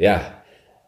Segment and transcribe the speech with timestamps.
[0.00, 0.22] Ja,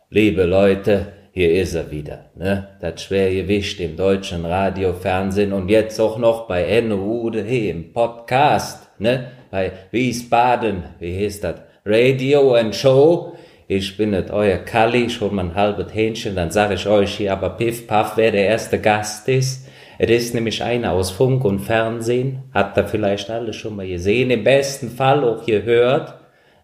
[0.08, 2.68] liebe Leute, hier ist er wieder, ne?
[2.80, 9.26] Das Schwergewicht im deutschen Radio, Fernsehen und jetzt auch noch bei Ennude im Podcast, ne?
[9.50, 11.56] Bei Wiesbaden, wie heißt das?
[11.84, 13.36] Radio and Show.
[13.68, 17.34] Ich bin nicht euer Kalli, schon mal ein halbes Hähnchen, dann sag ich euch hier
[17.34, 19.68] aber piff paff, wer der erste Gast ist.
[19.98, 24.30] Es ist nämlich einer aus Funk und Fernsehen, habt ihr vielleicht alle schon mal gesehen,
[24.30, 26.14] im besten Fall auch gehört.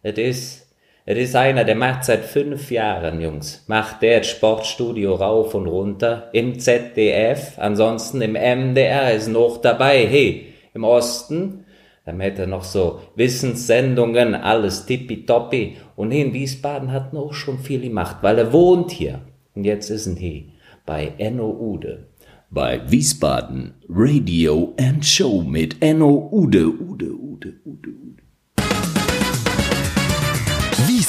[0.02, 0.67] Es ist
[1.10, 6.28] es ist einer, der macht seit fünf Jahren, Jungs, macht der Sportstudio rauf und runter
[6.34, 10.06] im ZDF, ansonsten im MDR ist noch dabei.
[10.06, 11.64] Hey, im Osten,
[12.04, 15.78] dann hätte er noch so Wissenssendungen, alles tippitoppi.
[15.96, 19.22] Und in Wiesbaden hat er auch schon viel gemacht, weil er wohnt hier.
[19.54, 20.42] Und jetzt ist er hier
[20.84, 22.08] bei Enno Ude.
[22.50, 28.27] Bei Wiesbaden Radio and Show mit Enno Ude, Ude, Ude, Ude, Ude.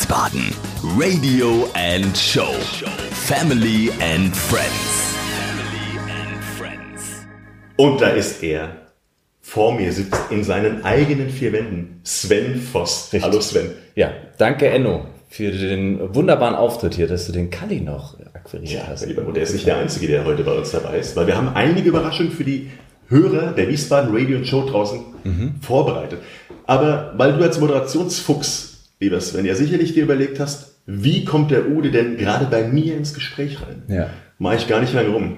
[0.10, 0.42] Wiesbaden
[0.98, 2.52] Radio and Show.
[3.12, 5.06] Family and Friends.
[7.78, 8.70] Und da ist er.
[9.42, 13.10] Vor mir sitzt in seinen eigenen vier Wänden Sven Voss.
[13.14, 13.22] Richtig.
[13.24, 13.70] Hallo Sven.
[13.94, 18.88] Ja, danke Enno für den wunderbaren Auftritt hier, dass du den Kalli noch akquiriert Ja,
[18.88, 19.06] hast.
[19.06, 21.38] lieber, und er ist nicht der Einzige, der heute bei uns dabei ist, weil wir
[21.38, 22.72] haben einige Überraschungen für die
[23.10, 25.02] Hörer der Wiesbaden Radio Show draußen
[25.62, 26.20] vorbereitet.
[26.66, 28.69] Aber weil du als Moderationsfuchs,
[29.00, 32.98] lieber Sven, ja sicherlich dir überlegt hast, wie kommt der Ude denn gerade bei mir
[32.98, 33.84] ins Gespräch rein?
[33.88, 34.10] Ja.
[34.38, 35.38] Mache ich gar nicht lange rum.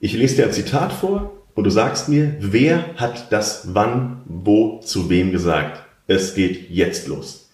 [0.00, 4.80] Ich lese dir ein Zitat vor und du sagst mir, wer hat das wann, wo,
[4.80, 5.82] zu wem gesagt.
[6.06, 7.50] Es geht jetzt los.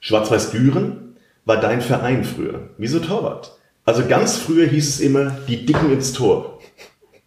[0.00, 2.70] Schwarz-Weiß Düren war dein Verein früher.
[2.78, 3.56] Wieso Torwart?
[3.84, 6.58] Also ganz früher hieß es immer, die Dicken ins Tor.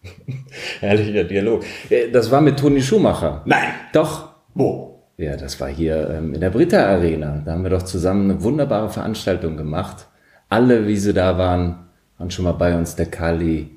[0.80, 1.64] Herrlicher Dialog.
[1.90, 3.42] Äh, Das war mit Toni Schumacher.
[3.45, 3.70] Nein.
[3.94, 4.30] Doch.
[4.54, 4.91] Wo?
[5.22, 7.44] Ja, das war hier ähm, in der Britta Arena.
[7.45, 10.08] Da haben wir doch zusammen eine wunderbare Veranstaltung gemacht.
[10.50, 11.75] Alle, wie sie da waren,
[12.17, 12.95] waren schon mal bei uns.
[12.95, 13.69] Der Kali,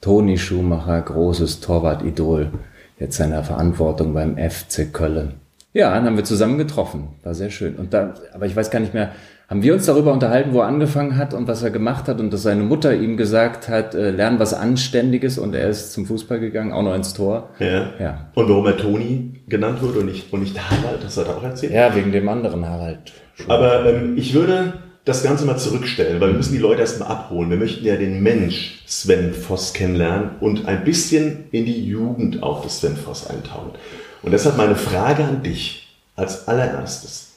[0.00, 2.50] Toni Schumacher, großes Torwart-Idol,
[2.98, 5.34] jetzt seiner Verantwortung beim FC Köln.
[5.74, 7.08] Ja, dann haben wir zusammen getroffen.
[7.24, 7.76] War sehr schön.
[7.76, 9.12] Und da, aber ich weiß gar nicht mehr,
[9.50, 12.32] haben wir uns darüber unterhalten, wo er angefangen hat und was er gemacht hat und
[12.32, 16.38] dass seine Mutter ihm gesagt hat, äh, lern was Anständiges und er ist zum Fußball
[16.38, 17.50] gegangen, auch noch ins Tor.
[17.58, 17.90] Ja.
[17.98, 18.30] Ja.
[18.34, 21.42] Und warum er Toni genannt wurde und nicht, und nicht Harald, das hat er auch
[21.42, 21.72] erzählt.
[21.72, 23.12] Ja, wegen dem anderen Harald.
[23.48, 24.74] Aber ähm, ich würde
[25.04, 27.50] das Ganze mal zurückstellen, weil wir müssen die Leute erstmal abholen.
[27.50, 32.62] Wir möchten ja den Mensch Sven Voss kennenlernen und ein bisschen in die Jugend auch
[32.62, 33.72] des Sven Voss eintauchen.
[34.22, 37.29] Und deshalb meine Frage an dich als allererstes.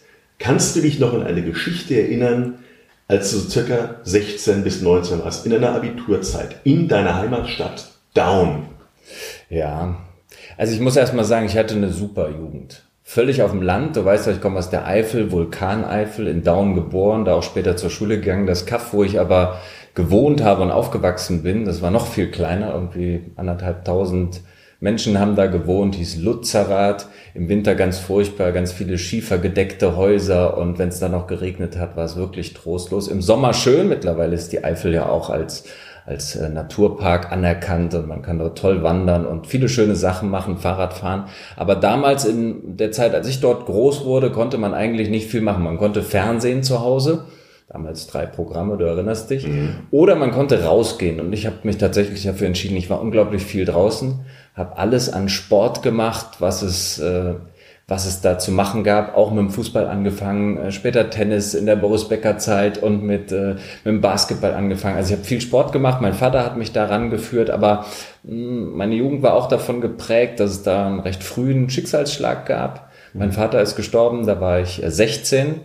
[0.44, 2.56] Kannst du dich noch an eine Geschichte erinnern,
[3.08, 8.66] als du circa 16 bis 19 warst, in deiner Abiturzeit, in deiner Heimatstadt Down?
[9.50, 9.96] Ja,
[10.58, 12.84] also ich muss erst mal sagen, ich hatte eine super Jugend.
[13.04, 16.76] Völlig auf dem Land, du weißt ja, ich komme aus der Eifel, Vulkaneifel, in Daun
[16.76, 18.46] geboren, da auch später zur Schule gegangen.
[18.46, 19.62] Das Kaff, wo ich aber
[19.96, 24.42] gewohnt habe und aufgewachsen bin, das war noch viel kleiner, irgendwie anderthalb tausend
[24.84, 30.78] Menschen haben da gewohnt, hieß Lutzerath, im Winter ganz furchtbar, ganz viele schiefergedeckte Häuser und
[30.78, 33.08] wenn es dann noch geregnet hat, war es wirklich trostlos.
[33.08, 35.64] Im Sommer schön, mittlerweile ist die Eifel ja auch als
[36.06, 40.58] als äh, Naturpark anerkannt und man kann dort toll wandern und viele schöne Sachen machen,
[40.58, 41.30] Fahrrad fahren.
[41.56, 45.40] Aber damals in der Zeit, als ich dort groß wurde, konnte man eigentlich nicht viel
[45.40, 45.64] machen.
[45.64, 47.24] Man konnte Fernsehen zu Hause,
[47.70, 49.48] damals drei Programme, du erinnerst dich,
[49.92, 51.22] oder man konnte rausgehen.
[51.22, 55.30] Und ich habe mich tatsächlich dafür entschieden, ich war unglaublich viel draußen, habe alles an
[55.30, 57.00] Sport gemacht, was es...
[57.00, 57.36] Äh,
[57.88, 61.66] was es da zu machen gab, auch mit dem Fußball angefangen, äh, später Tennis in
[61.66, 64.96] der Boris Becker Zeit und mit, äh, mit dem Basketball angefangen.
[64.96, 67.86] Also ich habe viel Sport gemacht, mein Vater hat mich daran geführt, aber
[68.24, 72.90] mh, meine Jugend war auch davon geprägt, dass es da einen recht frühen Schicksalsschlag gab.
[73.16, 75.60] Mein Vater ist gestorben, da war ich äh, 16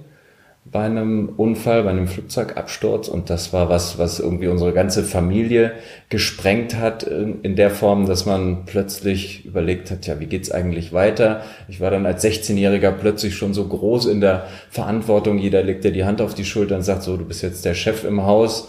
[0.70, 5.72] bei einem Unfall, bei einem Flugzeugabsturz und das war was, was irgendwie unsere ganze Familie
[6.08, 11.42] gesprengt hat in, der Form, dass man plötzlich überlegt hat, ja, wie geht's eigentlich weiter?
[11.68, 15.38] Ich war dann als 16-Jähriger plötzlich schon so groß in der Verantwortung.
[15.38, 17.74] Jeder legt dir die Hand auf die Schulter und sagt so, du bist jetzt der
[17.74, 18.68] Chef im Haus.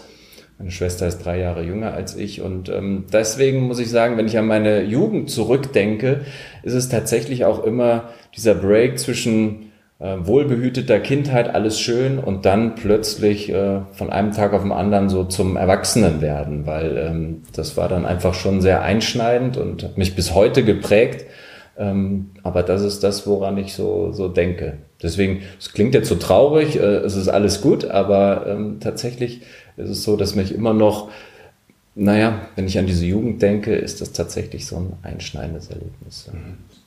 [0.58, 4.26] Meine Schwester ist drei Jahre jünger als ich und ähm, deswegen muss ich sagen, wenn
[4.26, 6.20] ich an meine Jugend zurückdenke,
[6.62, 9.69] ist es tatsächlich auch immer dieser Break zwischen
[10.00, 15.10] äh, wohlbehüteter Kindheit, alles schön und dann plötzlich äh, von einem Tag auf den anderen
[15.10, 19.98] so zum Erwachsenen werden, weil ähm, das war dann einfach schon sehr einschneidend und hat
[19.98, 21.26] mich bis heute geprägt.
[21.76, 24.78] Ähm, aber das ist das, woran ich so, so denke.
[25.02, 29.42] Deswegen, es klingt jetzt so traurig, äh, es ist alles gut, aber ähm, tatsächlich
[29.76, 31.10] ist es so, dass mich immer noch,
[31.94, 36.30] naja, wenn ich an diese Jugend denke, ist das tatsächlich so ein einschneidendes Erlebnis.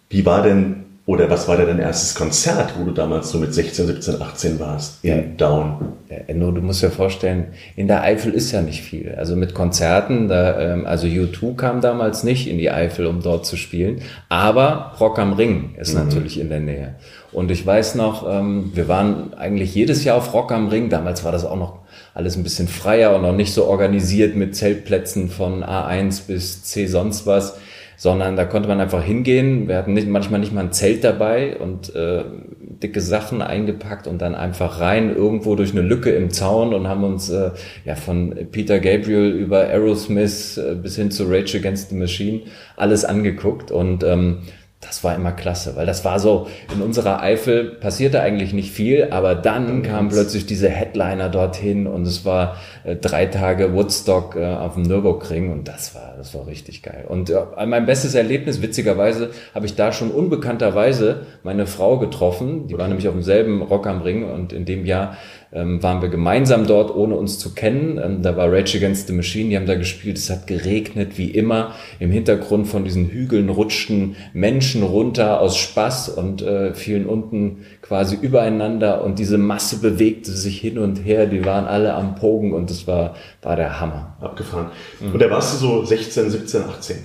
[0.10, 3.54] Wie war denn oder was war denn dein erstes Konzert, wo du damals so mit
[3.54, 5.04] 16, 17, 18 warst?
[5.04, 5.22] In ja.
[5.36, 5.94] Down.
[6.10, 9.14] Ja, Enno, du musst dir vorstellen, in der Eifel ist ja nicht viel.
[9.16, 13.46] Also mit Konzerten, da, ähm, also U2 kam damals nicht in die Eifel, um dort
[13.46, 14.02] zu spielen.
[14.30, 16.06] Aber Rock am Ring ist mhm.
[16.06, 16.96] natürlich in der Nähe.
[17.34, 20.90] Und ich weiß noch, ähm, wir waren eigentlich jedes Jahr auf Rock am Ring.
[20.90, 21.80] Damals war das auch noch
[22.14, 26.86] alles ein bisschen freier und noch nicht so organisiert mit Zeltplätzen von A1 bis C
[26.86, 27.58] sonst was
[27.98, 29.68] sondern da konnte man einfach hingehen.
[29.68, 32.24] Wir hatten nicht, manchmal nicht mal ein Zelt dabei und äh,
[32.60, 37.04] dicke Sachen eingepackt und dann einfach rein irgendwo durch eine Lücke im Zaun und haben
[37.04, 37.52] uns äh,
[37.86, 42.42] ja von Peter Gabriel über Aerosmith äh, bis hin zu Rage Against the Machine
[42.76, 44.40] alles angeguckt und ähm,
[44.86, 49.08] das war immer klasse, weil das war so, in unserer Eifel passierte eigentlich nicht viel,
[49.12, 54.46] aber dann kamen plötzlich diese Headliner dorthin und es war äh, drei Tage Woodstock äh,
[54.46, 57.06] auf dem Nürburgring und das war, das war richtig geil.
[57.08, 62.78] Und äh, mein bestes Erlebnis, witzigerweise, habe ich da schon unbekannterweise meine Frau getroffen, die
[62.78, 65.18] war nämlich auf demselben Rock am Ring und in dem Jahr
[65.54, 68.00] ähm, waren wir gemeinsam dort, ohne uns zu kennen.
[68.04, 70.18] Ähm, da war Rage Against the Machine, die haben da gespielt.
[70.18, 71.76] Es hat geregnet, wie immer.
[72.00, 78.18] Im Hintergrund von diesen Hügeln rutschten Menschen runter aus Spaß und äh, fielen unten quasi
[78.20, 81.28] übereinander und diese Masse bewegte sich hin und her.
[81.28, 84.18] Die waren alle am Pogen und das war, war der Hammer.
[84.22, 84.72] Abgefahren.
[85.02, 86.98] Und da warst du so 16, 17, 18?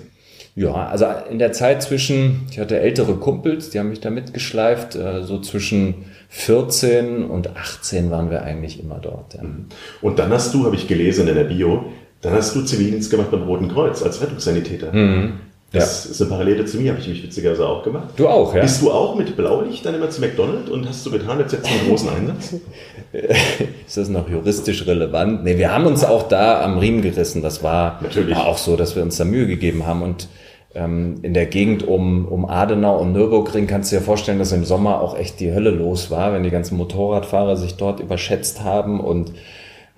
[0.58, 4.96] Ja, also in der Zeit zwischen, ich hatte ältere Kumpels, die haben mich da mitgeschleift,
[4.96, 9.34] äh, so zwischen 14 und 18 waren wir eigentlich immer dort.
[9.34, 9.42] Ja.
[9.42, 9.66] Mhm.
[10.02, 11.86] Und dann hast du, habe ich gelesen in der Bio,
[12.20, 14.92] dann hast du Zivildienst gemacht beim Roten Kreuz als Rettungssanitäter.
[14.92, 15.40] Mhm.
[15.70, 16.10] Das ja.
[16.12, 18.08] ist eine Parallele zu mir, habe ich mich witzigerweise auch gemacht.
[18.16, 18.62] Du auch, ja?
[18.62, 21.66] Bist du auch mit Blaulicht dann immer zu McDonald's und hast du getan, jetzt jetzt
[21.66, 22.54] einen großen Einsatz?
[23.86, 25.44] ist das noch juristisch relevant?
[25.44, 27.42] Nee, wir haben uns auch da am Riemen gerissen.
[27.42, 28.34] Das war, Natürlich.
[28.34, 30.28] war auch so, dass wir uns da Mühe gegeben haben und
[30.74, 35.00] in der Gegend um, um Adenau und Nürburgring kannst du dir vorstellen, dass im Sommer
[35.00, 39.32] auch echt die Hölle los war, wenn die ganzen Motorradfahrer sich dort überschätzt haben und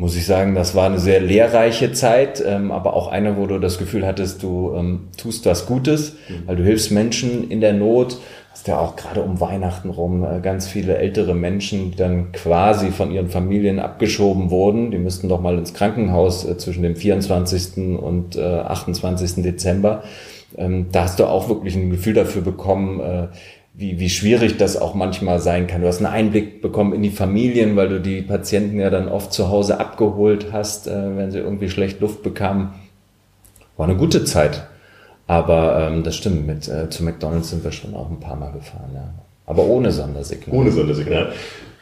[0.00, 3.58] muss ich sagen, das war eine sehr lehrreiche Zeit, ähm, aber auch eine, wo du
[3.58, 6.46] das Gefühl hattest, du ähm, tust was Gutes, mhm.
[6.46, 8.16] weil du hilfst Menschen in der Not.
[8.50, 12.92] Hast ja auch gerade um Weihnachten rum äh, ganz viele ältere Menschen, die dann quasi
[12.92, 14.90] von ihren Familien abgeschoben wurden.
[14.90, 18.00] Die müssten doch mal ins Krankenhaus äh, zwischen dem 24.
[18.00, 19.42] und äh, 28.
[19.42, 20.02] Dezember
[20.56, 23.28] ähm, da hast du auch wirklich ein Gefühl dafür bekommen, äh,
[23.74, 25.80] wie, wie schwierig das auch manchmal sein kann.
[25.80, 29.32] Du hast einen Einblick bekommen in die Familien, weil du die Patienten ja dann oft
[29.32, 32.70] zu Hause abgeholt hast, äh, wenn sie irgendwie schlecht Luft bekamen.
[33.76, 34.66] War eine gute Zeit.
[35.26, 38.50] Aber ähm, das stimmt, mit äh, zu McDonalds sind wir schon auch ein paar Mal
[38.50, 39.14] gefahren, ja.
[39.46, 40.56] Aber ohne Sondersignal.
[40.56, 41.32] Ohne Sondersignal.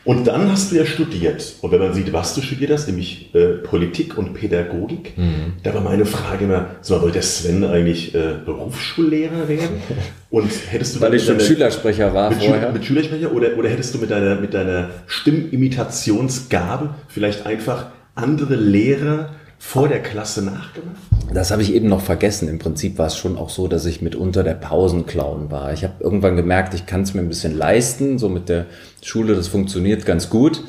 [0.04, 1.56] Und dann hast du ja studiert.
[1.60, 5.54] Und wenn man sieht, was du studiert hast, nämlich äh, Politik und Pädagogik, mhm.
[5.62, 9.82] da war meine Frage immer, so wollte der Sven eigentlich äh, Berufsschullehrer werden?
[10.30, 12.70] Und hättest du Weil ich schon Schülersprecher war mit vorher.
[12.70, 19.30] mit Schülersprecher oder, oder hättest du mit deiner, mit deiner Stimmimitationsgabe vielleicht einfach andere Lehrer
[19.58, 20.96] vor der Klasse nachgemacht?
[21.32, 22.48] Das habe ich eben noch vergessen.
[22.48, 25.72] Im Prinzip war es schon auch so, dass ich mitunter der Pausenclown war.
[25.72, 28.18] Ich habe irgendwann gemerkt, ich kann es mir ein bisschen leisten.
[28.18, 28.66] So mit der
[29.02, 30.62] Schule, das funktioniert ganz gut.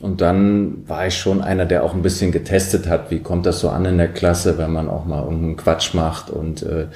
[0.00, 3.60] Und dann war ich schon einer, der auch ein bisschen getestet hat, wie kommt das
[3.60, 6.86] so an in der Klasse, wenn man auch mal irgendeinen Quatsch macht und äh,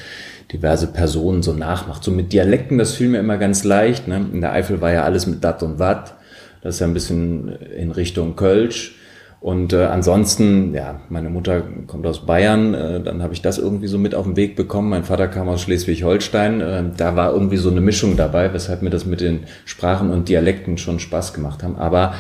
[0.53, 2.05] diverse Personen so nachmacht.
[2.05, 4.09] So mit Dialekten, das fiel mir immer ganz leicht.
[4.09, 4.27] Ne?
[4.33, 6.15] In der Eifel war ja alles mit Dat und Wat.
[6.61, 8.98] Das ist ja ein bisschen in Richtung Kölsch.
[9.41, 13.87] Und äh, ansonsten, ja, meine Mutter kommt aus Bayern, äh, dann habe ich das irgendwie
[13.87, 14.91] so mit auf den Weg bekommen.
[14.91, 16.61] Mein Vater kam aus Schleswig-Holstein.
[16.61, 20.29] Äh, da war irgendwie so eine Mischung dabei, weshalb mir das mit den Sprachen und
[20.29, 21.77] Dialekten schon Spaß gemacht haben.
[21.77, 22.15] Aber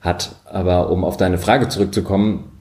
[0.00, 2.57] hat, aber um auf deine Frage zurückzukommen,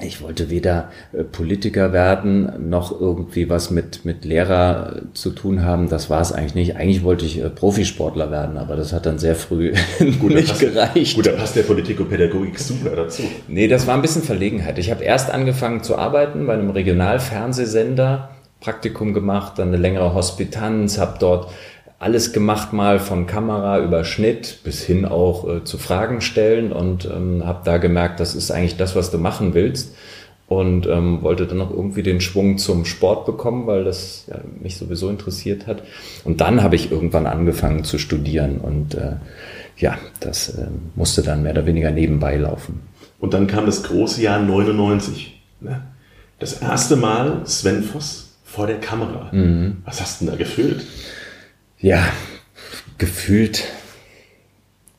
[0.00, 5.64] ich wollte weder äh, Politiker werden noch irgendwie was mit, mit Lehrer äh, zu tun
[5.64, 5.88] haben.
[5.88, 6.76] Das war es eigentlich nicht.
[6.76, 9.72] Eigentlich wollte ich äh, Profisportler werden, aber das hat dann sehr früh
[10.20, 11.16] gut, nicht passt, gereicht.
[11.16, 13.22] Gut, da passt der Politik und Pädagogik super dazu.
[13.48, 14.78] Nee, das war ein bisschen Verlegenheit.
[14.78, 20.98] Ich habe erst angefangen zu arbeiten bei einem Regionalfernsehsender, Praktikum gemacht, dann eine längere Hospitanz,
[20.98, 21.50] habe dort
[21.98, 27.06] alles gemacht mal von Kamera über Schnitt bis hin auch äh, zu Fragen stellen und
[27.06, 29.94] ähm, habe da gemerkt, das ist eigentlich das, was du machen willst
[30.46, 34.76] und ähm, wollte dann noch irgendwie den Schwung zum Sport bekommen, weil das ja, mich
[34.76, 35.82] sowieso interessiert hat.
[36.24, 39.16] Und dann habe ich irgendwann angefangen zu studieren und äh,
[39.76, 42.80] ja, das äh, musste dann mehr oder weniger nebenbei laufen.
[43.20, 45.40] Und dann kam das große Jahr 99.
[45.60, 45.82] Ne?
[46.38, 49.30] Das erste Mal Sven Voss vor der Kamera.
[49.32, 49.78] Mhm.
[49.84, 50.86] Was hast du denn da gefühlt?
[51.80, 52.04] Ja,
[52.98, 53.64] gefühlt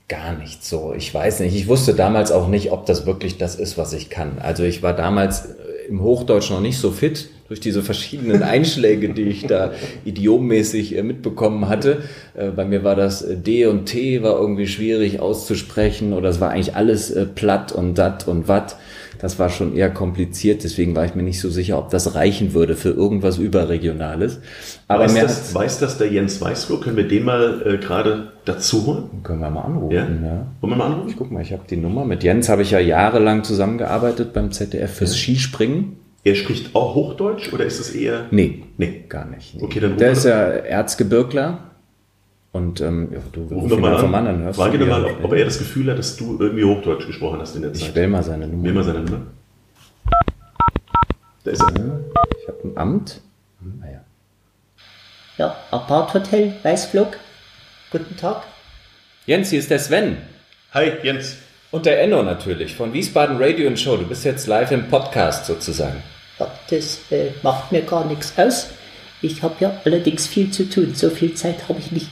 [0.08, 0.94] gar nicht so.
[0.98, 1.56] Ich weiß nicht.
[1.56, 4.40] Ich wusste damals auch nicht, ob das wirklich das ist, was ich kann.
[4.40, 7.30] Also ich war damals äh, im Hochdeutsch noch nicht so fit.
[7.48, 9.74] durch diese verschiedenen Einschläge, die ich da
[10.06, 12.04] idiommäßig äh, mitbekommen hatte.
[12.36, 16.50] Äh, bei mir war das D und T war irgendwie schwierig auszusprechen oder es war
[16.52, 18.78] eigentlich alles platt und dat und wat.
[19.20, 22.54] Das war schon eher kompliziert, deswegen war ich mir nicht so sicher, ob das reichen
[22.54, 24.40] würde für irgendwas Überregionales.
[24.88, 26.80] Aber weiß, das, weiß das der Jens Weißflur?
[26.80, 29.10] Können wir den mal äh, gerade dazu holen?
[29.24, 30.28] Können wir mal anrufen, ja.
[30.28, 30.48] ja.
[30.62, 31.10] Wollen wir mal anrufen?
[31.10, 32.06] Ich guck mal, ich habe die Nummer.
[32.06, 35.18] Mit Jens habe ich ja jahrelang zusammengearbeitet beim ZDF fürs ja.
[35.18, 35.98] Skispringen.
[36.24, 38.26] Er spricht auch Hochdeutsch oder ist es eher?
[38.32, 39.56] Nee, nee, gar nicht.
[39.56, 39.64] Nee.
[39.64, 41.69] Okay, dann Der ist ja Erzgebirgler
[42.52, 44.12] und ähm, ja, du ruf mal an.
[44.12, 46.64] Mann an hörst Frage dir mal, ob, ob, er das Gefühl hat, dass du irgendwie
[46.64, 47.90] Hochdeutsch gesprochen hast in der Zeit.
[47.90, 48.64] Ich wähle mal seine Nummer.
[48.64, 49.22] Wähl mal seine Nummer.
[51.44, 52.00] Da ist er.
[52.42, 53.22] Ich habe ein Amt.
[53.62, 54.02] Hm, naja.
[55.38, 57.18] Ja, Aparthotel, Weißflug.
[57.92, 58.44] Guten Tag.
[59.28, 60.18] Jens, hier ist der Sven.
[60.74, 61.38] Hi, Jens.
[61.72, 63.96] Und der Enno natürlich, von Wiesbaden Radio und Show.
[63.96, 66.02] Du bist jetzt live im Podcast sozusagen.
[66.40, 68.72] Ja, das äh, macht mir gar nichts aus.
[69.22, 70.96] Ich habe ja allerdings viel zu tun.
[70.96, 72.10] So viel Zeit habe ich nicht.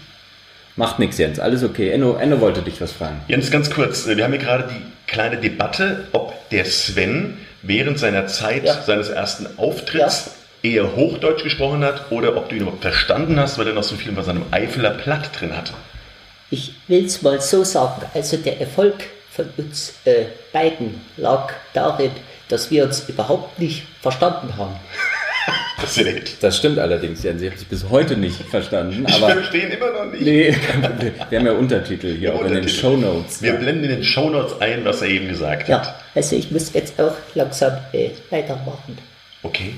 [0.78, 1.40] Macht nichts, Jens.
[1.40, 1.90] Alles okay.
[1.90, 3.20] Enno, Enno wollte dich was fragen.
[3.28, 4.06] Jens, ganz kurz.
[4.08, 8.82] Wir haben hier gerade die kleine Debatte, ob der Sven während seiner Zeit ja.
[8.84, 10.30] seines ersten Auftritts
[10.62, 10.70] ja.
[10.70, 13.96] eher Hochdeutsch gesprochen hat oder ob du ihn überhaupt verstanden hast, weil er noch so
[13.96, 15.74] viel von seinem Eifeler Platt drin hatte.
[16.52, 18.04] Ich will es mal so sagen.
[18.14, 18.96] Also der Erfolg
[19.32, 22.12] von uns äh, beiden lag darin,
[22.50, 24.76] dass wir uns überhaupt nicht verstanden haben.
[26.42, 27.38] Das stimmt allerdings, Jan.
[27.38, 29.06] Sie haben sich bis heute nicht verstanden.
[29.08, 30.24] Ich verstehe immer noch nicht.
[30.24, 30.56] Nee,
[31.30, 33.42] wir haben ja Untertitel hier auch in den Show Notes.
[33.42, 35.96] Wir blenden in den Show Notes ein, was er eben gesagt ja, hat.
[36.16, 38.98] also ich muss jetzt auch langsam äh, weitermachen.
[39.44, 39.76] Okay.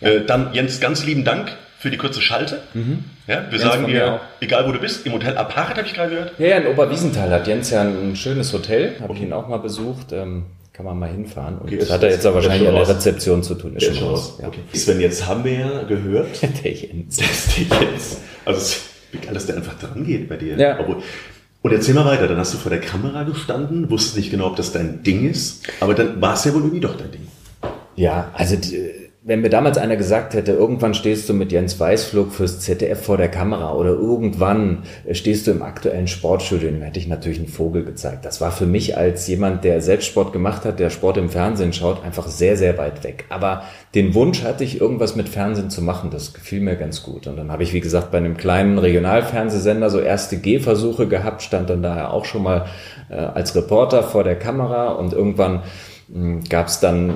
[0.00, 0.08] Ja.
[0.08, 2.62] Äh, dann Jens, ganz lieben Dank für die kurze Schalte.
[2.72, 3.04] Mhm.
[3.26, 6.10] Ja, wir Jens sagen dir, egal wo du bist, im Hotel Apart habe ich gerade
[6.10, 6.32] gehört.
[6.38, 9.20] Ja, ja, in Oberwiesenthal hat Jens ja ein schönes Hotel, habe okay.
[9.20, 10.12] ich ihn auch mal besucht.
[10.12, 11.56] Ähm, kann man mal hinfahren.
[11.58, 13.76] Und okay, das hat er jetzt aber wahrscheinlich an der Rezeption zu tun.
[13.76, 14.38] Ist schon raus.
[14.42, 14.48] Ja.
[14.48, 14.58] Okay.
[14.74, 16.42] Sven, jetzt haben wir ja gehört.
[16.64, 17.16] der Jens.
[17.70, 18.18] Der Jens.
[18.44, 18.76] Also
[19.12, 20.58] wie geil, dass der einfach dran geht bei dir.
[20.58, 20.80] Ja.
[20.80, 20.96] Obwohl,
[21.62, 24.56] und erzähl mal weiter, dann hast du vor der Kamera gestanden, wusstest nicht genau, ob
[24.56, 27.28] das dein Ding ist, aber dann war es ja wohl irgendwie doch dein Ding.
[27.96, 28.90] Ja, also die,
[29.26, 33.16] wenn mir damals einer gesagt hätte, irgendwann stehst du mit Jens Weißflug fürs ZDF vor
[33.16, 37.84] der Kamera oder irgendwann stehst du im aktuellen Sportstudio, dann hätte ich natürlich einen Vogel
[37.84, 38.26] gezeigt.
[38.26, 41.72] Das war für mich als jemand, der selbst Sport gemacht hat, der Sport im Fernsehen
[41.72, 43.24] schaut, einfach sehr, sehr weit weg.
[43.30, 43.62] Aber
[43.94, 46.10] den Wunsch hatte ich, irgendwas mit Fernsehen zu machen.
[46.10, 47.26] Das gefiel mir ganz gut.
[47.26, 51.70] Und dann habe ich, wie gesagt, bei einem kleinen Regionalfernsehsender so erste Gehversuche gehabt, stand
[51.70, 52.66] dann daher auch schon mal
[53.08, 55.62] äh, als Reporter vor der Kamera und irgendwann
[56.12, 57.14] hm, gab es dann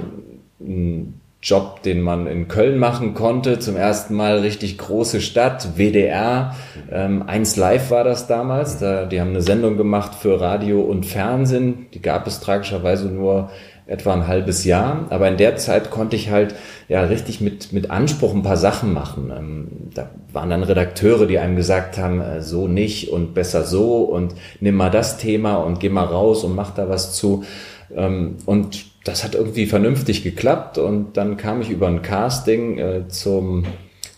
[0.58, 3.61] hm, Job, den man in Köln machen konnte.
[3.61, 6.57] Zum ersten Mal richtig große Stadt, WDR.
[6.90, 8.78] Ähm, 1 Live war das damals.
[8.78, 11.87] Da, die haben eine Sendung gemacht für Radio und Fernsehen.
[11.95, 13.50] Die gab es tragischerweise nur
[13.87, 15.07] etwa ein halbes Jahr.
[15.11, 16.57] Aber in der Zeit konnte ich halt
[16.88, 19.33] ja richtig mit, mit Anspruch ein paar Sachen machen.
[19.37, 24.02] Ähm, da waren dann Redakteure, die einem gesagt haben, äh, so nicht und besser so
[24.02, 27.45] und nimm mal das Thema und geh mal raus und mach da was zu.
[27.95, 33.08] Ähm, und das hat irgendwie vernünftig geklappt und dann kam ich über ein Casting äh,
[33.08, 33.64] zum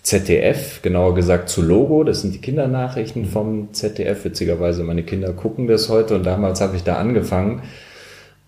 [0.02, 4.24] ZDF, genauer gesagt zu Logo, das sind die Kindernachrichten vom ZDF.
[4.24, 7.62] Witzigerweise, meine Kinder gucken das heute und damals habe ich da angefangen.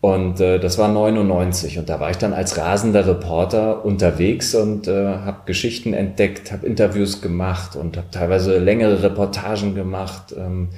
[0.00, 4.88] Und äh, das war 99 und da war ich dann als rasender Reporter unterwegs und
[4.88, 10.34] äh, habe Geschichten entdeckt, habe Interviews gemacht und habe teilweise längere Reportagen gemacht.
[10.36, 10.70] Ähm,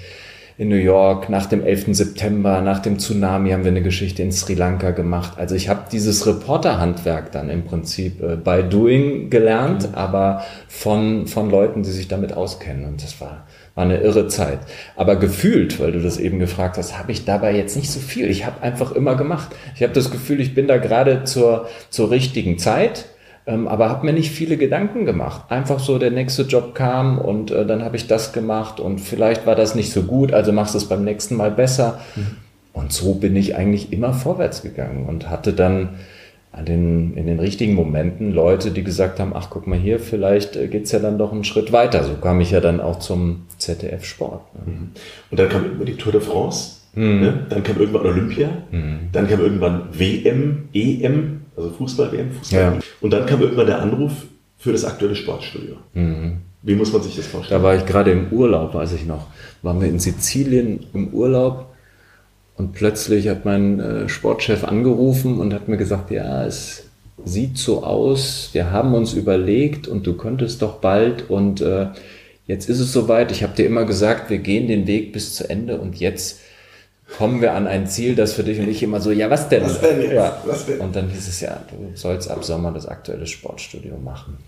[0.57, 1.97] in New York, nach dem 11.
[1.97, 5.33] September, nach dem Tsunami haben wir eine Geschichte in Sri Lanka gemacht.
[5.37, 9.95] Also ich habe dieses Reporterhandwerk dann im Prinzip äh, by doing gelernt, mhm.
[9.97, 12.85] aber von, von Leuten, die sich damit auskennen.
[12.85, 14.61] Und das war, war eine irre Zeit.
[14.95, 18.31] Aber gefühlt, weil du das eben gefragt hast, habe ich dabei jetzt nicht so viel.
[18.31, 19.49] Ich habe einfach immer gemacht.
[19.75, 23.07] Ich habe das Gefühl, ich bin da gerade zur, zur richtigen Zeit
[23.47, 25.51] ähm, aber habe mir nicht viele Gedanken gemacht.
[25.51, 29.47] Einfach so der nächste Job kam und äh, dann habe ich das gemacht und vielleicht
[29.47, 32.01] war das nicht so gut, also machst du es beim nächsten Mal besser.
[32.17, 32.27] Mhm.
[32.73, 35.91] Und so bin ich eigentlich immer vorwärts gegangen und hatte dann
[36.57, 40.57] an den, in den richtigen Momenten Leute, die gesagt haben, ach guck mal hier, vielleicht
[40.57, 42.05] äh, geht's ja dann doch einen Schritt weiter.
[42.05, 44.43] So kam ich ja dann auch zum ZDF Sport.
[44.55, 44.73] Ne?
[44.73, 44.89] Mhm.
[45.31, 47.21] Und dann kam immer die Tour de France, mhm.
[47.21, 47.47] ne?
[47.49, 49.09] dann kam irgendwann Olympia, mhm.
[49.13, 52.61] dann kam irgendwann WM, EM, also Fußball-WM, Fußball.
[52.61, 52.79] Ja.
[53.01, 54.13] Und dann kam irgendwann der Anruf
[54.59, 55.77] für das aktuelle Sportstudio.
[55.93, 56.39] Mhm.
[56.63, 57.61] Wie muss man sich das vorstellen?
[57.61, 59.27] Da war ich gerade im Urlaub, weiß ich noch.
[59.63, 61.67] Waren wir in Sizilien im Urlaub
[62.57, 66.85] und plötzlich hat mein äh, Sportchef angerufen und hat mir gesagt, ja, es
[67.25, 71.89] sieht so aus, wir haben uns überlegt und du könntest doch bald und äh,
[72.47, 73.31] jetzt ist es soweit.
[73.31, 76.41] Ich habe dir immer gesagt, wir gehen den Weg bis zu Ende und jetzt
[77.19, 79.65] kommen wir an ein Ziel, das für dich und ich immer so, ja, was denn?
[79.65, 80.13] Was denn jetzt?
[80.13, 80.43] Ja.
[80.45, 80.81] Was denn?
[80.81, 84.39] Und dann hieß es ja, du sollst ab Sommer das aktuelle Sportstudio machen.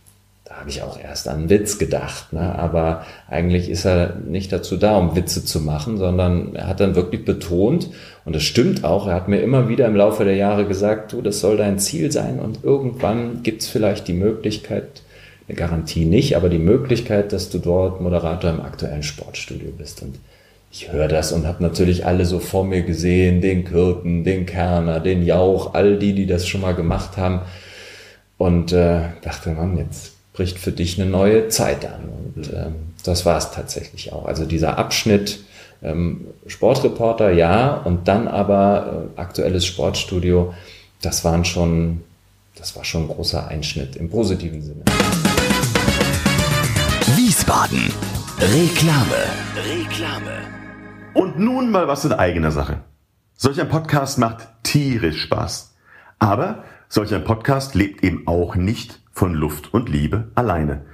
[0.45, 2.57] Da habe ich auch erst an einen Witz gedacht, ne?
[2.57, 6.95] aber eigentlich ist er nicht dazu da, um Witze zu machen, sondern er hat dann
[6.95, 7.91] wirklich betont,
[8.25, 11.21] und das stimmt auch, er hat mir immer wieder im Laufe der Jahre gesagt, du,
[11.21, 15.03] das soll dein Ziel sein und irgendwann gibt es vielleicht die Möglichkeit,
[15.49, 20.03] eine Garantie nicht, aber die Möglichkeit, dass du dort Moderator im aktuellen Sportstudio bist.
[20.03, 20.17] Und
[20.77, 25.01] ich höre das und habe natürlich alle so vor mir gesehen, den Kürten, den Kerner,
[25.01, 27.41] den Jauch, all die, die das schon mal gemacht haben.
[28.37, 32.11] Und äh, dachte, Mann, jetzt bricht für dich eine neue Zeit an.
[32.35, 34.27] Und ähm, das war es tatsächlich auch.
[34.27, 35.41] Also dieser Abschnitt
[35.83, 40.53] ähm, Sportreporter, ja, und dann aber äh, aktuelles Sportstudio,
[41.01, 42.03] das waren schon,
[42.55, 44.83] das war schon ein großer Einschnitt im positiven Sinne.
[47.17, 47.95] Wiesbaden.
[48.39, 49.25] Reklame.
[49.57, 49.76] Reklame.
[51.17, 52.81] Und nun mal was in eigener Sache.
[53.37, 55.75] Solch ein Podcast macht tierisch Spaß.
[56.19, 60.85] Aber solch ein Podcast lebt eben auch nicht von Luft und Liebe alleine.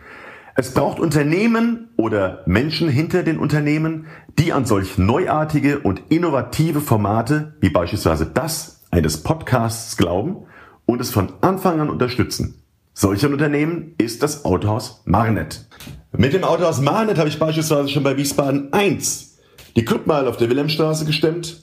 [0.54, 4.06] Es braucht Unternehmen oder Menschen hinter den Unternehmen,
[4.38, 10.46] die an solch neuartige und innovative Formate wie beispielsweise das eines Podcasts glauben
[10.86, 12.62] und es von Anfang an unterstützen.
[12.94, 15.66] Solch ein Unternehmen ist das Autohaus Marnet.
[16.12, 19.31] Mit dem Autohaus Marnet habe ich beispielsweise schon bei Wiesbaden 1
[19.76, 21.62] die Clubmeile auf der Wilhelmstraße gestemmt,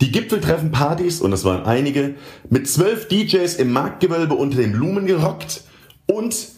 [0.00, 2.16] die Gipfeltreffen Partys, und das waren einige,
[2.50, 5.62] mit zwölf DJs im Marktgewölbe unter den Blumen gerockt
[6.06, 6.48] und,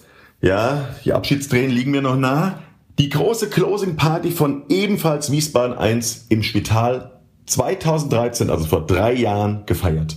[0.41, 2.63] ja, die Abschiedstränen liegen mir noch nah,
[2.99, 9.65] die große Closing Party von ebenfalls Wiesbaden 1 im Spital 2013, also vor drei Jahren,
[9.67, 10.17] gefeiert.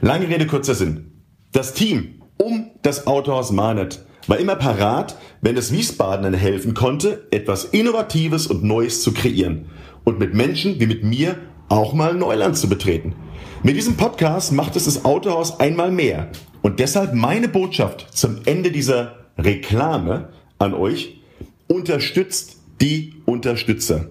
[0.00, 1.12] Lange Rede, kurzer Sinn.
[1.52, 7.66] Das Team um das Autohaus Marnet war immer parat, wenn es Wiesbadenern helfen konnte, etwas
[7.66, 9.66] Innovatives und Neues zu kreieren
[10.04, 11.36] und mit Menschen wie mit mir
[11.68, 13.14] auch mal Neuland zu betreten.
[13.62, 16.28] Mit diesem Podcast macht es das Autohaus einmal mehr.
[16.62, 21.20] Und deshalb meine Botschaft zum Ende dieser Reklame an euch,
[21.66, 24.08] unterstützt die Unterstützer.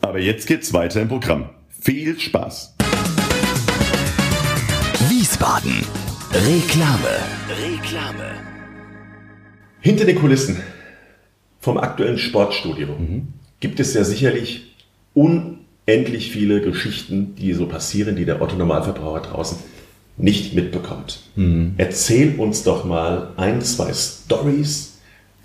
[0.01, 1.51] Aber jetzt geht's weiter im Programm.
[1.81, 2.75] Viel Spaß!
[5.09, 5.85] Wiesbaden.
[6.33, 7.19] Reklame.
[7.63, 8.35] Reklame.
[9.81, 10.57] Hinter den Kulissen
[11.61, 12.89] vom aktuellen Sportstudio
[13.61, 14.75] gibt es ja sicherlich
[15.15, 19.59] unendlich viele Geschichten, die so passieren, die der Otto Normalverbraucher draußen
[20.17, 21.21] nicht mitbekommt.
[21.77, 24.96] Erzähl uns doch mal ein, zwei Stories,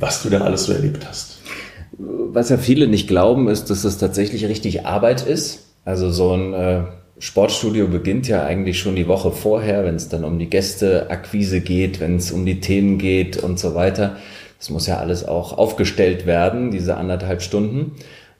[0.02, 1.40] was du da alles so erlebt hast.
[1.98, 5.68] Was ja viele nicht glauben, ist, dass es tatsächlich richtig Arbeit ist.
[5.86, 6.84] Also so ein äh,
[7.20, 12.00] Sportstudio beginnt ja eigentlich schon die Woche vorher, wenn es dann um die Gästeakquise geht,
[12.00, 14.18] wenn es um die Themen geht und so weiter.
[14.58, 17.94] Das muss ja alles auch aufgestellt werden, diese anderthalb Stunden.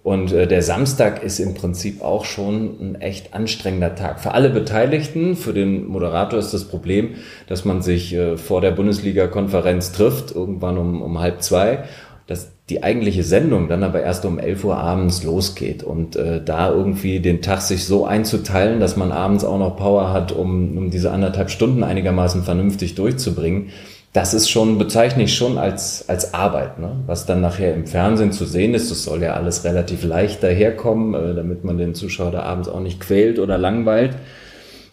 [0.04, 4.20] Und äh, der Samstag ist im Prinzip auch schon ein echt anstrengender Tag.
[4.20, 7.16] Für alle Beteiligten, für den Moderator ist das Problem,
[7.48, 11.84] dass man sich äh, vor der Bundesliga-Konferenz trifft, irgendwann um, um halb zwei,
[12.26, 15.84] dass die eigentliche Sendung dann aber erst um 11 Uhr abends losgeht.
[15.84, 20.12] Und äh, da irgendwie den Tag sich so einzuteilen, dass man abends auch noch Power
[20.14, 23.70] hat, um, um diese anderthalb Stunden einigermaßen vernünftig durchzubringen,
[24.14, 26.80] das ist schon, bezeichne ich schon als, als Arbeit.
[26.80, 26.98] Ne?
[27.06, 31.14] Was dann nachher im Fernsehen zu sehen ist, das soll ja alles relativ leicht daherkommen,
[31.14, 34.16] äh, damit man den Zuschauer da abends auch nicht quält oder langweilt.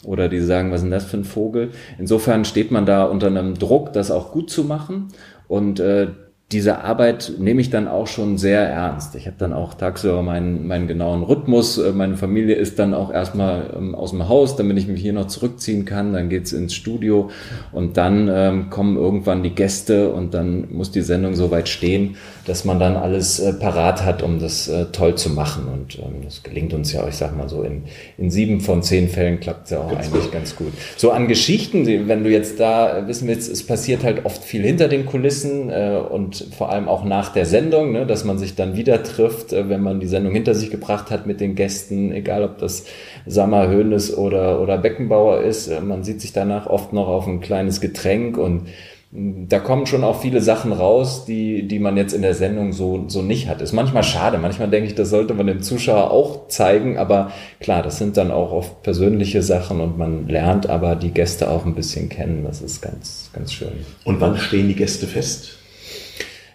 [0.05, 1.71] Oder die sagen, was ist denn das für ein Vogel?
[1.99, 5.09] Insofern steht man da unter einem Druck, das auch gut zu machen.
[5.49, 6.09] Und äh,
[6.51, 9.15] diese Arbeit nehme ich dann auch schon sehr ernst.
[9.17, 11.77] Ich habe dann auch tagsüber meinen, meinen genauen Rhythmus.
[11.77, 15.13] Äh, Meine Familie ist dann auch erstmal ähm, aus dem Haus, damit ich mich hier
[15.13, 16.15] noch zurückziehen kann.
[16.15, 17.29] Dann geht's ins Studio
[17.71, 22.17] und dann ähm, kommen irgendwann die Gäste und dann muss die Sendung so weit stehen,
[22.47, 25.65] dass man dann alles äh, parat hat, um das äh, toll zu machen.
[25.71, 27.83] Und ähm, das gelingt uns ja, ich sag mal so, in,
[28.17, 30.73] in sieben von zehn Fällen klappt es ja auch eigentlich ganz gut.
[30.97, 34.89] So an Geschichten, wenn du jetzt da wissen willst, es passiert halt oft viel hinter
[34.89, 38.77] den Kulissen äh, und vor allem auch nach der Sendung, ne, dass man sich dann
[38.77, 42.43] wieder trifft, äh, wenn man die Sendung hinter sich gebracht hat mit den Gästen, egal
[42.45, 42.85] ob das
[43.27, 45.69] Sammer, Hönes oder, oder Beckenbauer ist.
[45.69, 48.69] Äh, man sieht sich danach oft noch auf ein kleines Getränk und
[49.11, 53.05] da kommen schon auch viele Sachen raus, die, die man jetzt in der Sendung so,
[53.09, 53.63] so nicht hat.
[53.63, 54.37] Ist manchmal schade.
[54.37, 56.99] Manchmal denke ich, das sollte man dem Zuschauer auch zeigen.
[56.99, 61.51] Aber klar, das sind dann auch oft persönliche Sachen und man lernt aber die Gäste
[61.51, 62.45] auch ein bisschen kennen.
[62.45, 63.73] Das ist ganz, ganz schön.
[64.05, 65.58] Und wann stehen die Gäste fest?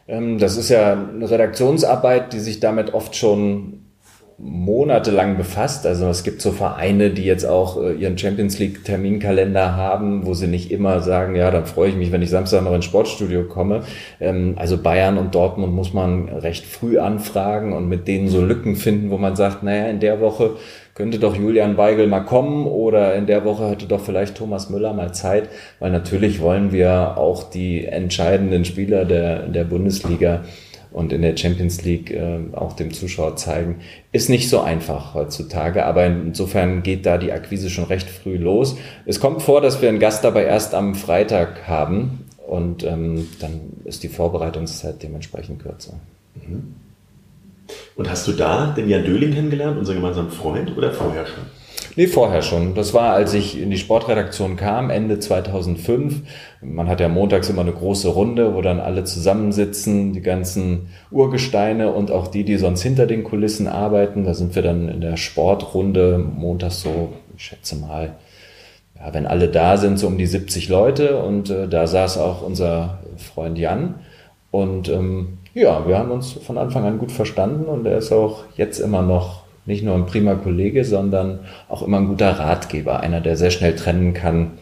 [0.08, 3.84] Ähm, das ist ja eine Redaktionsarbeit, die sich damit oft schon
[4.38, 5.86] monatelang befasst.
[5.86, 10.34] Also es gibt so Vereine, die jetzt auch äh, ihren Champions League Terminkalender haben, wo
[10.34, 13.44] sie nicht immer sagen, ja, dann freue ich mich, wenn ich Samstag noch ins Sportstudio
[13.44, 13.84] komme.
[14.20, 18.76] Ähm, also Bayern und Dortmund muss man recht früh anfragen und mit denen so Lücken
[18.76, 20.58] finden, wo man sagt, naja, in der Woche
[20.96, 24.94] könnte doch Julian Weigel mal kommen oder in der Woche hätte doch vielleicht Thomas Müller
[24.94, 30.44] mal Zeit, weil natürlich wollen wir auch die entscheidenden Spieler der, der Bundesliga
[30.92, 33.80] und in der Champions League äh, auch dem Zuschauer zeigen,
[34.12, 35.86] ist nicht so einfach heutzutage.
[35.86, 38.78] Aber insofern geht da die Akquise schon recht früh los.
[39.06, 43.62] Es kommt vor, dass wir einen Gast dabei erst am Freitag haben und ähm, dann
[43.86, 45.94] ist die Vorbereitungszeit dementsprechend kürzer.
[46.36, 46.76] Mhm.
[47.96, 51.44] Und hast du da den Jan Döling kennengelernt, unseren gemeinsamen Freund, oder vorher schon?
[51.96, 52.74] Nee, vorher schon.
[52.74, 56.22] Das war, als ich in die Sportredaktion kam, Ende 2005.
[56.62, 61.92] Man hat ja montags immer eine große Runde, wo dann alle zusammensitzen, die ganzen Urgesteine
[61.92, 64.24] und auch die, die sonst hinter den Kulissen arbeiten.
[64.24, 68.16] Da sind wir dann in der Sportrunde montags so, ich schätze mal,
[68.96, 71.22] ja, wenn alle da sind, so um die 70 Leute.
[71.22, 73.96] Und äh, da saß auch unser Freund Jan.
[74.50, 78.44] Und ähm, ja, wir haben uns von Anfang an gut verstanden und er ist auch
[78.56, 81.40] jetzt immer noch nicht nur ein prima Kollege, sondern
[81.70, 83.00] auch immer ein guter Ratgeber.
[83.00, 84.54] Einer, der sehr schnell trennen kann,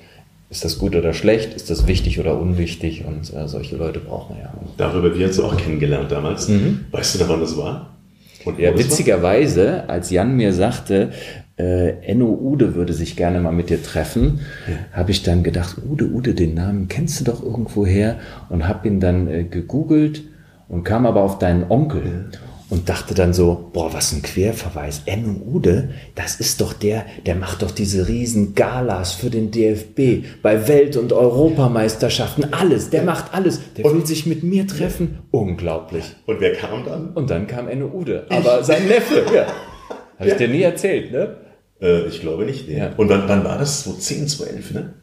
[0.49, 4.35] ist das gut oder schlecht, ist das wichtig oder unwichtig und äh, solche Leute brauchen
[4.35, 4.53] wir ja.
[4.77, 6.49] Darüber wir uns auch kennengelernt damals.
[6.49, 6.85] Mhm.
[6.91, 7.97] Weißt du da, wann das war?
[8.43, 9.89] Und ja, witzigerweise, war?
[9.89, 11.11] als Jan mir sagte,
[11.57, 14.97] äh, Enno Ude würde sich gerne mal mit dir treffen, ja.
[14.97, 18.87] habe ich dann gedacht, Ude, Ude, den Namen kennst du doch irgendwo her und habe
[18.89, 20.23] ihn dann äh, gegoogelt
[20.71, 22.29] und kam aber auf deinen Onkel.
[22.31, 22.39] Ja
[22.71, 25.01] und dachte dann so, boah, was ein Querverweis.
[25.05, 30.25] Enno Ude, das ist doch der, der macht doch diese riesen Galas für den DFB,
[30.41, 33.59] bei Welt- und Europameisterschaften, alles, der macht alles.
[33.75, 35.19] Der und will sich mit mir treffen.
[35.31, 36.15] Unglaublich.
[36.25, 37.09] Und wer kam dann?
[37.09, 39.47] Und dann kam Enno Ude, aber sein Neffe, ja.
[40.17, 41.35] Habe ich dir nie erzählt, ne?
[41.81, 42.77] Äh, ich glaube nicht, nee.
[42.77, 42.93] ja.
[42.95, 43.83] Und wann, wann war das?
[43.83, 44.93] So 10, 12, ne?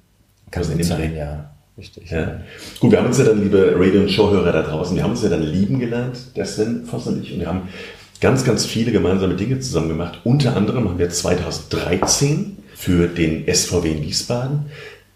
[0.50, 1.57] Kann also sein, ja.
[1.78, 2.10] Richtig.
[2.10, 2.40] Ja.
[2.80, 5.22] Gut, wir haben uns ja dann, liebe Radio- und Showhörer da draußen, wir haben uns
[5.22, 7.68] ja dann lieben gelernt, der Sven Voss und ich, und wir haben
[8.20, 10.20] ganz, ganz viele gemeinsame Dinge zusammen gemacht.
[10.24, 14.66] Unter anderem haben wir 2013 für den SVW in Wiesbaden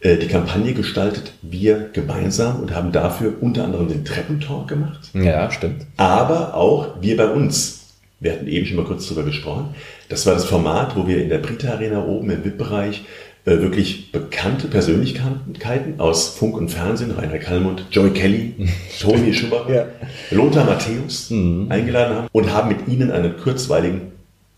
[0.00, 5.10] äh, die Kampagne gestaltet, wir gemeinsam und haben dafür unter anderem den Treppentalk gemacht.
[5.14, 5.86] Ja, stimmt.
[5.96, 7.80] Aber auch wir bei uns.
[8.20, 9.74] Wir hatten eben schon mal kurz darüber gesprochen.
[10.08, 13.04] Das war das Format, wo wir in der Brita Arena oben im VIP-Bereich
[13.44, 18.54] wirklich bekannte Persönlichkeiten aus Funk und Fernsehen, Rainer Kallmund, Joy Kelly,
[19.00, 19.86] Toni Schumacher, ja.
[20.30, 21.66] Lothar Matthäus mhm.
[21.68, 24.12] eingeladen haben und haben mit ihnen einen kurzweiligen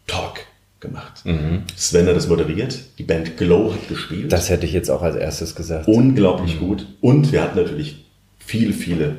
[0.07, 0.41] Talk
[0.81, 1.25] gemacht.
[1.25, 1.63] Mhm.
[1.75, 4.33] Sven hat das moderiert, die Band Glow hat gespielt.
[4.33, 5.89] Das hätte ich jetzt auch als erstes gesagt.
[5.89, 6.67] Unglaublich mhm.
[6.67, 6.87] gut.
[7.01, 8.05] Und wir hatten natürlich
[8.39, 9.17] viele, viele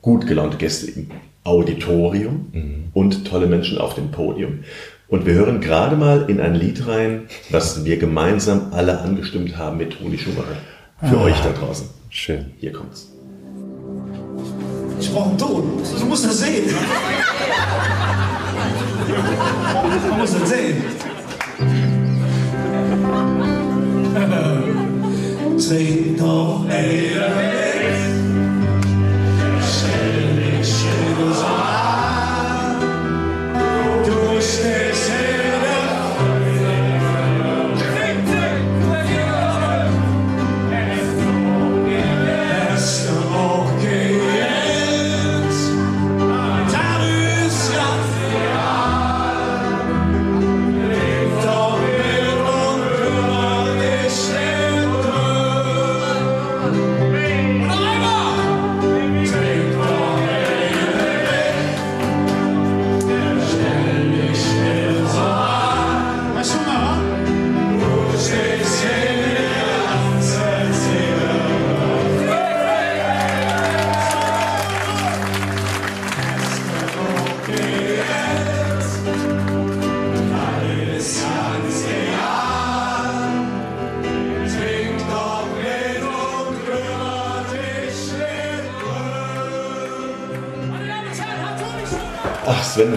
[0.00, 1.10] gut gelaunte Gäste im
[1.42, 2.84] Auditorium mhm.
[2.94, 4.60] und tolle Menschen auf dem Podium.
[5.08, 9.76] Und wir hören gerade mal in ein Lied rein, was wir gemeinsam alle angestimmt haben
[9.76, 10.56] mit Toni Schumacher.
[11.00, 11.88] Für ah, euch da draußen.
[12.08, 12.52] Schön.
[12.58, 13.10] Hier kommt's.
[14.98, 15.82] Ich brauche einen Ton.
[15.98, 16.64] Du musst das sehen.
[20.08, 20.82] Man muss das sehen.
[25.58, 27.10] Trink doch, ey.
[27.14, 27.73] Sven,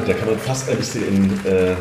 [0.08, 1.76] da kann man fast ein bisschen in äh,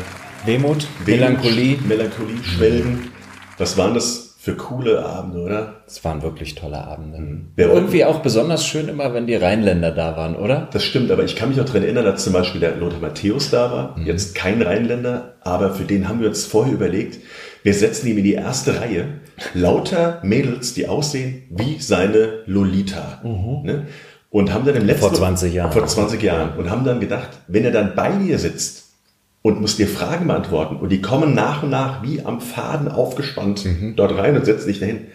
[0.45, 1.77] Wehmut, Melancholie.
[1.87, 3.11] Melancholie schwelgen.
[3.57, 5.81] Was waren das für coole Abende, oder?
[5.87, 7.19] Es waren wirklich tolle Abende.
[7.19, 7.47] Mhm.
[7.55, 10.69] Irgendwie auch besonders schön immer, wenn die Rheinländer da waren, oder?
[10.71, 13.49] Das stimmt, aber ich kann mich auch daran erinnern, dass zum Beispiel der Lothar Matthäus
[13.49, 13.97] da war.
[13.97, 14.05] Mhm.
[14.05, 17.19] Jetzt kein Rheinländer, aber für den haben wir uns vorher überlegt,
[17.63, 19.05] wir setzen ihm in die erste Reihe
[19.53, 23.21] lauter Mädels, die aussehen wie seine Lolita.
[23.23, 23.65] Mhm.
[23.65, 23.87] Ne?
[24.29, 25.71] Und haben dann im letzten Vor 20 Jahren.
[25.71, 26.57] Vor 20 Jahren.
[26.57, 28.89] Und haben dann gedacht, wenn er dann bei dir sitzt
[29.41, 33.63] und muss dir Fragen beantworten und die kommen nach und nach wie am Faden aufgespannt
[33.65, 33.95] Mhm.
[33.95, 35.07] dort rein und setzen dich dahin,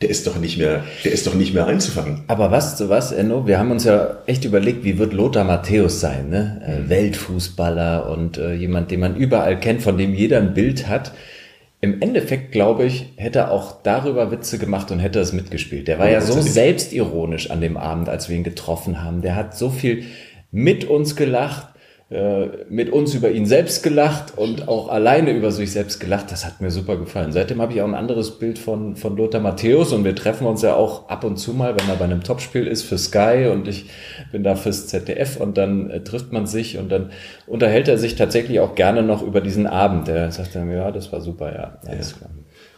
[0.00, 2.22] der ist doch nicht mehr, der ist doch nicht mehr einzufangen.
[2.28, 3.46] Aber was zu was, Enno?
[3.48, 6.62] Wir haben uns ja echt überlegt, wie wird Lothar Matthäus sein, ne?
[6.64, 11.12] Äh, Weltfußballer und äh, jemand, den man überall kennt, von dem jeder ein Bild hat.
[11.80, 15.86] Im Endeffekt, glaube ich, hätte er auch darüber Witze gemacht und hätte es mitgespielt.
[15.86, 19.22] Der war ja so selbstironisch an dem Abend, als wir ihn getroffen haben.
[19.22, 20.04] Der hat so viel
[20.50, 21.68] mit uns gelacht,
[22.10, 26.32] mit uns über ihn selbst gelacht und auch alleine über sich selbst gelacht.
[26.32, 27.32] Das hat mir super gefallen.
[27.32, 30.62] Seitdem habe ich auch ein anderes Bild von, von Lothar Matthäus und wir treffen uns
[30.62, 33.68] ja auch ab und zu mal, wenn er bei einem Topspiel ist für Sky und
[33.68, 33.90] ich
[34.32, 37.10] bin da fürs ZDF und dann äh, trifft man sich und dann
[37.46, 40.08] unterhält er sich tatsächlich auch gerne noch über diesen Abend.
[40.08, 42.30] Er sagt dann, ja, das war super, ja, alles klar.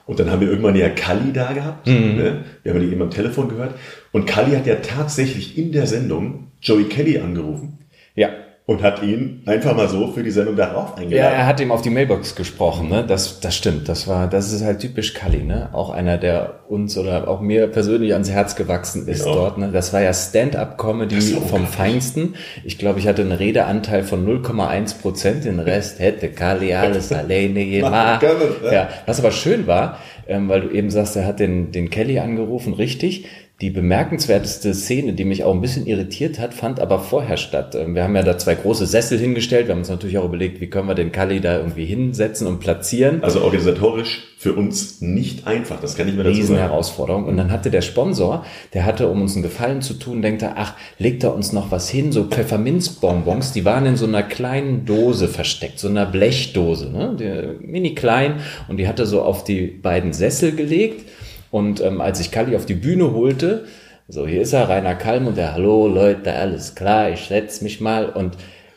[0.06, 1.86] Und dann haben wir irgendwann ja Kalli da gehabt.
[1.86, 2.16] Mhm.
[2.16, 2.44] Ne?
[2.64, 3.74] Wir haben die eben am Telefon gehört.
[4.10, 7.78] Und Kalli hat ja tatsächlich in der Sendung Joey Kelly angerufen
[8.16, 8.30] Ja,
[8.70, 11.34] und hat ihn einfach mal so für die Sendung darauf Ja, eingeladen.
[11.34, 13.04] er hat ihm auf die Mailbox gesprochen, ne?
[13.04, 13.88] Das, das stimmt.
[13.88, 15.70] Das war, das ist halt typisch Kalli, ne?
[15.72, 19.32] Auch einer, der uns oder auch mir persönlich ans Herz gewachsen ist Ja.
[19.32, 19.70] dort, ne?
[19.72, 21.66] Das war ja Stand-up-Comedy vom.
[21.66, 22.34] Feinsten.
[22.64, 25.44] Ich glaube, ich hatte einen Redeanteil von 0,1 Prozent.
[25.44, 28.20] Den Rest hätte Kalli alles alleine gemacht.
[28.20, 28.72] können, ja.
[28.72, 32.20] Ja, was aber schön war, ähm, weil du eben sagst, er hat den, den Kelly
[32.20, 33.26] angerufen, richtig.
[33.60, 37.74] Die bemerkenswerteste Szene, die mich auch ein bisschen irritiert hat, fand aber vorher statt.
[37.74, 39.66] Ähm, Wir haben ja da zwei große Sessel hingestellt.
[39.66, 42.60] Wir haben uns natürlich auch überlegt, wie können wir den Kalli da irgendwie hinsetzen und
[42.60, 43.22] platzieren.
[43.22, 45.78] Also organisatorisch für uns nicht einfach.
[45.78, 46.68] Das kann ich mir dazu Riesen sagen.
[46.68, 47.24] Herausforderung.
[47.26, 50.54] Und dann hatte der Sponsor, der hatte, um uns einen Gefallen zu tun, denkt er,
[50.56, 54.86] ach, legt er uns noch was hin, so Pfefferminzbonbons, die waren in so einer kleinen
[54.86, 57.14] Dose versteckt, so einer Blechdose, ne?
[57.20, 58.36] Die, mini klein.
[58.68, 61.04] Und die hatte so auf die beiden Sessel gelegt.
[61.50, 63.64] Und ähm, als ich Kalli auf die Bühne holte,
[64.08, 67.80] so hier ist er, Rainer Kalm und der, hallo Leute, alles klar, ich setz mich
[67.80, 68.36] mal und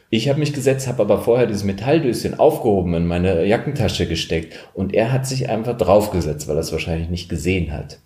[0.09, 4.93] ich habe mich gesetzt, habe aber vorher dieses Metalldöschen aufgehoben in meine Jackentasche gesteckt und
[4.93, 7.97] er hat sich einfach draufgesetzt, weil er es wahrscheinlich nicht gesehen hat.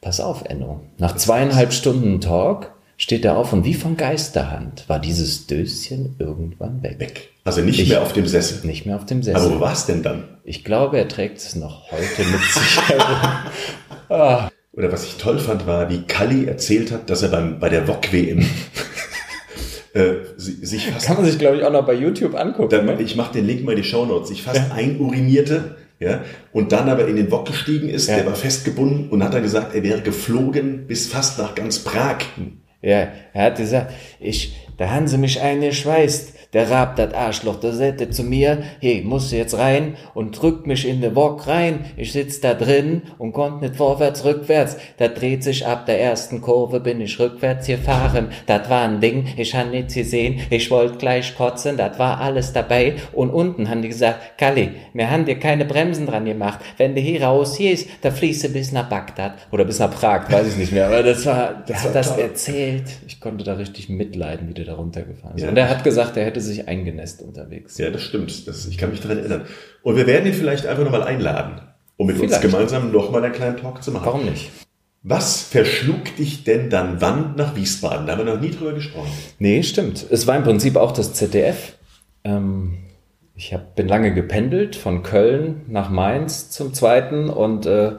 [0.00, 0.80] Pass auf, Enno.
[0.98, 6.82] Nach zweieinhalb Stunden Talk steht er auf und wie von Geisterhand war dieses Döschen irgendwann
[6.82, 6.96] weg.
[6.98, 7.28] Weg.
[7.44, 8.66] Also nicht Ich- mehr auf dem Sessel.
[8.66, 9.60] Nicht mehr auf dem Aber wo Sessel.
[9.60, 10.24] war es denn dann?
[10.44, 13.40] Ich glaube, er trägt es noch heute mit sich herum.
[14.72, 17.86] Oder was ich toll fand, war, wie Kalli erzählt hat, dass er beim, bei der
[17.86, 18.40] VOG-WM
[19.94, 22.68] äh, si- sich fast Kann man sich, glaube ich, auch noch bei YouTube angucken.
[22.70, 23.00] Dann, ne?
[23.00, 24.30] ich mache den Link mal in die Shownotes.
[24.30, 28.16] Ich fast einurinierte, ja, und dann aber in den Wok gestiegen ist, Ja.
[28.16, 32.18] der war festgebunden und hat dann gesagt, er wäre geflogen bis fast nach ganz Prag.
[32.86, 36.34] Ja, er hat gesagt, ich, da haben sie mich eingeschweißt.
[36.56, 40.66] Der Rab, das Arschloch, der sagte zu mir, hey, musst du jetzt rein und drückt
[40.66, 41.84] mich in den Bock rein.
[41.98, 44.78] Ich sitz da drin und konnte nicht vorwärts, rückwärts.
[44.96, 48.28] Da dreht sich ab der ersten Kurve, bin ich rückwärts gefahren.
[48.46, 50.40] Das war ein Ding, ich han nichts gesehen.
[50.48, 52.94] Ich wollte gleich kotzen, das war alles dabei.
[53.12, 56.60] Und unten haben die gesagt, Kalli, wir haben dir keine Bremsen dran gemacht.
[56.78, 59.34] Wenn du hier raus gehst, da fließt du bis nach Bagdad.
[59.52, 60.86] Oder bis nach Prag, weiß ich nicht mehr.
[60.86, 62.22] Aber das war, war hat das toll.
[62.22, 62.84] erzählt.
[63.06, 65.42] Ich konnte da richtig mitleiden, wie der da runtergefahren ist.
[65.42, 65.50] Ja.
[65.50, 67.78] Und er hat gesagt, er hätte sich eingenässt unterwegs.
[67.78, 68.46] Ja, das stimmt.
[68.48, 69.42] Das, ich kann mich daran erinnern.
[69.82, 71.60] Und wir werden ihn vielleicht einfach nochmal einladen,
[71.96, 72.42] um mit Vielleicht.
[72.44, 74.06] uns gemeinsam nochmal einen kleinen Talk zu machen.
[74.06, 74.50] Warum nicht?
[75.02, 78.06] Was verschlug dich denn dann wann nach Wiesbaden?
[78.06, 79.10] Da haben wir noch nie drüber gesprochen.
[79.38, 80.04] Nee, stimmt.
[80.10, 81.76] Es war im Prinzip auch das ZDF.
[82.24, 82.78] Ähm,
[83.36, 87.92] ich hab, bin lange gependelt von Köln nach Mainz zum zweiten und äh,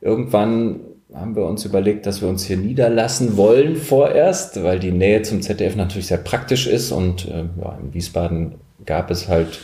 [0.00, 0.80] irgendwann
[1.14, 5.40] haben wir uns überlegt, dass wir uns hier niederlassen wollen vorerst, weil die Nähe zum
[5.40, 9.58] ZDF natürlich sehr praktisch ist und äh, ja, in Wiesbaden gab es halt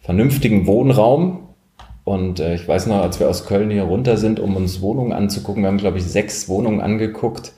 [0.00, 1.48] vernünftigen Wohnraum.
[2.04, 5.12] Und äh, ich weiß noch, als wir aus Köln hier runter sind, um uns Wohnungen
[5.12, 7.54] anzugucken, wir haben, glaube ich, sechs Wohnungen angeguckt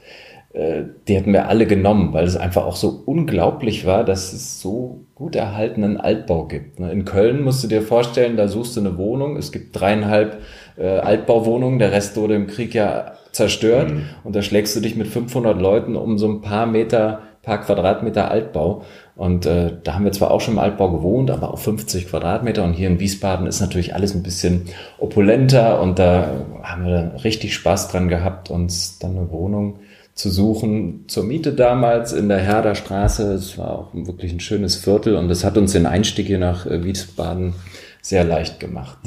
[0.56, 4.60] äh, die hätten wir alle genommen, weil es einfach auch so unglaublich war, dass es
[4.62, 6.80] so gut erhaltenen Altbau gibt.
[6.80, 6.90] ne?
[6.90, 10.38] In Köln musst du dir vorstellen, da suchst du eine Wohnung, es gibt dreieinhalb
[10.76, 13.92] äh, Altbauwohnungen, der Rest wurde im Krieg ja zerstört.
[14.24, 18.30] Und da schlägst du dich mit 500 Leuten um so ein paar Meter, paar Quadratmeter
[18.30, 18.82] Altbau.
[19.14, 22.64] Und äh, da haben wir zwar auch schon im Altbau gewohnt, aber auf 50 Quadratmeter.
[22.64, 24.62] Und hier in Wiesbaden ist natürlich alles ein bisschen
[24.98, 25.80] opulenter.
[25.80, 26.28] Und da
[26.62, 29.78] haben wir richtig Spaß dran gehabt, uns dann eine Wohnung
[30.14, 33.34] zu suchen zur Miete damals in der Herder Straße.
[33.34, 35.14] Es war auch wirklich ein schönes Viertel.
[35.16, 37.54] Und das hat uns den Einstieg hier nach äh, Wiesbaden
[38.00, 38.98] sehr leicht gemacht.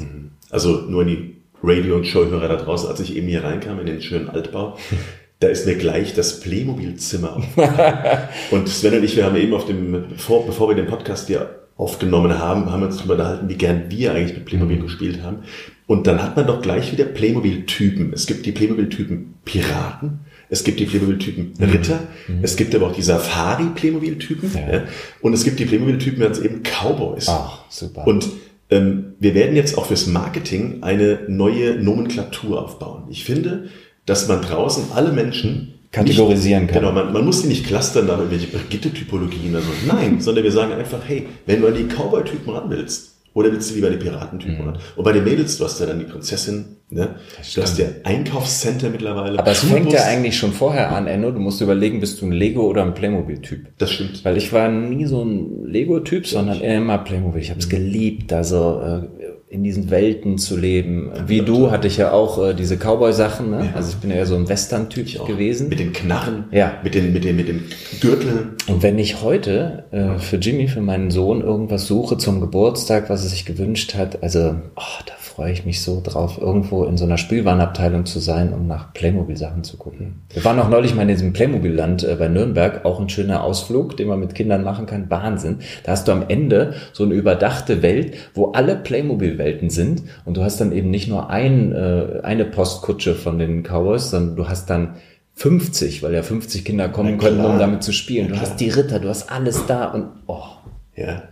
[0.50, 3.86] Also nur in die Radio- und Showhörer da draußen, als ich eben hier reinkam in
[3.86, 4.76] den schönen Altbau,
[5.40, 8.18] da ist mir gleich das Playmobil-Zimmer aufgefallen.
[8.50, 11.60] und Sven und ich, wir haben eben auf dem, bevor, bevor wir den Podcast hier
[11.76, 15.38] aufgenommen haben, haben wir uns darüber unterhalten, wie gern wir eigentlich mit Playmobil gespielt haben.
[15.86, 18.12] Und dann hat man doch gleich wieder Playmobil-Typen.
[18.12, 20.20] Es gibt die Playmobil-Typen Piraten,
[20.50, 22.00] es gibt die Playmobil-Typen Ritter,
[22.42, 24.72] es gibt aber auch die Safari-Playmobil-Typen Ja.
[24.72, 24.82] ja.
[25.22, 27.28] und es gibt die Playmobil-Typen jetzt eben Cowboys.
[27.28, 28.06] Ach, super.
[28.06, 28.28] Und
[28.70, 33.04] wir werden jetzt auch fürs Marketing eine neue Nomenklatur aufbauen.
[33.10, 33.68] Ich finde,
[34.06, 36.82] dass man draußen alle Menschen Kategorisieren nicht, kann.
[36.82, 39.70] Genau, man, man muss die nicht clustern nach irgendwelche Brigitte-Typologien oder so.
[39.88, 43.70] Nein, sondern wir sagen einfach, hey, wenn du an die Cowboy-Typen ran willst, oder willst
[43.70, 44.78] du lieber an die Piratentypen ran?
[44.96, 47.14] Und bei den Mädels, du hast ja dann die Prinzessin, ne?
[47.54, 49.38] Du hast ja Einkaufscenter mittlerweile.
[49.38, 51.30] Aber es fängt ja eigentlich schon vorher an, Enno.
[51.30, 53.66] Du musst überlegen, bist du ein Lego oder ein Playmobil-Typ?
[53.78, 54.24] Das stimmt.
[54.24, 57.40] Weil ich war nie so ein Lego-Typ, sondern immer Playmobil.
[57.40, 57.70] Ich habe es Mhm.
[57.70, 58.80] geliebt, also
[59.19, 59.19] äh,
[59.50, 61.10] in diesen Welten zu leben.
[61.26, 63.50] Wie du hatte ich ja auch äh, diese Cowboy-Sachen.
[63.50, 63.64] Ne?
[63.66, 63.72] Ja.
[63.74, 65.68] Also ich bin ja eher so ein Western-Typ gewesen.
[65.68, 66.74] Mit den Knarren, Ja.
[66.84, 67.64] mit den, mit den, mit den
[68.00, 68.50] Gürteln.
[68.68, 73.24] Und wenn ich heute äh, für Jimmy, für meinen Sohn, irgendwas suche zum Geburtstag, was
[73.24, 77.06] er sich gewünscht hat, also oh, da freue ich mich so drauf, irgendwo in so
[77.06, 80.20] einer Spielwarenabteilung zu sein, um nach Playmobil-Sachen zu gucken.
[80.34, 83.96] Wir waren auch neulich mal in diesem Playmobil-Land äh, bei Nürnberg, auch ein schöner Ausflug,
[83.96, 85.08] den man mit Kindern machen kann.
[85.08, 85.60] Wahnsinn.
[85.84, 90.42] Da hast du am Ende so eine überdachte Welt, wo alle Playmobil-Welten sind und du
[90.42, 94.68] hast dann eben nicht nur ein, äh, eine Postkutsche von den Cowboys, sondern du hast
[94.68, 94.96] dann
[95.36, 98.28] 50, weil ja 50 Kinder kommen können, um damit zu spielen.
[98.28, 100.44] Du hast die Ritter, du hast alles da und oh.
[100.94, 101.22] Ja.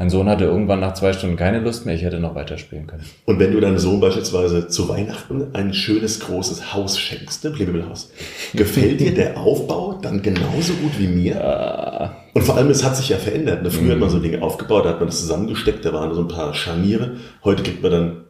[0.00, 2.86] Mein Sohn hatte irgendwann nach zwei Stunden keine Lust mehr, ich hätte noch weiter spielen
[2.86, 3.02] können.
[3.24, 8.12] Und wenn du deinem Sohn beispielsweise zu Weihnachten ein schönes großes Haus schenkst, ein Playmobil-Haus,
[8.54, 12.14] gefällt dir der Aufbau dann genauso gut wie mir?
[12.32, 13.64] Und vor allem, es hat sich ja verändert.
[13.64, 13.72] Ne?
[13.72, 16.28] Früher hat man so Dinge aufgebaut, da hat man das zusammengesteckt, da waren so ein
[16.28, 17.16] paar Scharniere.
[17.42, 18.24] Heute kriegt man dann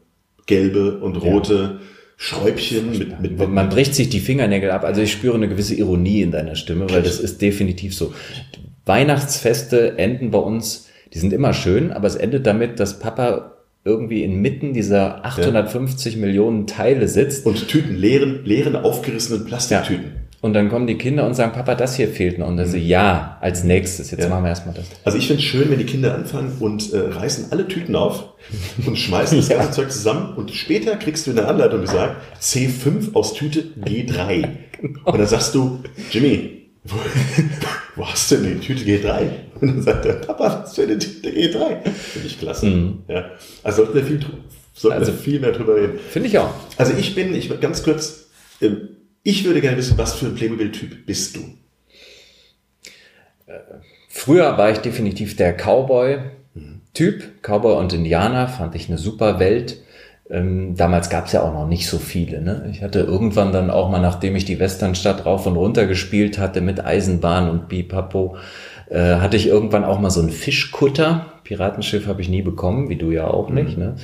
[0.46, 1.80] gelbe und rote
[2.16, 5.74] Schräubchen mit, mit, mit, Man bricht sich die Fingernägel ab, also ich spüre eine gewisse
[5.74, 8.14] Ironie in deiner Stimme, weil das ist definitiv so.
[8.86, 13.52] Weihnachtsfeste enden bei uns, die sind immer schön, aber es endet damit, dass Papa
[13.84, 20.12] irgendwie inmitten dieser 850 Millionen Teile sitzt und Tüten, leeren, leeren aufgerissenen Plastiktüten.
[20.40, 22.46] Und dann kommen die Kinder und sagen, Papa, das hier fehlt noch.
[22.46, 24.28] Und dann so, ja, als nächstes, jetzt Ja.
[24.28, 24.84] machen wir erstmal das.
[25.04, 28.34] Also ich finde es schön, wenn die Kinder anfangen und äh, reißen alle Tüten auf
[28.86, 33.14] und schmeißen das ganze Zeug zusammen und später kriegst du in der Anleitung gesagt, C5
[33.14, 34.48] aus Tüte G3.
[35.04, 35.80] Und dann sagst du,
[36.12, 36.96] Jimmy, wo,
[37.96, 39.28] wo hast du denn die Tüte G3?
[39.60, 41.88] Und dann sagt er, Papa, was für eine Tüte G3?
[41.90, 42.92] Finde ich klasse.
[43.08, 43.30] Ja.
[43.62, 44.20] Also sollten wir viel,
[44.74, 45.98] sollten Also- wir viel mehr drüber reden.
[46.10, 46.52] Finde ich auch.
[46.76, 48.26] Also ich bin, ich ganz kurz,
[48.60, 48.88] ähm,
[49.22, 51.40] ich würde gerne wissen, was für ein Playmobil-Typ bist du?
[54.08, 57.42] Früher war ich definitiv der Cowboy-Typ.
[57.42, 59.78] Cowboy und Indianer fand ich eine super Welt.
[60.30, 62.42] Ähm, damals gab es ja auch noch nicht so viele.
[62.42, 62.68] Ne?
[62.70, 66.60] Ich hatte irgendwann dann auch mal, nachdem ich die Westernstadt rauf und runter gespielt hatte
[66.60, 68.36] mit Eisenbahn und Bipapo,
[68.90, 71.26] äh, hatte ich irgendwann auch mal so einen Fischkutter.
[71.44, 73.78] Piratenschiff habe ich nie bekommen, wie du ja auch nicht.
[73.78, 73.96] Ne?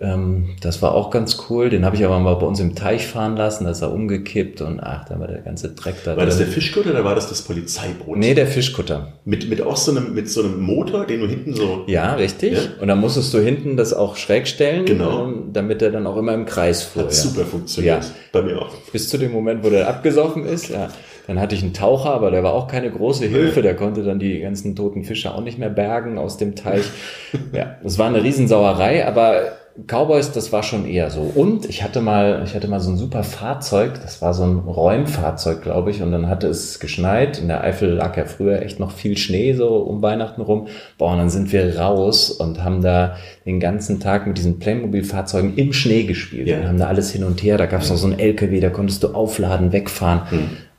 [0.00, 1.70] Ähm, das war auch ganz cool.
[1.70, 3.64] Den habe ich aber mal bei uns im Teich fahren lassen.
[3.64, 6.46] Da ist er umgekippt und ach, da war der ganze Dreck da War das der
[6.46, 6.54] drin.
[6.54, 8.16] Fischkutter oder war das das Polizeiboot?
[8.16, 9.14] Nee, der Fischkutter.
[9.24, 11.82] Mit, mit auch so einem, mit so einem Motor, den du hinten so.
[11.88, 12.52] Ja, richtig.
[12.52, 12.60] Ja.
[12.80, 15.24] Und dann musstest du hinten das auch schräg stellen, Genau.
[15.24, 17.02] ähm, damit er dann auch immer im Kreis fuhr.
[17.02, 17.16] Hat ja.
[17.16, 18.04] super funktioniert.
[18.04, 18.10] Ja.
[18.32, 18.70] Bei mir auch.
[18.92, 20.68] Bis zu dem Moment, wo der abgesoffen ist.
[20.68, 20.88] Ja.
[21.26, 23.60] Dann hatte ich einen Taucher, aber der war auch keine große Hilfe.
[23.60, 26.84] Der konnte dann die ganzen toten Fische auch nicht mehr bergen aus dem Teich.
[27.52, 31.20] ja, das war eine Riesensauerei, aber Cowboys, das war schon eher so.
[31.20, 34.58] Und ich hatte mal, ich hatte mal so ein super Fahrzeug, das war so ein
[34.58, 37.38] Räumfahrzeug, glaube ich, und dann hatte es geschneit.
[37.38, 40.66] In der Eifel lag ja früher echt noch viel Schnee, so um Weihnachten rum.
[40.98, 45.54] Boah, und dann sind wir raus und haben da den ganzen Tag mit diesen Playmobil-Fahrzeugen
[45.56, 46.58] im Schnee gespielt Ja.
[46.58, 47.56] und haben da alles hin und her.
[47.58, 50.22] Da gab es noch so einen LKW, da konntest du aufladen, wegfahren.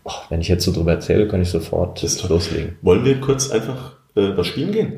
[0.04, 2.10] Oh, wenn ich jetzt so drüber erzähle, kann ich sofort Hm.
[2.30, 2.78] Loslegen.
[2.82, 4.94] Wollen wir kurz einfach äh, was spielen gehen?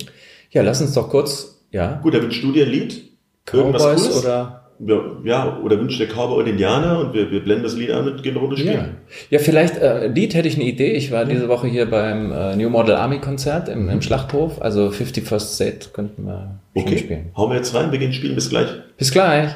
[0.49, 3.10] Ja, lass uns doch kurz, ja, Gut, da wünscht du dir ein Lied.
[3.51, 4.19] Irgendwas Cowboys Cooles?
[4.25, 7.91] oder Ja, ja, oder wünscht der Cowboy und Indianer und wir, wir blenden das Lied
[7.91, 8.97] an und gehen eine Runde Ja, spielen.
[9.29, 10.93] ja vielleicht, äh, Lied hätte ich eine Idee.
[10.93, 14.61] Ich war diese Woche hier beim äh, New Model Army Konzert im, im Schlachthof.
[14.61, 17.29] Also 51st Set könnten wir Okay, spielen.
[17.37, 18.67] hauen wir jetzt rein, wir gehen spielen, bis gleich.
[18.97, 19.49] Bis gleich.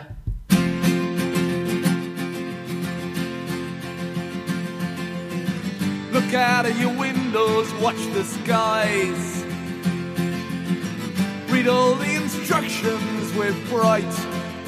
[6.11, 9.43] Look out of your windows, watch the skies.
[11.51, 14.03] Read all the instructions with bright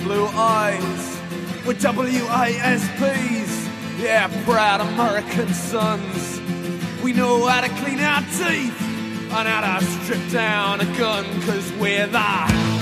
[0.04, 1.18] blue eyes.
[1.66, 3.68] We're WASPs,
[4.00, 6.42] yeah, proud American sons.
[7.02, 11.72] We know how to clean our teeth and how to strip down a gun, cause
[11.74, 12.77] we're the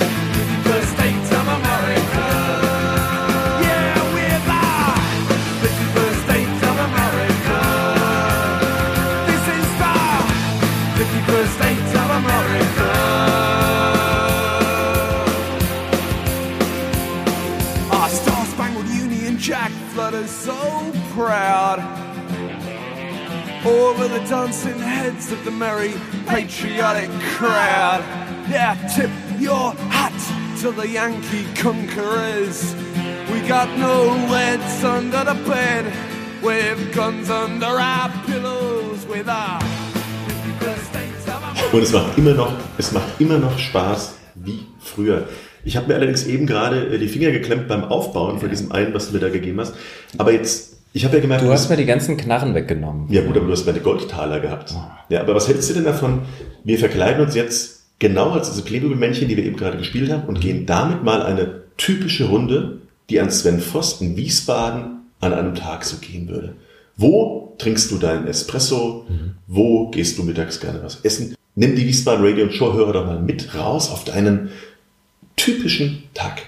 [21.26, 21.80] proud
[23.66, 25.94] over the dancing heads of the merry
[26.28, 28.02] patriotic crowd.
[28.48, 29.10] Yeah, tip
[29.40, 30.14] your hat
[30.62, 32.76] to the Yankee conquerors.
[33.32, 35.92] We got no leads under the bed,
[36.44, 39.60] with guns under our pillows, with our
[41.72, 45.28] Und es macht immer noch, es macht immer noch Spaß wie früher.
[45.64, 48.94] Ich habe mir allerdings eben gerade äh, die Finger geklemmt beim Aufbauen von diesem einen,
[48.94, 49.74] was du mir da gegeben hast.
[50.20, 53.08] Aber jetzt, ich habe ja gemerkt, Du hast mir die ganzen Knarren weggenommen.
[53.12, 54.74] ja gut, aber du hast meine Goldtaler gehabt.
[55.10, 56.22] Ja, aber was hältst du denn davon?
[56.64, 60.40] Wir verkleiden uns jetzt genau als diese Playmobil-Männchen, die wir eben gerade gespielt haben, und
[60.40, 62.80] gehen damit mal eine typische Runde,
[63.10, 66.56] die an Sven Voss in Wiesbaden an einem Tag so gehen würde.
[66.98, 69.06] Wo trinkst du deinen Espresso?
[69.48, 71.36] Wo gehst du mittags gerne was essen?
[71.56, 74.50] Nimm die Wiesbaden Radio und Show Hörer doch mal mit raus auf deinen
[75.36, 76.42] typischen Tag.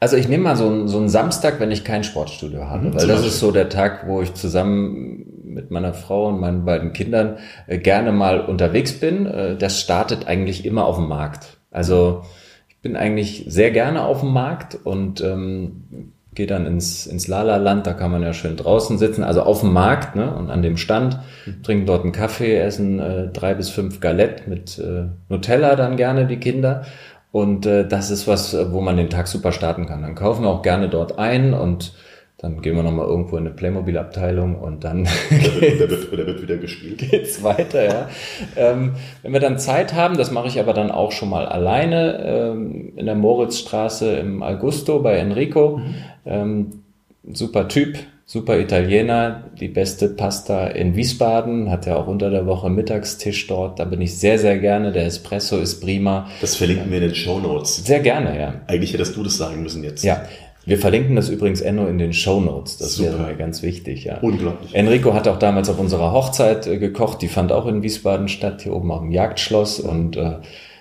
[0.00, 2.94] Also ich nehme mal so einen, so einen Samstag, wenn ich kein Sportstudio habe, Mhm,
[2.94, 3.28] weil das Beispiel.
[3.28, 7.78] ist so der Tag, wo ich zusammen mit meiner Frau und meinen beiden Kindern äh,
[7.78, 9.26] gerne mal unterwegs bin.
[9.26, 11.58] Äh, das startet eigentlich immer auf dem Markt.
[11.70, 12.22] Also
[12.68, 17.86] ich bin eigentlich sehr gerne auf dem Markt und ähm, gehe dann ins, ins Lala-Land,
[17.86, 20.76] da kann man ja schön draußen sitzen, also auf dem Markt ne, und an dem
[20.76, 21.18] Stand,
[21.62, 26.26] trinken dort einen Kaffee, essen äh, drei bis fünf Galette mit äh, Nutella dann gerne
[26.26, 26.82] die Kinder.
[27.36, 30.00] Und äh, das ist was, äh, wo man den Tag super starten kann.
[30.00, 31.92] Dann kaufen wir auch gerne dort ein und
[32.38, 35.10] dann gehen wir nochmal irgendwo in eine Playmobil-Abteilung und dann Da
[35.60, 36.96] wird, da wird, da wird wieder gespielt.
[36.96, 38.08] geht's weiter, ja.
[38.56, 42.24] ähm, wenn wir dann Zeit haben, das mache ich aber dann auch schon mal alleine
[42.24, 45.82] ähm, in der Moritzstraße im Augusto bei Enrico.
[46.24, 46.84] Ähm,
[47.30, 52.68] super Typ, super Italiener, die beste Pasta in Wiesbaden, hat ja auch unter der Woche
[52.68, 53.78] Mittagstisch dort.
[53.78, 54.90] Da bin ich sehr, sehr gerne.
[54.90, 56.28] Der Espresso ist prima.
[56.40, 57.76] Das verlinken wir in den Show Notes.
[57.76, 58.54] Sehr gerne, ja.
[58.66, 60.02] Eigentlich hättest du das sagen müssen jetzt.
[60.02, 60.22] Ja,
[60.64, 62.78] wir verlinken das übrigens Enno in den Show Notes.
[62.78, 63.12] Das Super.
[63.12, 64.18] wäre mir ganz wichtig, ja.
[64.18, 64.74] Unglaublich.
[64.74, 67.22] Enrico hat auch damals auf unserer Hochzeit äh, gekocht.
[67.22, 69.78] Die fand auch in Wiesbaden statt, hier oben auf dem Jagdschloss.
[69.78, 70.38] Und äh,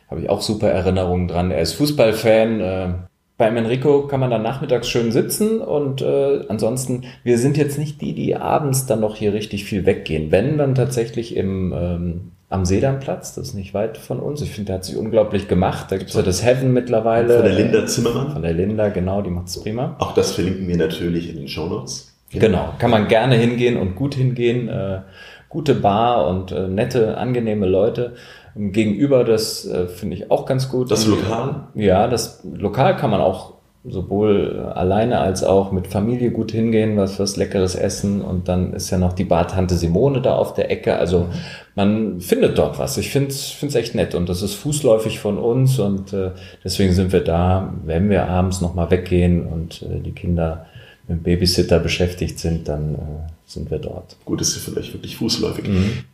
[0.09, 1.51] habe ich auch super Erinnerungen dran.
[1.51, 2.59] Er ist Fußballfan.
[2.59, 2.93] Äh,
[3.37, 8.01] beim Enrico kann man dann nachmittags schön sitzen und äh, ansonsten, wir sind jetzt nicht
[8.01, 10.31] die, die abends dann noch hier richtig viel weggehen.
[10.31, 14.41] Wenn, dann tatsächlich im ähm, am Sedanplatz, das ist nicht weit von uns.
[14.41, 15.91] Ich finde, der hat sich unglaublich gemacht.
[15.91, 17.35] Da gibt's ja das Heaven mittlerweile.
[17.35, 18.31] Von der Linda Zimmermann.
[18.31, 19.95] Von der Linda, genau, die macht's prima.
[19.99, 22.13] Auch das verlinken wir natürlich in den Show Notes.
[22.31, 24.69] Genau, kann man gerne hingehen und gut hingehen.
[24.69, 25.01] Äh,
[25.49, 28.13] gute Bar und äh, nette, angenehme Leute.
[28.55, 30.89] Gegenüber, das äh, finde ich auch ganz gut.
[30.89, 31.67] Das Lokal?
[31.75, 33.55] Ja, das Lokal kann man auch
[33.87, 38.73] sowohl äh, alleine als auch mit Familie gut hingehen, was was leckeres essen und dann
[38.73, 40.95] ist ja noch die Bar Tante Simone da auf der Ecke.
[40.97, 41.27] Also
[41.75, 42.97] man findet dort was.
[42.97, 46.31] Ich finde es echt nett und das ist fußläufig von uns und äh,
[46.63, 50.65] deswegen sind wir da, wenn wir abends nochmal weggehen und äh, die Kinder
[51.07, 52.97] mit Babysitter beschäftigt sind, dann äh,
[53.45, 54.15] sind wir dort.
[54.25, 55.65] Gut, ist ja vielleicht wirklich fußläufig.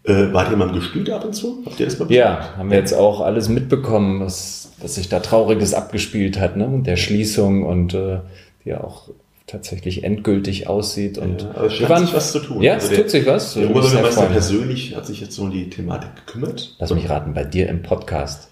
[0.03, 1.59] Äh, wart ihr mal im Gestüt ab und zu?
[1.65, 2.11] Habt ihr das mal Mhm.
[2.11, 6.67] Ja, haben wir jetzt auch alles mitbekommen, was, was sich da Trauriges abgespielt hat, ne?
[6.67, 8.19] mit der Schließung und äh,
[8.63, 9.09] die ja auch
[9.47, 11.17] tatsächlich endgültig aussieht.
[11.17, 12.61] Und Ja, es wir scheint sich was zu tun.
[12.61, 13.53] Ja, Also es tut sich was.
[13.53, 16.75] Der Oberbürgermeister persönlich hat sich jetzt so um die Thematik gekümmert.
[16.79, 18.50] Lass mich raten, bei dir im Podcast.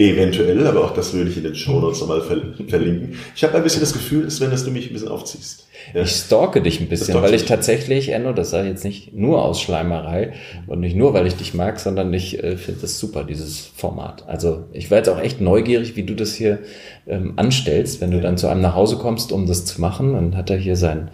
[0.00, 3.18] Eventuell, aber auch das würde ich in den Show Notes nochmal ver verlinken.
[3.36, 5.66] Ich habe ein bisschen das Gefühl, Sven, dass du mich ein bisschen aufziehst.
[5.92, 6.00] Ja.
[6.00, 9.44] Ich stalke dich ein bisschen, weil ich tatsächlich, Enno, das sage ich jetzt nicht nur
[9.44, 10.32] aus Schleimerei
[10.68, 14.26] und nicht nur, weil ich dich mag, sondern ich äh, finde das super, dieses Format.
[14.26, 16.60] Also ich war jetzt auch echt neugierig, wie du das hier
[17.06, 20.14] ähm, anstellst, wenn du dann zu einem nach Hause kommst, um das zu machen.
[20.14, 21.10] Dann hat er hier sein,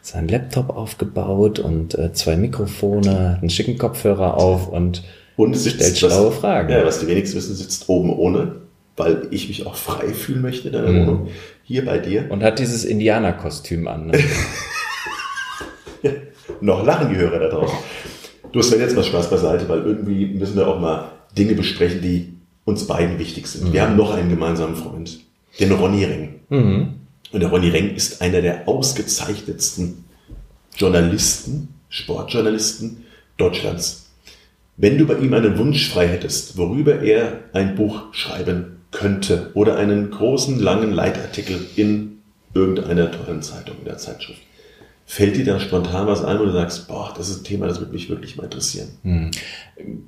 [0.00, 5.02] sein Laptop aufgebaut und äh, zwei Mikrofone, einen schicken Kopfhörer auf und
[5.38, 6.70] Und stellt schlaue Fragen.
[6.70, 8.56] Ja, was die wenigsten wissen, sitzt oben ohne,
[8.96, 11.00] weil ich mich auch frei fühlen möchte in deiner Mhm.
[11.06, 11.28] Wohnung.
[11.62, 12.26] Hier bei dir.
[12.28, 14.08] Und hat dieses Indianerkostüm an.
[14.08, 14.18] Ne?
[16.60, 17.78] Noch lachen die Hörer da draußen.
[18.52, 22.32] Du hast jetzt mal Spaß beiseite, weil irgendwie müssen wir auch mal Dinge besprechen, die
[22.64, 23.72] uns beiden wichtig sind.
[23.72, 25.20] Wir haben noch einen gemeinsamen Freund,
[25.60, 26.40] den Ronny Reng.
[26.50, 30.04] Und der Ronny Reng ist einer der ausgezeichnetsten
[30.76, 33.04] Journalisten, Sportjournalisten
[33.36, 34.07] Deutschlands.
[34.80, 39.76] Wenn du bei ihm einen Wunsch frei hättest, worüber er ein Buch schreiben könnte oder
[39.76, 42.22] einen großen, langen Leitartikel in
[42.54, 44.40] irgendeiner tollen Zeitung, in der Zeitschrift,
[45.10, 47.80] fällt dir da spontan was ein, wo du sagst, boah, das ist ein Thema, das
[47.80, 48.88] würde mich wirklich mal interessieren.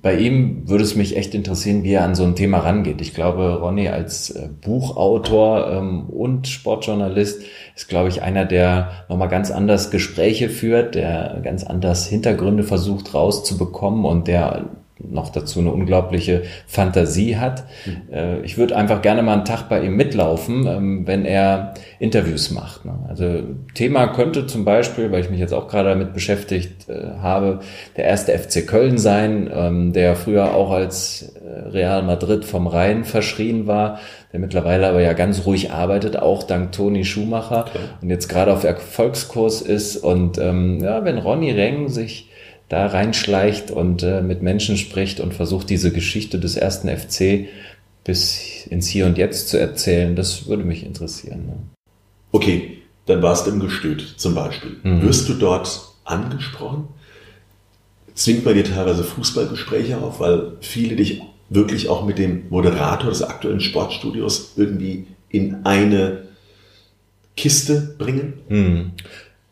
[0.02, 3.00] Bei ihm würde es mich echt interessieren, wie er an so ein Thema rangeht.
[3.00, 7.42] Ich glaube, Ronny als äh, Buchautor ähm, und Sportjournalist
[7.74, 13.14] ist, glaube ich, einer, der nochmal ganz anders Gespräche führt, der ganz anders Hintergründe versucht
[13.14, 14.66] rauszubekommen und der
[15.08, 17.64] noch dazu eine unglaubliche Fantasie hat.
[18.12, 22.50] Äh, ich würde einfach gerne mal einen Tag bei ihm mitlaufen, ähm, wenn er Interviews
[22.50, 22.84] macht.
[22.84, 22.94] Ne?
[23.08, 23.42] Also
[23.74, 27.60] Thema könnte zum Beispiel, weil ich mich jetzt auch gerade damit beschäftigt äh, habe,
[27.96, 33.04] der erste FC Köln sein, ähm, der früher auch als äh, Real Madrid vom Rhein
[33.04, 33.98] verschrien war,
[34.32, 37.78] der mittlerweile aber ja ganz ruhig arbeitet, auch dank Toni Schumacher okay.
[38.00, 39.96] und jetzt gerade auf Erfolgskurs ist.
[39.96, 42.29] Und ähm, ja, wenn Ronny Reng sich
[42.70, 47.48] da reinschleicht und äh, mit Menschen spricht und versucht, diese Geschichte des ersten FC
[48.04, 51.46] bis ins Hier und Jetzt zu erzählen, das würde mich interessieren.
[51.46, 51.56] Ne?
[52.30, 54.76] Okay, dann warst du im Gestüt zum Beispiel.
[54.84, 55.02] Mhm.
[55.02, 56.86] Wirst du dort angesprochen?
[58.14, 63.22] Zwingt man dir teilweise Fußballgespräche auf, weil viele dich wirklich auch mit dem Moderator des
[63.24, 66.28] aktuellen Sportstudios irgendwie in eine
[67.36, 68.34] Kiste bringen?
[68.48, 68.92] Mhm.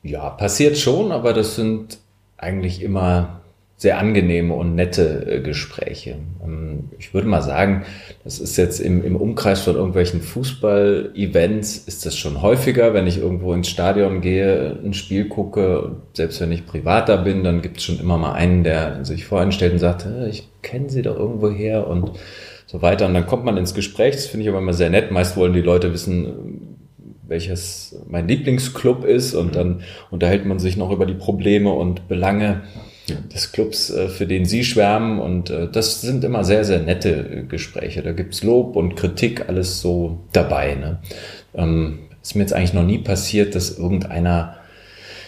[0.05, 1.99] Ja, passiert schon, aber das sind
[2.39, 3.39] eigentlich immer
[3.79, 6.17] sehr angenehme und nette äh, Gespräche.
[6.45, 7.85] Ähm, ich würde mal sagen,
[8.25, 13.19] das ist jetzt im, im Umkreis von irgendwelchen Fußball-Events ist das schon häufiger, wenn ich
[13.19, 17.85] irgendwo ins Stadion gehe, ein Spiel gucke, selbst wenn ich privater bin, dann gibt es
[17.85, 21.87] schon immer mal einen, der sich voranstellt und sagt, ich kenne sie doch irgendwo her
[21.87, 22.11] und
[22.67, 23.07] so weiter.
[23.07, 25.13] Und dann kommt man ins Gespräch, das finde ich aber immer sehr nett.
[25.13, 26.68] Meist wollen die Leute wissen,
[27.29, 32.63] welches mein Lieblingsclub ist und dann unterhält man sich noch über die Probleme und Belange
[33.33, 37.45] des Clubs, äh, für den Sie schwärmen und äh, das sind immer sehr, sehr nette
[37.49, 38.03] Gespräche.
[38.03, 40.75] Da gibt's Lob und Kritik, alles so dabei.
[40.75, 40.99] Ne?
[41.55, 44.57] Ähm, ist mir jetzt eigentlich noch nie passiert, dass irgendeiner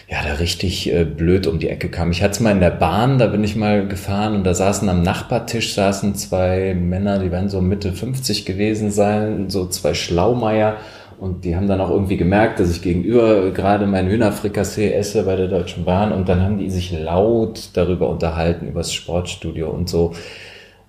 [0.09, 2.11] ja, da richtig äh, blöd um die Ecke kam.
[2.11, 4.89] Ich hatte es mal in der Bahn, da bin ich mal gefahren und da saßen
[4.89, 10.77] am Nachbartisch saßen zwei Männer, die werden so Mitte 50 gewesen sein, so zwei Schlaumeier
[11.21, 15.35] und die haben dann auch irgendwie gemerkt, dass ich gegenüber gerade mein Hühnerfrikassee esse bei
[15.35, 16.11] der Deutschen Bahn.
[16.11, 20.13] Und dann haben die sich laut darüber unterhalten, über das Sportstudio und so,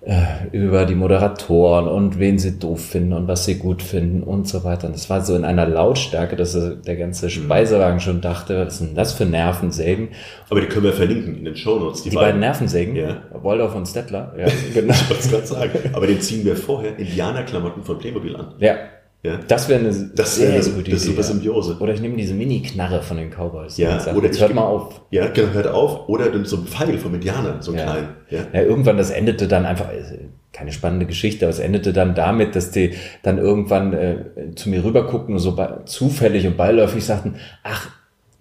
[0.01, 4.47] äh, über die Moderatoren und wen sie doof finden und was sie gut finden und
[4.47, 4.87] so weiter.
[4.87, 7.29] Und das war so in einer Lautstärke, dass der ganze mhm.
[7.29, 10.09] Speisewagen schon dachte, was sind das für Nervensägen?
[10.49, 12.01] Aber die können wir verlinken in den Shownotes.
[12.01, 12.95] Die, die beiden, beiden Nervensägen?
[12.95, 13.21] Ja.
[13.39, 14.33] Waldorf und Stettler.
[14.35, 14.93] Ja, genau.
[14.93, 15.71] ich wollte es gerade sagen.
[15.93, 18.55] Aber den ziehen wir vorher Indianerklamotten von Playmobil an.
[18.57, 18.77] Ja,
[19.23, 19.39] ja.
[19.47, 20.97] Das wäre eine das sehr, sehr gute Idee.
[20.97, 21.77] super Symbiose.
[21.79, 23.77] Oder ich nehme diese Mini-Knarre von den Cowboys.
[23.77, 24.99] Ja, sag, oder jetzt hört mal auf.
[25.11, 26.09] Ja, genau, hört auf.
[26.09, 27.83] Oder so ein Pfeil vom Indianer, so ein ja.
[27.85, 28.09] kleinen.
[28.29, 28.39] Ja.
[28.51, 32.55] ja, irgendwann, das endete dann einfach, äh, keine spannende Geschichte, aber es endete dann damit,
[32.57, 37.91] dass die dann irgendwann äh, zu mir rüberguckten und so zufällig und beiläufig sagten, ach,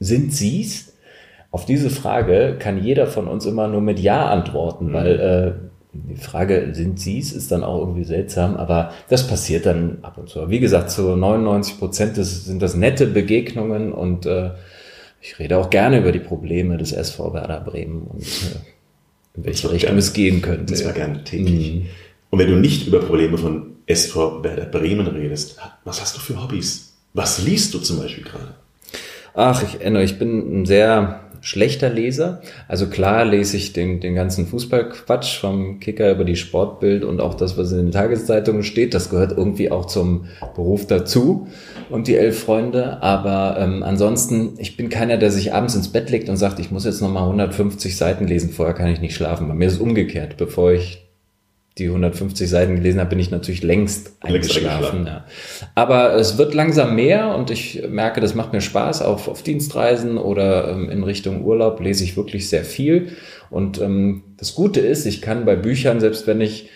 [0.00, 0.94] sind Sie's?
[1.52, 4.92] Auf diese Frage kann jeder von uns immer nur mit Ja antworten, mhm.
[4.92, 5.52] weil äh,
[5.92, 10.16] die Frage, sind Sie es, ist dann auch irgendwie seltsam, aber das passiert dann ab
[10.16, 10.48] und zu.
[10.48, 14.52] Wie gesagt, zu 99 Prozent sind das nette Begegnungen und äh,
[15.20, 19.70] ich rede auch gerne über die Probleme des SV Werder Bremen und äh, in welche
[19.70, 20.72] Richtung gern, es gehen könnte.
[20.72, 21.74] Das war gerne täglich.
[21.74, 21.86] Mhm.
[22.30, 26.42] Und wenn du nicht über Probleme von SV Werder Bremen redest, was hast du für
[26.42, 26.94] Hobbys?
[27.12, 28.54] Was liest du zum Beispiel gerade?
[29.34, 32.40] Ach, ich erinnere, ich bin ein sehr schlechter Leser.
[32.68, 37.34] Also klar lese ich den, den ganzen Fußballquatsch vom Kicker über die Sportbild und auch
[37.34, 38.94] das, was in den Tageszeitungen steht.
[38.94, 41.48] Das gehört irgendwie auch zum Beruf dazu
[41.90, 43.02] und die elf Freunde.
[43.02, 46.70] Aber ähm, ansonsten, ich bin keiner, der sich abends ins Bett legt und sagt, ich
[46.70, 49.48] muss jetzt nochmal 150 Seiten lesen, vorher kann ich nicht schlafen.
[49.48, 50.36] Bei mir ist es umgekehrt.
[50.36, 51.01] Bevor ich
[51.78, 55.06] die 150 Seiten gelesen habe, bin ich natürlich längst eingeschlafen.
[55.06, 55.24] Ja.
[55.74, 59.00] Aber es wird langsam mehr und ich merke, das macht mir Spaß.
[59.00, 63.12] Auf, auf Dienstreisen oder ähm, in Richtung Urlaub lese ich wirklich sehr viel.
[63.48, 66.68] Und ähm, das Gute ist, ich kann bei Büchern, selbst wenn ich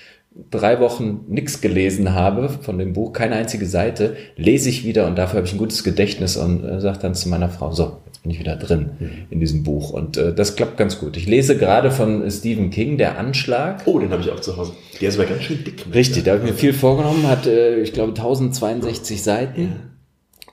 [0.50, 5.16] drei Wochen nichts gelesen habe von dem Buch, keine einzige Seite, lese ich wieder und
[5.16, 8.22] dafür habe ich ein gutes Gedächtnis und äh, sage dann zu meiner Frau, so, jetzt
[8.22, 9.10] bin ich wieder drin mhm.
[9.30, 9.90] in diesem Buch.
[9.90, 11.16] Und äh, das klappt ganz gut.
[11.16, 13.82] Ich lese gerade von Stephen King, Der Anschlag.
[13.86, 14.72] Oh, den habe ich auch zu Hause.
[15.00, 15.86] Der ist aber ganz schön dick.
[15.92, 19.62] Richtig, da habe ich mir viel vorgenommen, hat, äh, ich glaube, 1062 Seiten.
[19.62, 19.95] Ja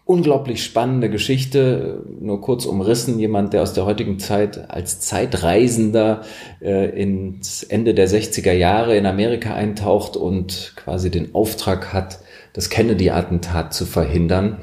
[0.05, 6.23] unglaublich spannende Geschichte, nur kurz umrissen, jemand, der aus der heutigen Zeit als Zeitreisender
[6.61, 12.19] äh, ins Ende der 60er Jahre in Amerika eintaucht und quasi den Auftrag hat,
[12.51, 14.57] das Kennedy-Attentat zu verhindern.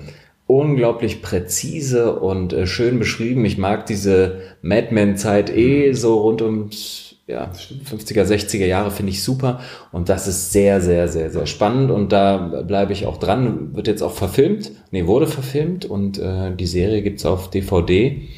[0.46, 3.44] Unglaublich präzise und äh, schön beschrieben.
[3.44, 7.50] Ich mag diese Madman-Zeit eh so rund ums ja,
[7.90, 9.60] 50er, 60er Jahre finde ich super
[9.92, 13.74] und das ist sehr, sehr, sehr, sehr spannend und da bleibe ich auch dran.
[13.74, 18.28] Wird jetzt auch verfilmt, nee, wurde verfilmt und äh, die Serie gibt's auf DVD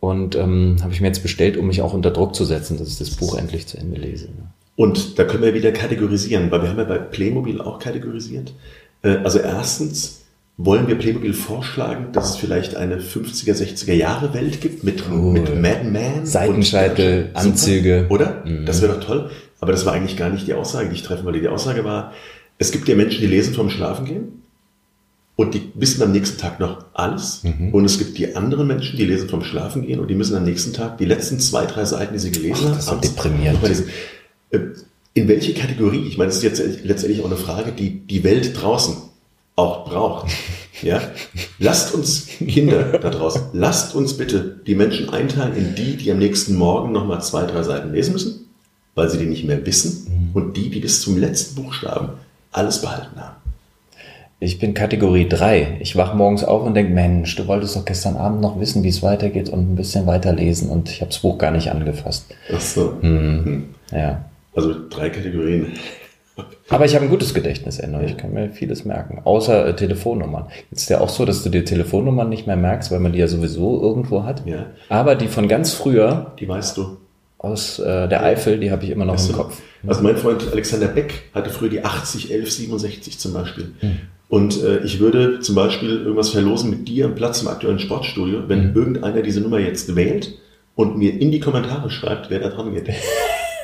[0.00, 2.88] und ähm, habe ich mir jetzt bestellt, um mich auch unter Druck zu setzen, dass
[2.88, 4.26] ich das Buch endlich zu Ende lese.
[4.26, 4.50] Ne?
[4.76, 8.52] Und da können wir wieder kategorisieren, weil wir haben ja bei Playmobil auch kategorisiert.
[9.02, 10.23] Äh, also erstens,
[10.56, 15.14] wollen wir Playmobil vorschlagen, dass es vielleicht eine 50er, 60er Jahre Welt gibt mit, oh,
[15.14, 16.26] mit Mad Men?
[16.26, 18.06] Seitenscheitel, Anzüge.
[18.08, 18.44] Oder?
[18.44, 18.64] Mhm.
[18.64, 19.30] Das wäre doch toll.
[19.60, 21.40] Aber das war eigentlich gar nicht die Aussage, die ich treffen wollte.
[21.40, 22.12] Die Aussage war,
[22.58, 24.42] es gibt ja Menschen, die lesen vom Schlafengehen
[25.36, 27.42] und die wissen am nächsten Tag noch alles.
[27.42, 27.74] Mhm.
[27.74, 30.72] Und es gibt die anderen Menschen, die lesen vom Schlafengehen und die müssen am nächsten
[30.72, 33.58] Tag die letzten zwei, drei Seiten, die sie gelesen haben, das abends deprimierend.
[34.50, 34.58] Äh,
[35.14, 36.06] In welche Kategorie?
[36.06, 38.96] Ich meine, das ist jetzt letztendlich auch eine Frage, die die Welt draußen
[39.56, 40.32] auch braucht.
[40.82, 41.00] Ja?
[41.58, 46.18] Lasst uns Kinder da draußen, lasst uns bitte die Menschen einteilen in die, die am
[46.18, 48.48] nächsten Morgen nochmal zwei, drei Seiten lesen müssen,
[48.94, 52.10] weil sie die nicht mehr wissen, und die, die bis zum letzten Buchstaben
[52.50, 53.36] alles behalten haben.
[54.40, 55.78] Ich bin Kategorie 3.
[55.80, 58.88] Ich wach morgens auf und denke, Mensch, du wolltest doch gestern Abend noch wissen, wie
[58.88, 62.26] es weitergeht und ein bisschen weiter lesen und ich habe das Buch gar nicht angefasst.
[62.52, 62.98] Ach so.
[63.92, 64.24] Ja.
[64.54, 65.72] Also drei Kategorien.
[66.68, 68.00] Aber ich habe ein gutes Gedächtnis, Enno.
[68.00, 69.20] Ich kann mir vieles merken.
[69.24, 70.46] Außer äh, Telefonnummern.
[70.70, 73.18] Jetzt ist ja auch so, dass du dir Telefonnummern nicht mehr merkst, weil man die
[73.20, 74.44] ja sowieso irgendwo hat.
[74.46, 74.66] Ja.
[74.88, 76.96] Aber die von ganz früher Die weißt du.
[77.38, 79.42] aus äh, der Eifel, die habe ich immer noch Weißt im du?
[79.42, 79.60] Kopf.
[79.86, 83.72] Also mein Freund Alexander Beck hatte früher die 80 11 67 zum Beispiel.
[84.28, 88.48] Und äh, ich würde zum Beispiel irgendwas verlosen mit dir am Platz im aktuellen Sportstudio,
[88.48, 90.32] wenn irgendeiner diese Nummer jetzt wählt
[90.74, 92.88] und mir in die Kommentare schreibt, wer da dran geht.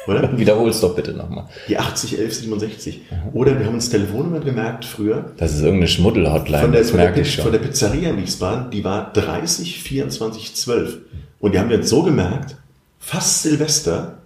[0.06, 0.30] Oder?
[0.38, 1.46] Wiederhol's doch bitte nochmal.
[1.68, 3.00] Die 80 11 67.
[3.32, 5.32] Oder wir haben uns Telefonnummern gemerkt früher.
[5.36, 7.52] Das ist irgendeine Schmuddel-Hotline, Von der, das von, der, merke ich von schon.
[7.52, 10.98] der Pizzeria in Wiesbaden, die war 30 24 12.
[11.40, 12.56] Und die haben wir jetzt so gemerkt,
[12.98, 14.18] fast Silvester,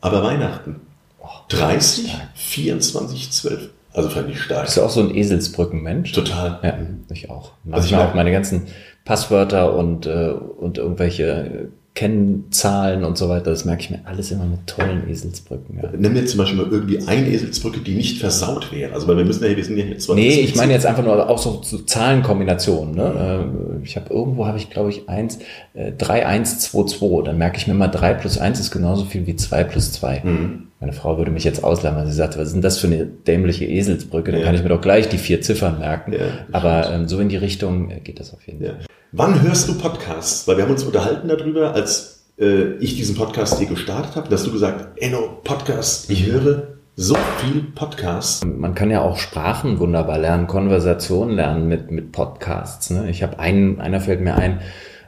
[0.00, 0.80] aber Weihnachten.
[1.20, 3.70] Oh, 30 24 12.
[3.94, 4.64] Also fand ich stark.
[4.64, 6.12] Bist du auch so ein Eselsbrückenmensch?
[6.12, 6.58] Total.
[6.62, 6.78] Ja,
[7.14, 7.52] ich auch.
[7.70, 8.68] Also ich auch meine ganzen
[9.04, 14.46] Passwörter und, äh, und irgendwelche Kennzahlen und so weiter, das merke ich mir alles immer
[14.46, 15.78] mit tollen Eselsbrücken.
[15.82, 15.90] Ja.
[15.96, 18.94] Nimm jetzt zum Beispiel mal irgendwie eine Eselsbrücke, die nicht versaut wäre.
[18.94, 21.04] Also weil wir müssen ja, wir sind ja jetzt zwar Nee, ich meine jetzt einfach
[21.04, 22.94] nur auch so, so Zahlenkombinationen.
[22.94, 23.44] Ne?
[23.80, 25.38] Äh, Ich habe irgendwo habe ich glaube ich eins
[25.74, 27.24] äh, 3122.
[27.26, 30.22] Dann merke ich mir mal 3 plus 1 ist genauso viel wie 2 plus 2.
[30.24, 30.62] Mhm.
[30.80, 33.06] Meine Frau würde mich jetzt auslachen, weil sie sagt, was ist denn das für eine
[33.06, 34.32] dämliche Eselsbrücke?
[34.32, 34.46] Dann Ja.
[34.46, 36.12] kann ich mir doch gleich die vier Ziffern merken.
[36.12, 36.20] Ja,
[36.50, 38.78] Aber ähm, so in die Richtung äh, geht das auf jeden Fall.
[39.14, 40.48] Wann hörst du Podcasts?
[40.48, 44.36] Weil wir haben uns unterhalten darüber, als äh, ich diesen Podcast hier gestartet habe, da
[44.36, 48.42] hast du gesagt, Enno, Podcast, ich höre so viel Podcasts.
[48.42, 52.88] Man kann ja auch Sprachen wunderbar lernen, Konversation lernen mit, mit Podcasts.
[52.88, 53.10] Ne?
[53.10, 54.62] Ich habe einen, einer fällt mir ein,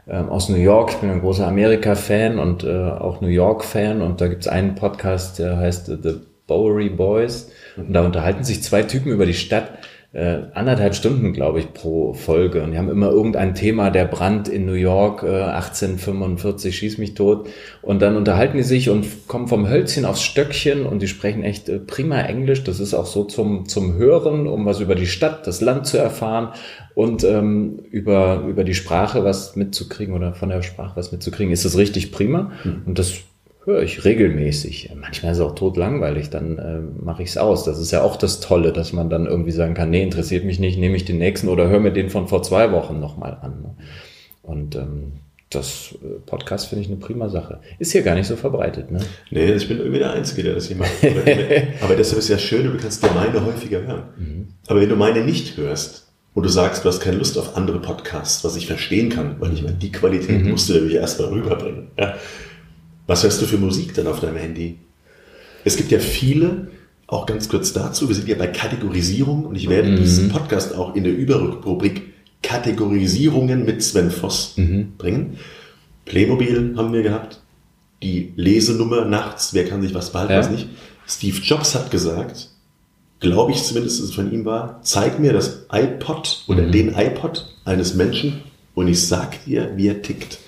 [0.06, 0.90] ähm, aus New York.
[0.90, 4.02] Ich bin ein großer Amerika-Fan und äh, auch New York-Fan.
[4.02, 7.50] Und da gibt's einen Podcast, der heißt The Bowery Boys.
[7.78, 9.78] Und da unterhalten sich zwei Typen über die Stadt.
[10.14, 12.62] Äh, anderthalb Stunden, glaube ich, pro Folge.
[12.62, 17.14] Und die haben immer irgendein Thema, der Brand in New York, äh, 1845, schieß mich
[17.14, 17.48] tot.
[17.82, 21.68] Und dann unterhalten die sich und kommen vom Hölzchen aufs Stöckchen und die sprechen echt
[21.68, 22.62] äh, prima Englisch.
[22.62, 25.98] Das ist auch so zum, zum Hören, um was über die Stadt, das Land zu
[25.98, 26.50] erfahren
[26.94, 31.52] und ähm, über, über die Sprache was mitzukriegen oder von der Sprache was mitzukriegen.
[31.52, 32.52] Ist das richtig prima?
[32.86, 33.14] Und das
[33.64, 34.90] höre ich regelmäßig.
[34.94, 37.64] Manchmal ist es auch totlangweilig, dann äh, mache ich es aus.
[37.64, 40.58] Das ist ja auch das Tolle, dass man dann irgendwie sagen kann, nee, interessiert mich
[40.58, 43.62] nicht, nehme ich den nächsten oder höre mir den von vor zwei Wochen nochmal an.
[43.62, 43.74] Ne?
[44.42, 45.12] Und ähm,
[45.48, 47.60] das äh, Podcast finde ich eine prima Sache.
[47.78, 49.00] Ist hier gar nicht so verbreitet, ne?
[49.30, 50.92] Nee, ich bin irgendwie der Einzige, der das hier macht.
[51.80, 54.48] Aber, deshalb ist ja schön, du kannst dir meine häufiger hören.
[54.66, 57.80] Aber wenn du meine nicht hörst und du sagst, du hast keine Lust auf andere
[57.80, 61.88] Podcasts, was ich verstehen kann, weil ich meine, die Qualität musst du natürlich erstmal rüberbringen.
[61.98, 62.14] Ja.
[63.06, 64.78] Was hörst du für Musik dann auf deinem Handy?
[65.64, 66.68] Es gibt ja viele,
[67.06, 70.94] auch ganz kurz dazu, wir sind ja bei Kategorisierung und ich werde diesen Podcast auch
[70.94, 74.54] in der Überrubrik Kategorisierungen mit Sven Voss
[74.98, 75.38] bringen.
[76.04, 77.40] Playmobil haben wir gehabt,
[78.02, 80.38] die Lesenummer nachts, wer kann sich was behalten, Ja.
[80.40, 80.68] was nicht.
[81.06, 82.50] Steve Jobs hat gesagt,
[83.20, 87.54] glaube ich zumindest, dass es von ihm war, zeig mir das iPod oder den iPod
[87.64, 88.42] eines Menschen
[88.74, 90.38] und ich sag dir, wie er tickt.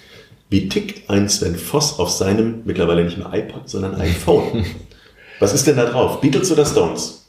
[0.48, 4.64] Wie tickt ein Sven Voss auf seinem mittlerweile nicht mehr iPod, sondern iPhone?
[5.40, 6.20] Was ist denn da drauf?
[6.20, 7.26] Beatles oder Stones?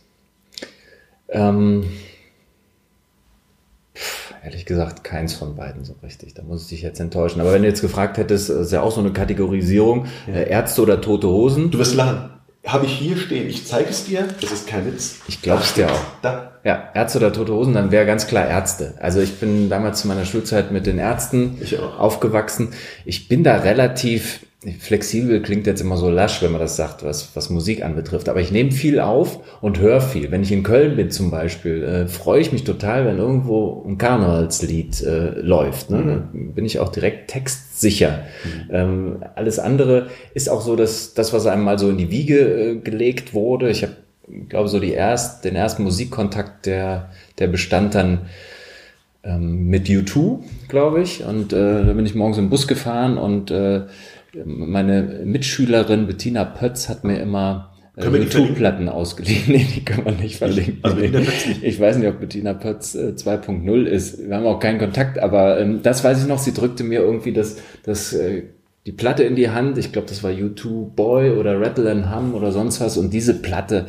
[1.30, 1.86] Ähm,
[4.44, 6.34] ehrlich gesagt, keins von beiden so richtig.
[6.34, 7.42] Da muss ich dich jetzt enttäuschen.
[7.42, 11.02] Aber wenn du jetzt gefragt hättest, ist ja auch so eine Kategorisierung, äh, Ärzte oder
[11.02, 11.72] tote Hosen.
[11.72, 12.37] Du wirst lachen.
[12.68, 13.50] Habe ich hier stehen.
[13.50, 14.28] Ich zeige es dir.
[14.42, 15.20] Das ist kein Witz.
[15.28, 16.02] Ich glaub's dir auch.
[16.22, 16.52] Da.
[16.66, 18.96] Ja, Ärzte oder tote Hosen, dann wäre ganz klar Ärzte.
[19.00, 22.74] Also ich bin damals zu meiner Schulzeit mit den Ärzten Ich aufgewachsen.
[23.06, 24.42] Ich bin da relativ
[24.74, 28.30] flexibel, klingt jetzt immer so lasch, wenn man das sagt, was, was Musik anbetrifft.
[28.30, 30.32] Aber ich nehme viel auf und höre viel.
[30.32, 33.98] Wenn ich in Köln bin zum Beispiel, äh, freue ich mich total, wenn irgendwo ein
[33.98, 35.90] Karnevalslied äh, läuft.
[35.90, 35.98] Ne?
[36.34, 38.26] Dann bin ich auch direkt textsicher.
[38.72, 42.40] Ähm, alles andere ist auch so, dass das, was einem mal so in die Wiege
[42.40, 43.94] äh, gelegt wurde, ich habe
[44.30, 47.10] ich glaube, so die erst, den ersten Musikkontakt, der,
[47.40, 48.28] der bestand dann
[49.24, 51.24] ähm, mit U2, glaube ich.
[51.24, 53.84] Und äh, da bin ich morgens im Bus gefahren und äh,
[54.46, 59.44] meine Mitschülerin Bettina Pötz hat mir immer Können wir die YouTube-Platten ausgeliehen.
[59.48, 60.80] Nee, die kann man nicht verlinken.
[60.84, 61.12] Also nee.
[61.62, 64.28] Ich weiß nicht, ob Bettina Pötz äh, 2.0 ist.
[64.28, 66.38] Wir haben auch keinen Kontakt, aber ähm, das weiß ich noch.
[66.40, 68.44] Sie drückte mir irgendwie das, das, äh,
[68.86, 69.78] die Platte in die Hand.
[69.78, 72.98] Ich glaube, das war U2 Boy oder Rattle and Hum oder sonst was.
[72.98, 73.88] Und diese Platte,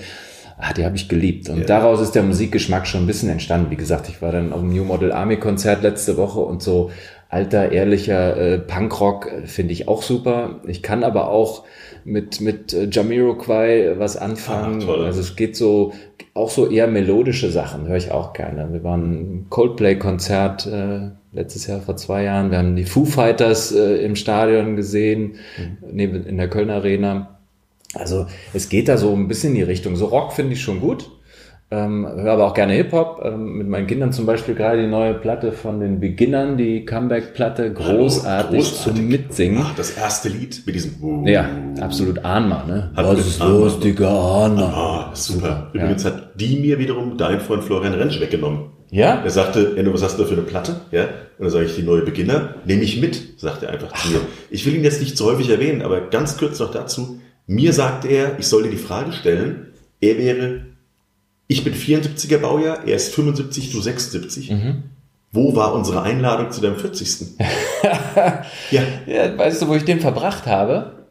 [0.59, 1.49] ah, die habe ich geliebt.
[1.51, 1.67] Und Ja.
[1.67, 3.71] daraus ist der Musikgeschmack schon ein bisschen entstanden.
[3.71, 6.91] Wie gesagt, ich war dann auf dem New Model Army Konzert letzte Woche und so
[7.29, 10.61] alter, ehrlicher äh, Punkrock äh, finde ich auch super.
[10.67, 11.65] Ich kann aber auch
[12.05, 14.81] mit, mit äh, Jamiroquai was anfangen.
[14.81, 15.05] Toll.
[15.05, 15.93] Also es geht so,
[16.35, 18.73] auch so eher melodische Sachen, höre ich auch gerne.
[18.73, 22.51] Wir waren Coldplay-Konzert äh, letztes Jahr vor zwei Jahren.
[22.51, 25.37] Wir haben die Foo Fighters äh, im Stadion gesehen,
[25.91, 27.39] neben, in der Köln Arena.
[27.95, 29.97] Also es geht da so ein bisschen in die Richtung.
[29.97, 31.11] So Rock finde ich schon gut.
[31.71, 33.21] Ähm, höre aber auch gerne Hip-Hop.
[33.25, 37.73] Ähm, mit meinen Kindern zum Beispiel gerade die neue Platte von den Beginnern, die Comeback-Platte,
[37.75, 38.97] großartig, großartig.
[38.97, 39.61] zum Mitsingen.
[39.63, 40.95] Ach, das erste Lied mit diesem.
[41.03, 41.47] Uh, Ja,
[41.81, 42.91] absolut Ahnma, ne?
[42.97, 44.09] Hat Was ist los, Digga,
[44.47, 44.63] Ahnma?
[44.63, 45.71] Ah, super.
[45.75, 45.81] Ja.
[45.83, 48.71] Übrigens hat die mir wiederum dein Freund Florian Rentsch weggenommen.
[48.91, 49.21] Ja?
[49.23, 50.77] Er sagte, Enno, was hast du da für eine Platte?
[50.91, 51.03] Ja.
[51.03, 54.21] Und dann sage ich, die neue Beginner, nehme ich mit, sagt er einfach zu mir.
[54.51, 57.21] Ich will ihn jetzt nicht zu häufig erwähnen, aber ganz kurz noch dazu.
[57.47, 59.67] Mir sagt er, ich soll dir die Frage stellen,
[60.01, 60.61] er wäre,
[61.49, 64.51] ich bin 74er Baujahr, er ist 75, du 76.
[64.51, 64.83] Mhm.
[65.33, 67.39] Wo war unsere Einladung zu deinem 40.
[68.71, 71.07] ja, Ja, weißt du, wo ich den verbracht habe?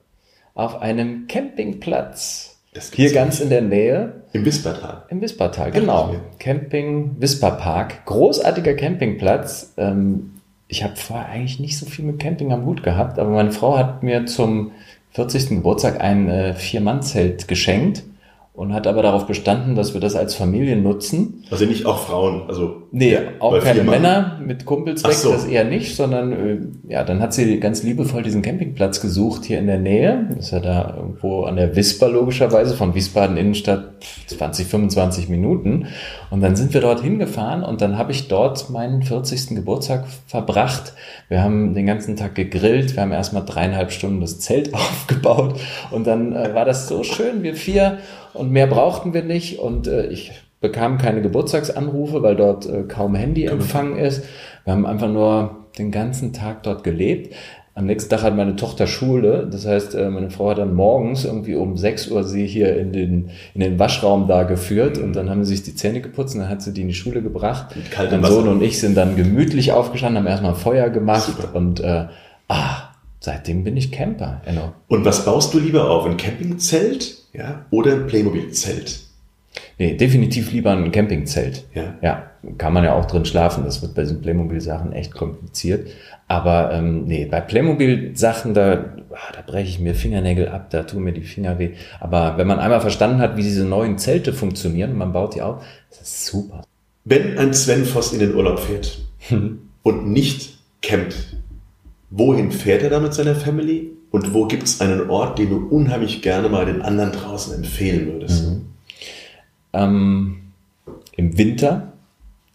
[0.53, 2.59] Auf einem Campingplatz.
[2.93, 3.43] Hier ganz nicht.
[3.43, 4.23] in der Nähe.
[4.33, 5.05] im Wispertal.
[5.09, 6.15] Im Wispertal, genau.
[6.38, 8.05] Camping Wisperpark.
[8.05, 9.73] Großartiger Campingplatz.
[9.77, 10.33] Ähm,
[10.67, 13.77] ich habe vorher eigentlich nicht so viel mit Camping am Hut gehabt, aber meine Frau
[13.77, 14.71] hat mir zum
[15.11, 15.49] 40.
[15.49, 18.03] Geburtstag ein äh, Vier-Mann-Zelt geschenkt
[18.58, 21.43] und hat aber darauf bestanden, dass wir das als Familie nutzen.
[21.51, 22.88] Also nicht auch Frauen, also.
[22.91, 25.32] Nee, ja, auch keine Männer mit Kumpels weg, so.
[25.32, 26.58] das eher nicht, sondern äh,
[26.91, 30.26] ja, dann hat sie ganz liebevoll diesen Campingplatz gesucht hier in der Nähe.
[30.30, 33.91] Das ist ja da irgendwo an der Wisper logischerweise, von Wiesbaden Innenstadt
[34.26, 35.86] 20, 25 Minuten.
[36.32, 39.49] Und dann sind wir dort hingefahren und dann habe ich dort meinen 40.
[39.49, 40.93] Geburtstag verbracht.
[41.30, 45.60] Wir haben den ganzen Tag gegrillt, wir haben erstmal dreieinhalb Stunden das Zelt aufgebaut
[45.91, 47.99] und dann äh, war das so schön, wir vier
[48.38, 53.15] und mehr brauchten wir nicht und äh, ich bekam keine Geburtstagsanrufe, weil dort äh, kaum
[53.15, 54.23] Handyempfang ist.
[54.63, 57.35] Wir haben einfach nur den ganzen Tag dort gelebt.
[57.75, 59.47] Am nächsten Tag hat meine Tochter Schule.
[59.51, 62.91] Das heißt, äh, meine Frau hat dann morgens irgendwie um 6 Uhr sie hier in
[62.91, 66.41] den, in den Waschraum da geführt und dann haben sie sich die Zähne geputzt und
[66.41, 67.75] dann hat sie die in die Schule gebracht.
[67.75, 71.55] Mit kaltem mein Sohn und ich sind dann gemütlich aufgestanden, haben erstmal Feuer gemacht Super.
[71.55, 72.07] und äh,
[72.47, 74.41] ah, seitdem bin ich Camper.
[74.45, 74.73] Enno.
[74.88, 76.07] Und was baust du lieber auf?
[76.07, 77.26] Ein Campingzelt?
[77.38, 77.65] Ja?
[77.69, 79.01] Oder ein Playmobil-Zelt?
[79.77, 81.65] Nee, definitiv lieber ein Campingzelt.
[81.73, 81.95] Ja.
[82.01, 83.63] Ja, kann man ja auch drin schlafen.
[83.63, 85.88] Das wird bei diesen Playmobil-Sachen echt kompliziert.
[86.27, 91.03] Aber ähm, nee, bei Playmobil-Sachen, da, ah, da breche ich mir Fingernägel ab, da tun
[91.03, 91.71] mir die Finger weh.
[91.99, 95.41] Aber wenn man einmal verstanden hat, wie diese neuen Zelte funktionieren und man baut die
[95.41, 96.63] auf, das ist super.
[97.05, 98.99] Wenn ein Sven Voss in den Urlaub fährt
[99.83, 101.38] und nicht campt,
[102.09, 103.96] wohin fährt er da mit seiner Family?
[104.12, 108.08] Und wo gibt es einen Ort, den du unheimlich gerne mal den anderen draußen empfehlen
[108.14, 108.45] würdest?
[109.74, 110.38] Ähm,
[111.16, 111.93] Im Winter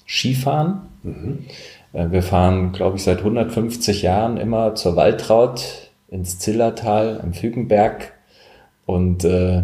[0.07, 0.83] Skifahren.
[1.93, 8.13] Äh, Wir fahren, glaube ich, seit 150 Jahren immer zur Waltraut ins Zillertal am Fügenberg.
[8.87, 9.63] Und äh,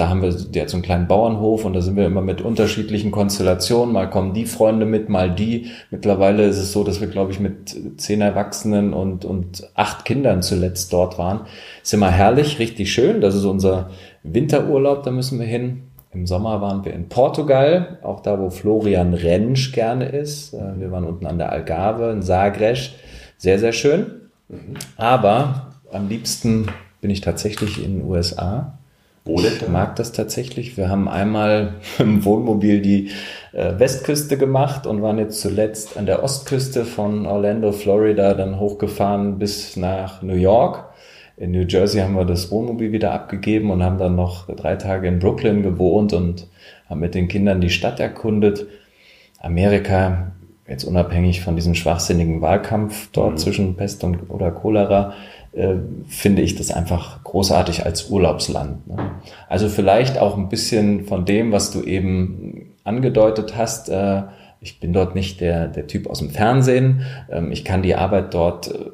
[0.00, 3.10] da haben wir jetzt so einen kleinen Bauernhof und da sind wir immer mit unterschiedlichen
[3.10, 3.92] Konstellationen.
[3.92, 5.66] Mal kommen die Freunde mit, mal die.
[5.90, 10.40] Mittlerweile ist es so, dass wir, glaube ich, mit zehn Erwachsenen und, und acht Kindern
[10.40, 11.40] zuletzt dort waren.
[11.82, 13.20] Ist immer herrlich, richtig schön.
[13.20, 13.90] Das ist unser
[14.22, 15.82] Winterurlaub, da müssen wir hin.
[16.14, 20.54] Im Sommer waren wir in Portugal, auch da, wo Florian Rentsch gerne ist.
[20.54, 22.92] Äh, Wir waren unten an der Algarve in Sagres.
[23.36, 24.06] Sehr, sehr schön.
[24.96, 26.68] Aber am liebsten
[27.02, 28.78] bin ich tatsächlich in den USA.
[29.36, 29.68] Da?
[29.68, 30.76] mag das tatsächlich.
[30.76, 33.10] Wir haben einmal im Wohnmobil die
[33.52, 39.38] äh, Westküste gemacht und waren jetzt zuletzt an der Ostküste von Orlando, Florida, dann hochgefahren
[39.38, 40.90] bis nach New York.
[41.36, 45.08] In New Jersey haben wir das Wohnmobil wieder abgegeben und haben dann noch drei Tage
[45.08, 46.46] in Brooklyn gewohnt und
[46.88, 48.66] haben mit den Kindern die Stadt erkundet.
[49.40, 50.32] Amerika,
[50.68, 55.14] jetzt unabhängig von diesem schwachsinnigen Wahlkampf dort zwischen Pest und oder Cholera,
[55.52, 55.74] äh,
[56.06, 58.86] finde ich das einfach großartig als Urlaubsland.
[58.86, 58.96] Ne?
[59.48, 63.88] Also vielleicht auch ein bisschen von dem, was du eben angedeutet hast.
[63.88, 64.22] Äh,
[64.60, 67.02] ich bin dort nicht der, der Typ aus dem Fernsehen.
[67.30, 68.90] Ähm, ich kann die Arbeit dort äh,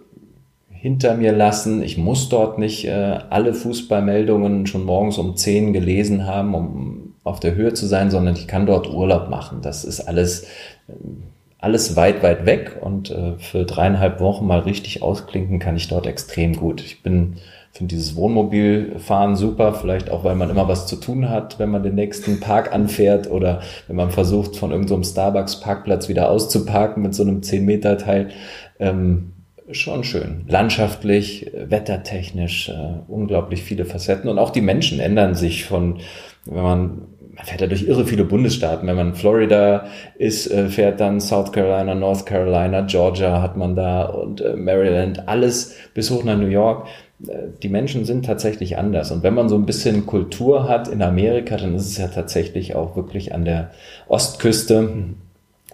[0.71, 1.83] hinter mir lassen.
[1.83, 7.41] Ich muss dort nicht äh, alle Fußballmeldungen schon morgens um 10 gelesen haben, um auf
[7.41, 9.59] der Höhe zu sein, sondern ich kann dort Urlaub machen.
[9.61, 10.47] Das ist alles,
[10.89, 11.25] ähm,
[11.59, 16.07] alles weit, weit weg und äh, für dreieinhalb Wochen mal richtig ausklinken kann ich dort
[16.07, 16.81] extrem gut.
[16.83, 17.37] Ich bin
[17.77, 21.83] finde dieses Wohnmobilfahren super, vielleicht auch, weil man immer was zu tun hat, wenn man
[21.83, 27.15] den nächsten Park anfährt oder wenn man versucht, von irgendeinem so Starbucks-Parkplatz wieder auszuparken mit
[27.15, 28.31] so einem 10-Meter-Teil.
[28.79, 29.33] Ähm,
[29.71, 30.45] schon schön.
[30.49, 34.31] Landschaftlich, äh, wettertechnisch, äh, unglaublich viele Facetten.
[34.31, 35.99] Und auch die Menschen ändern sich von,
[36.47, 37.03] wenn man
[37.37, 38.89] man fährt ja durch irre viele Bundesstaaten.
[38.89, 44.07] Wenn man Florida ist, äh, fährt dann South Carolina, North Carolina, Georgia hat man da
[44.07, 46.89] und äh, Maryland, alles bis hoch nach New York.
[47.27, 49.11] Äh, die Menschen sind tatsächlich anders.
[49.11, 52.75] Und wenn man so ein bisschen Kultur hat in Amerika, dann ist es ja tatsächlich
[52.75, 53.71] auch wirklich an der
[54.09, 54.89] Ostküste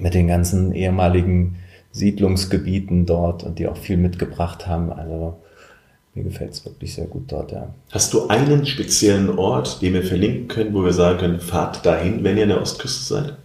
[0.00, 1.58] mit den ganzen ehemaligen
[1.92, 4.92] Siedlungsgebieten dort und die auch viel mitgebracht haben.
[4.92, 5.41] Also
[6.14, 7.74] mir gefällt es wirklich sehr gut dort, ja.
[7.90, 12.22] Hast du einen speziellen Ort, den wir verlinken können, wo wir sagen können, fahrt dahin,
[12.22, 13.36] wenn ihr an der Ostküste seid?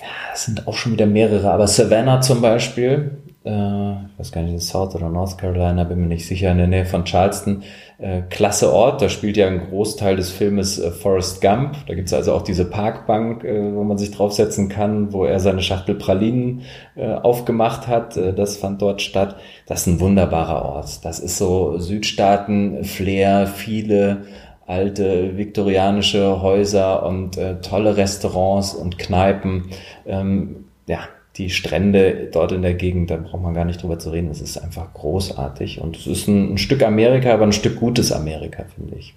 [0.00, 3.12] Ja, es sind auch schon wieder mehrere, aber Savannah zum Beispiel,
[3.46, 6.66] äh, ich weiß gar nicht, South oder North Carolina, bin mir nicht sicher, in der
[6.66, 7.62] Nähe von Charleston.
[7.98, 11.76] Äh, klasse Ort, da spielt ja ein Großteil des Filmes äh, Forrest Gump.
[11.86, 15.94] Da gibt's also auch diese Parkbank, wo man sich draufsetzen kann, wo er seine Schachtel
[15.94, 16.62] Pralinen
[16.96, 18.16] aufgemacht hat.
[18.16, 19.36] Das fand dort statt.
[19.66, 21.04] Das ist ein wunderbarer Ort.
[21.04, 24.24] Das ist so Südstaaten-Flair, viele
[24.66, 29.70] alte viktorianische Häuser und tolle Restaurants und Kneipen.
[30.06, 31.00] Ähm, ja,
[31.38, 34.30] die Strände dort in der Gegend, da braucht man gar nicht drüber zu reden.
[34.30, 38.12] Es ist einfach großartig und es ist ein, ein Stück Amerika, aber ein Stück gutes
[38.12, 39.14] Amerika, finde ich.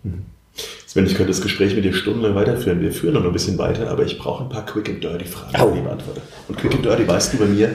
[0.85, 2.81] Sven, ich könnte das Gespräch mit dir stundenlang weiterführen.
[2.81, 5.55] Wir führen noch ein bisschen weiter, aber ich brauche ein paar Quick and Dirty Fragen,
[5.55, 5.71] Au.
[5.71, 6.21] die ich beantworte.
[6.47, 7.69] Und Quick and Dirty, weißt du bei mir,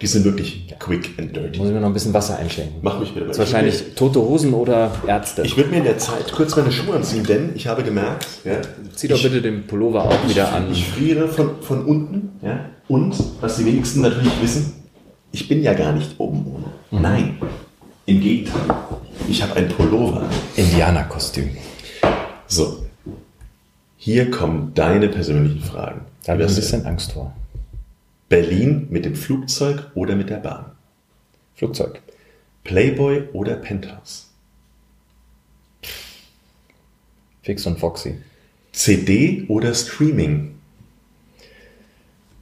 [0.00, 1.58] die sind wirklich Quick and Dirty.
[1.58, 2.76] Muss ich mir noch ein bisschen Wasser einschenken.
[2.80, 3.28] Mach mich bitte mal.
[3.28, 5.42] Das ist wahrscheinlich tote Hosen oder Ärzte.
[5.42, 8.60] Ich würde mir in der Zeit kurz meine Schuhe anziehen, denn ich habe gemerkt, ja,
[8.94, 10.70] Zieh doch ich, bitte den Pullover auch wieder an.
[10.70, 12.38] ich friere von, von unten.
[12.40, 12.60] Ja,
[12.90, 14.74] und, was die wenigsten natürlich wissen,
[15.30, 17.00] ich bin ja gar nicht oben ohne.
[17.00, 17.38] Nein,
[18.04, 18.62] im Gegenteil.
[19.28, 20.28] Ich habe ein Pullover.
[20.56, 21.50] Indianerkostüm.
[22.48, 22.84] So,
[23.96, 26.00] hier kommen deine persönlichen Fragen.
[26.24, 27.32] Da habe ich ein bisschen Angst vor.
[28.28, 30.72] Berlin mit dem Flugzeug oder mit der Bahn?
[31.54, 32.02] Flugzeug.
[32.64, 34.30] Playboy oder Penthouse?
[37.42, 38.16] Fix und Foxy.
[38.72, 40.59] CD oder Streaming?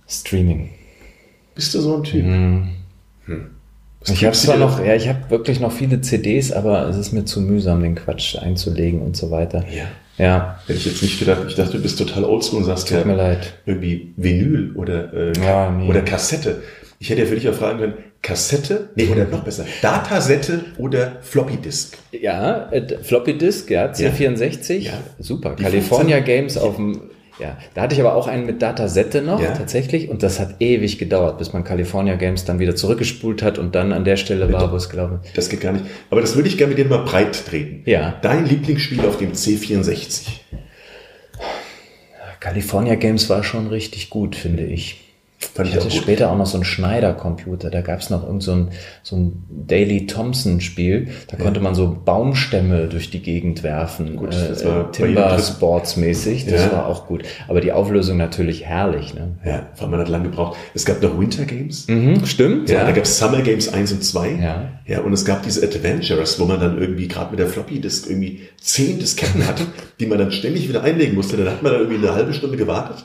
[0.09, 0.70] Streaming.
[1.54, 2.24] Bist du so ein Typ?
[2.24, 2.68] Mhm.
[3.26, 3.46] Hm.
[4.06, 7.24] Ich habe zwar noch, ja, ich habe wirklich noch viele CDs, aber es ist mir
[7.24, 9.64] zu mühsam, den Quatsch einzulegen und so weiter.
[9.70, 9.84] Ja.
[10.18, 11.42] Ja, Hätte ich jetzt nicht gedacht.
[11.48, 13.54] Ich dachte, du bist total oldschool und sagst tut mir leid.
[13.66, 15.88] irgendwie Vinyl oder, äh, Ja, nee.
[15.88, 16.62] oder Kassette.
[16.98, 21.18] Ich hätte ja für dich auch fragen können, Kassette, nee, oder noch besser, Datasette oder
[21.20, 21.96] Floppy Disk.
[22.11, 24.92] Ja, äh, Floppy Disk, ja, C64, Ja.
[25.20, 25.54] super.
[25.56, 27.00] Die California 15 Games auf dem,
[27.39, 29.53] ja, da hatte ich aber auch einen mit Datasette noch, Ja.
[29.53, 33.74] tatsächlich, und das hat ewig gedauert, bis man California Games dann wieder zurückgespult hat und
[33.74, 35.84] dann an der Stelle war, wo es glaube Das geht gar nicht.
[36.11, 37.82] Aber das würde ich gerne mit dir mal breit treten.
[37.84, 38.14] Ja.
[38.22, 40.26] Dein Lieblingsspiel auf dem C64.
[42.41, 45.07] California Games war schon richtig gut, finde ich.
[45.41, 48.53] Fand Ich hatte später auch noch so einen Schneider-Computer, da gab es noch irgend so
[48.53, 48.68] ein,
[49.05, 54.49] so ein Daily Thompson-Spiel, da konnte man so Baumstämme durch die Gegend werfen, Gut, äh,
[54.49, 56.72] das war äh, Timber Sports mäßig, das Ja.
[56.72, 57.22] war auch gut.
[57.47, 59.14] Aber die Auflösung natürlich herrlich.
[59.14, 59.39] Ne?
[59.45, 60.57] Ja, weil man hat lange gebraucht.
[60.74, 61.86] Es gab noch Winter Games.
[61.86, 64.30] Mhm, stimmt, Ja, da gab es Summer Games 1 und 2.
[64.43, 64.68] Ja.
[64.86, 68.11] ja, und es gab diese Adventures, wo man dann irgendwie gerade mit der Floppy Disk
[68.11, 69.62] irgendwie zehn Disketten hatte,
[70.01, 71.36] die man dann ständig wieder einlegen musste.
[71.36, 73.05] Dann hat man dann irgendwie eine halbe Stunde gewartet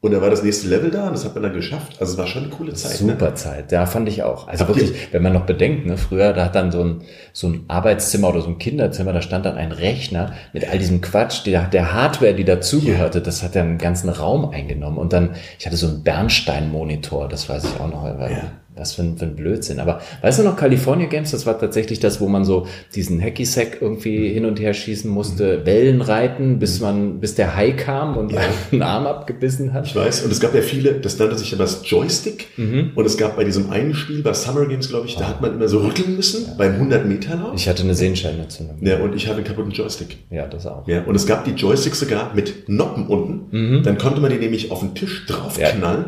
[0.00, 1.96] und dann war das nächste Level da und das hat man dann geschafft.
[2.00, 3.00] Also es war schon eine coole Zeit.
[3.00, 3.12] Ne?
[3.12, 4.46] Super Zeit, ja, fand ich auch.
[4.46, 7.02] Also Habt ihr- wirklich, wenn man noch bedenkt, ne, früher, da hat dann so ein,
[7.32, 11.00] so ein Arbeitszimmer oder so ein Kinderzimmer, da stand dann ein Rechner mit all diesem
[11.00, 14.98] Quatsch, der, der Hardware, die dazugehörte, das hat ja einen ganzen Raum eingenommen.
[14.98, 18.42] Und dann, ich hatte so einen Bernstein-Monitor, das weiß ich auch noch, weil, Ja.
[18.78, 19.80] Was für ein, für ein Blödsinn.
[19.80, 23.78] Aber weißt du noch, California Games, das war tatsächlich das, wo man so diesen Hacky-Sack
[23.80, 28.32] irgendwie hin und her schießen musste, Wellen reiten, bis man, bis der Hai kam und
[28.32, 28.40] Ja.
[28.72, 29.86] einen Arm abgebissen hat.
[29.86, 32.46] Ich weiß, und es gab ja viele, das nannte sich ja das Joystick.
[32.56, 32.92] Mhm.
[32.94, 35.54] Und es gab bei diesem einen Spiel, bei Summer Games, glaube ich, da hat man
[35.54, 37.52] immer so rütteln müssen, beim 100-Meter-Lauf.
[37.54, 38.76] Ich hatte eine Sehenscheinentzündung.
[38.80, 40.18] Ja, und ich hatte einen kaputten Joystick.
[40.30, 40.86] Ja, das auch.
[40.86, 43.82] Ja, und es gab die Joysticks sogar mit Noppen unten.
[43.82, 46.06] Dann konnte man die nämlich auf den Tisch draufknallen.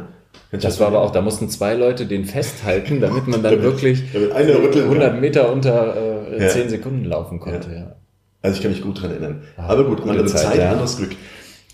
[0.53, 4.34] Das war aber auch, da mussten zwei Leute den festhalten, damit man dann wirklich damit
[4.34, 5.01] rütteln kann.
[5.01, 5.96] 100 Meter unter
[6.32, 6.48] äh, Ja.
[6.48, 7.72] 10 Sekunden laufen konnte.
[7.72, 7.96] Ja.
[8.42, 9.42] Also ich kann mich gut dran erinnern.
[9.57, 10.72] aber gut, andere Zeit, Zeit, ja.
[10.72, 11.14] anderes Glück.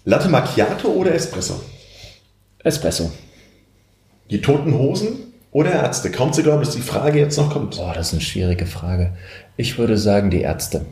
[0.05, 1.61] Latte Macchiato oder Espresso?
[2.63, 3.11] Espresso.
[4.31, 6.11] Die toten Hosen oder Ärzte?
[6.11, 7.77] Kaum zu glauben, dass die Frage jetzt noch kommt.
[7.77, 9.17] Boah, das ist eine schwierige Frage.
[9.57, 10.85] Ich würde sagen, die Ärzte.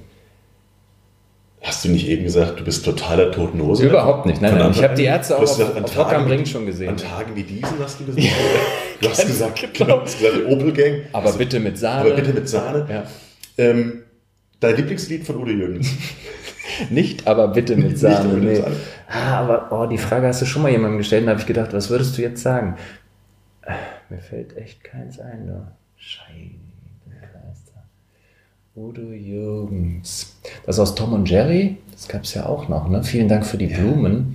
[1.67, 3.87] Hast du nicht eben gesagt, du bist totaler toten Hose?
[3.87, 4.43] Überhaupt nicht.
[4.43, 4.97] Nein, nein, ich hab an?
[4.97, 6.91] die Ärzte auch auf- gesagt, an auf Rock am Tagen wie- Ring schon gesehen.
[6.91, 8.27] An Tagen wie diesen hast du gesagt.
[9.01, 9.97] du hast gesagt, genau.
[9.97, 10.95] du hast gesagt Opel Gang.
[11.13, 12.01] Aber bitte mit Sahne.
[12.11, 12.87] Aber bitte mit Sahne.
[12.91, 13.05] Ja.
[13.57, 14.03] Ähm,
[14.61, 15.91] Dein Lieblingslied von Udo Jürgens?
[16.91, 18.19] Nicht, aber bitte mit Sahne.
[18.21, 18.55] aber mit nee.
[18.57, 18.77] Sahne.
[19.09, 21.73] Ah, aber oh, die Frage hast du schon mal jemandem gestellt, da habe ich gedacht,
[21.73, 22.77] was würdest du jetzt sagen?
[23.63, 23.73] Äh,
[24.11, 25.51] Mir fällt echt keins ein.
[25.97, 26.64] Scheibenkleister.
[28.77, 30.35] Udo Jürgens.
[30.67, 33.05] Das aus Tom und Jerry, das gab es ja auch noch, ne?
[33.05, 34.35] Vielen Dank für die Blumen.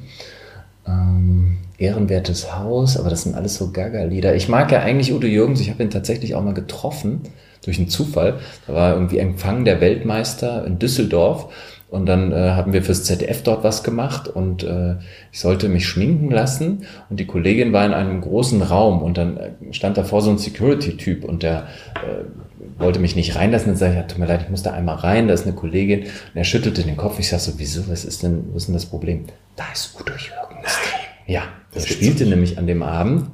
[0.88, 4.36] Ähm, ehrenwertes Haus, aber das sind alles so Gaga-Lieder.
[4.36, 7.24] Ich mag ja eigentlich Udo Jürgens, ich habe ihn tatsächlich auch mal getroffen,
[7.66, 8.40] durch einen Zufall.
[8.66, 11.52] Da war irgendwie Empfang der Weltmeister in Düsseldorf
[11.90, 14.96] und dann äh, haben wir fürs ZDF dort was gemacht und äh,
[15.32, 19.38] ich sollte mich schminken lassen und die Kollegin war in einem großen Raum und dann
[19.38, 23.70] äh, stand davor so ein Security-Typ und der äh, wollte mich nicht reinlassen.
[23.70, 25.56] Dann sage ich, ja, tut mir leid, ich muss da einmal rein, da ist eine
[25.56, 26.02] Kollegin.
[26.02, 27.18] Und er schüttelte den Kopf.
[27.20, 29.26] Ich sage so, wieso, was ist denn, was ist denn das Problem?
[29.56, 30.78] Da ist Udo Jürgens.
[31.26, 33.28] Ja, der gibt's spielte nämlich an dem Abend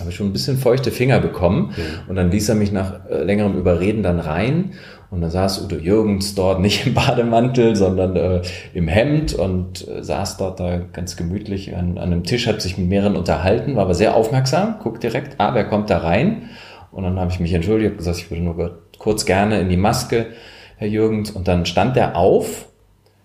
[0.00, 1.74] habe ich schon ein bisschen feuchte Finger bekommen.
[2.08, 4.72] Und dann ließ er mich nach äh, längerem Überreden dann rein.
[5.14, 8.42] Und dann saß Udo Jürgens dort nicht im Bademantel, sondern äh,
[8.74, 12.76] im Hemd und äh, saß dort da ganz gemütlich an, an einem Tisch, hat sich
[12.78, 16.50] mit mehreren unterhalten, war aber sehr aufmerksam, guckt direkt, ah, wer kommt da rein?
[16.90, 20.26] Und dann habe ich mich entschuldigt, gesagt, ich würde nur kurz gerne in die Maske,
[20.78, 21.30] Herr Jürgens.
[21.30, 22.66] Und dann stand er auf,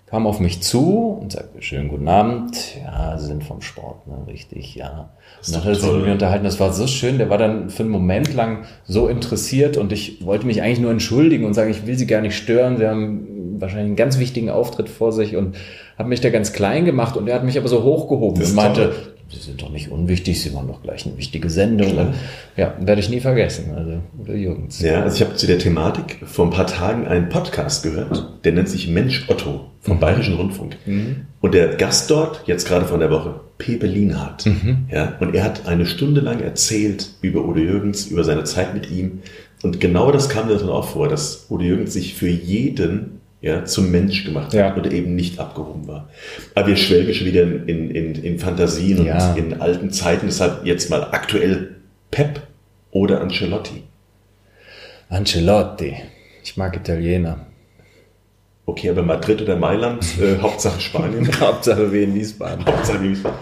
[0.10, 2.76] kam auf mich zu und sagte, schönen guten Abend.
[2.84, 4.16] Ja, Sie sind vom Sport, ne?
[4.28, 5.10] richtig, ja.
[5.46, 7.70] Und dann hat er sich mit mir unterhalten, das war so schön, der war dann
[7.70, 11.70] für einen Moment lang so interessiert und ich wollte mich eigentlich nur entschuldigen und sagen,
[11.70, 15.36] ich will Sie gar nicht stören, Sie haben wahrscheinlich einen ganz wichtigen Auftritt vor sich
[15.36, 15.56] und
[15.98, 18.86] habe mich da ganz klein gemacht und er hat mich aber so hochgehoben und meinte,
[18.86, 19.14] toll.
[19.32, 21.98] Sie sind doch nicht unwichtig, Sie machen doch gleich eine wichtige Sendung.
[21.98, 22.14] Und,
[22.58, 24.82] ja, werde ich nie vergessen, also Udo Jürgens.
[24.82, 28.52] Ja, also ich habe zu der Thematik vor ein paar Tagen einen Podcast gehört, der
[28.54, 30.78] nennt sich Mensch Otto vom Bayerischen Rundfunk.
[31.42, 34.46] Und der Gast dort, jetzt gerade von der Woche, Pepe Lienhardt.
[34.92, 38.90] Ja, und er hat eine Stunde lang erzählt über Udo Jürgens, über seine Zeit mit
[38.90, 39.20] ihm.
[39.62, 43.64] Und genau das kam mir dann auch vor, dass Udo Jürgens sich für jeden ja,
[43.66, 44.66] zum Mensch gemacht Ja.
[44.70, 46.10] hat und eben nicht abgehoben war.
[46.56, 49.32] Aber wir schwelgen schon wieder in, in, in, Fantasien Ja.
[49.32, 50.26] und in alten Zeiten.
[50.28, 51.76] Deshalb jetzt mal aktuell
[52.12, 52.42] Pep
[52.92, 53.84] oder Ancelotti.
[55.10, 55.96] Ancelotti.
[56.44, 57.46] Ich mag Italiener.
[58.66, 61.28] Okay, aber Madrid oder Mailand, äh, Hauptsache Spanien.
[61.40, 62.66] Hauptsache wie in Wiesbaden.
[62.66, 63.40] Hauptsache Wiesbaden.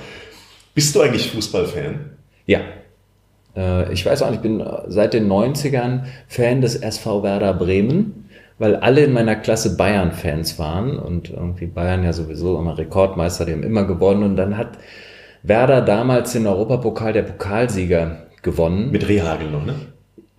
[0.74, 2.12] Bist du eigentlich Fußballfan?
[2.46, 2.62] Ja.
[3.56, 8.27] Äh, Ich weiß auch nicht, ich bin seit den 90ern Fan des SV Werder Bremen,
[8.60, 13.54] weil alle in meiner Klasse Bayern-Fans waren und irgendwie Bayern ja sowieso immer Rekordmeister, die
[13.54, 14.78] haben immer gewonnen und dann hat
[15.44, 18.92] Werder damals den Europapokal der Pokalsieger gewonnen.
[18.92, 19.76] Mit Rehagel noch, ne?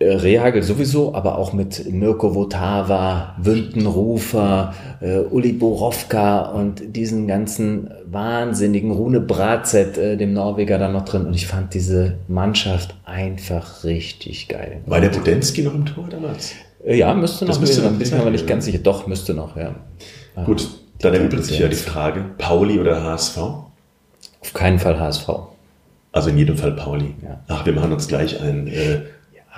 [0.01, 7.91] Äh, Rehagel sowieso, aber auch mit Mirko Votava, Wündenrufer, äh, Uli Borowka und diesen ganzen
[8.07, 11.27] wahnsinnigen Rune Bratzett, äh, dem Norweger da noch drin.
[11.27, 14.83] Und ich fand diese Mannschaft einfach richtig geil.
[14.87, 16.55] War der Budensky noch im Tor damals?
[16.85, 17.53] Äh, ja, müsste noch.
[17.53, 18.49] Das müsste noch bin ich mir aber nicht ja.
[18.49, 18.79] ganz sicher.
[18.79, 19.75] Doch, müsste noch, ja.
[20.35, 20.69] Ah, Gut,
[21.01, 21.77] dann erübrigt sich ja die.
[21.77, 23.39] Frage, Pauli oder HSV?
[23.39, 25.29] Auf keinen Fall HSV.
[26.13, 27.15] Also in jedem Fall Pauli.
[27.23, 27.41] Ja.
[27.49, 29.03] Ach, wir machen uns gleich ein äh,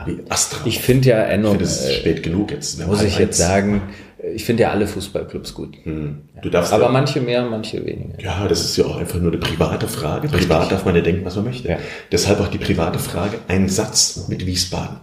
[0.07, 0.61] wie Astra.
[0.65, 2.79] Ich finde ja, Ich Enno, finde, es ist äh, spät genug jetzt.
[2.79, 3.83] Wir muss ich jetzt sagen,
[4.23, 5.77] äh, ich finde ja alle Fußballclubs gut.
[5.85, 6.23] Hm.
[6.43, 8.21] Du darfst Aber ja, manche mehr, manche weniger.
[8.21, 10.29] ja, das ist ja auch einfach nur eine private Frage.
[10.29, 11.69] Privat darf man ja denken, was man möchte.
[11.69, 11.79] Ja.
[12.11, 14.97] Deshalb auch die private Frage, ein Satz mit Wiesbaden.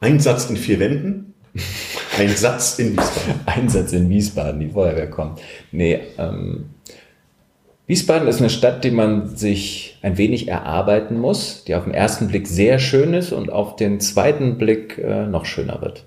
[0.00, 1.34] Ein Satz in vier Wänden,
[2.18, 3.40] ein Satz in Wiesbaden.
[3.46, 5.40] Einsatz in Wiesbaden, die Feuerwehr kommt.
[5.72, 6.70] Nee, ähm,
[7.86, 12.28] Wiesbaden ist eine Stadt, die man sich ein wenig erarbeiten muss, die auf den ersten
[12.28, 16.04] Blick sehr schön ist und auf den zweiten Blick äh, noch schöner wird.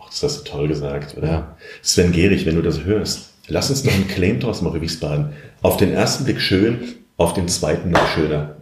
[0.00, 1.28] Ach, das hast du toll gesagt, oder?
[1.28, 1.56] Ja.
[1.82, 5.34] Sven Gehrig, wenn du das hörst, lass uns doch einen Claim draus machen, Wiesbaden.
[5.62, 6.80] Auf den ersten Blick schön,
[7.16, 8.56] auf den zweiten noch schöner.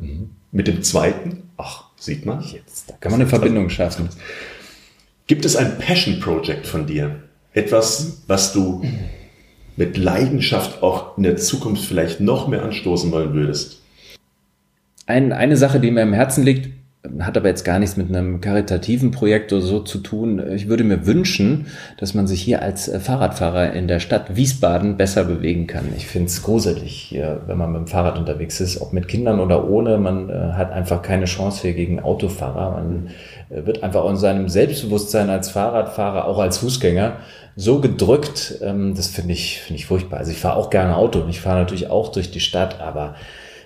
[0.53, 2.43] Mit dem zweiten, ach, sieht man.
[2.43, 4.11] Jetzt, da kann man eine Verbindung schaffen.
[5.27, 7.23] Gibt es ein Passion Project von dir?
[7.55, 8.83] Etwas, was du
[9.75, 13.81] mit Leidenschaft auch in der Zukunft vielleicht noch mehr anstoßen wollen würdest?
[15.07, 16.69] Ein, eine Sache, die mir im Herzen liegt,
[17.21, 20.43] hat aber jetzt gar nichts mit einem karitativen Projekt oder so zu tun.
[20.55, 21.67] Ich würde mir wünschen,
[21.99, 25.93] dass man sich hier als äh, Fahrradfahrer in der Stadt Wiesbaden besser bewegen kann.
[25.97, 29.41] Ich finde es gruselig hier, wenn man mit dem Fahrrad unterwegs ist, ob mit Kindern
[29.41, 29.99] oder ohne.
[29.99, 32.73] Man äh, hat einfach keine Chance hier gegen Autofahrer.
[32.73, 33.11] Man
[33.63, 37.19] wird einfach in seinem Selbstbewusstsein als Fahrradfahrer, auch als Fußgänger,
[37.57, 38.59] so gedrückt.
[38.63, 40.19] Ähm, das finde ich, finde ich furchtbar.
[40.19, 43.15] Also ich fahre auch gerne Auto und ich fahre natürlich auch durch die Stadt, aber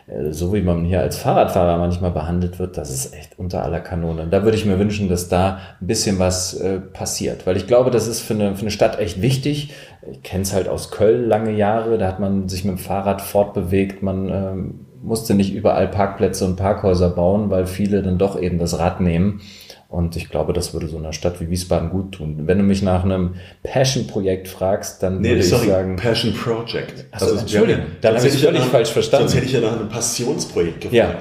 [0.09, 3.81] äh, so wie man hier als Fahrradfahrer manchmal behandelt wird, das ist echt unter aller
[3.81, 4.23] Kanone.
[4.23, 7.47] Und da würde ich mir wünschen, dass da ein bisschen was äh, passiert.
[7.47, 9.73] Weil ich glaube, das ist für eine, für eine Stadt echt wichtig.
[10.11, 13.21] Ich kenne es halt aus Köln lange Jahre, da hat man sich mit dem Fahrrad
[13.21, 18.59] fortbewegt, man ähm, musste nicht überall Parkplätze und Parkhäuser bauen, weil viele dann doch eben
[18.59, 19.41] das Rad nehmen.
[19.89, 22.43] Und ich glaube, das würde so einer Stadt wie Wiesbaden gut tun.
[22.47, 27.07] Wenn du mich nach einem Passion-Projekt fragst, dann Nee, würde sorry, ich sagen, Passion Project.
[27.11, 29.29] Ach so, Entschuldigung, dann habe ich hätte völlig falsch verstanden.
[29.29, 30.95] Sonst hätte ich ja nach einem Passionsprojekt gefragt.
[30.95, 31.15] ja,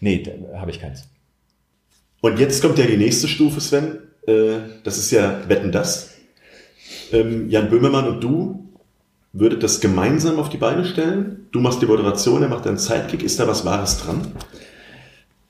[0.00, 1.04] nee, da habe ich keins.
[2.20, 3.98] Und jetzt kommt ja die nächste Stufe, Sven.
[4.28, 6.10] Äh, Das ist ja Wetten das.
[7.12, 8.68] Ähm, Jan Böhmermann und du
[9.32, 11.48] würdet das gemeinsam auf die Beine stellen.
[11.50, 13.24] Du machst die Moderation, er macht einen Sidekick.
[13.24, 14.28] Ist da was Wahres dran?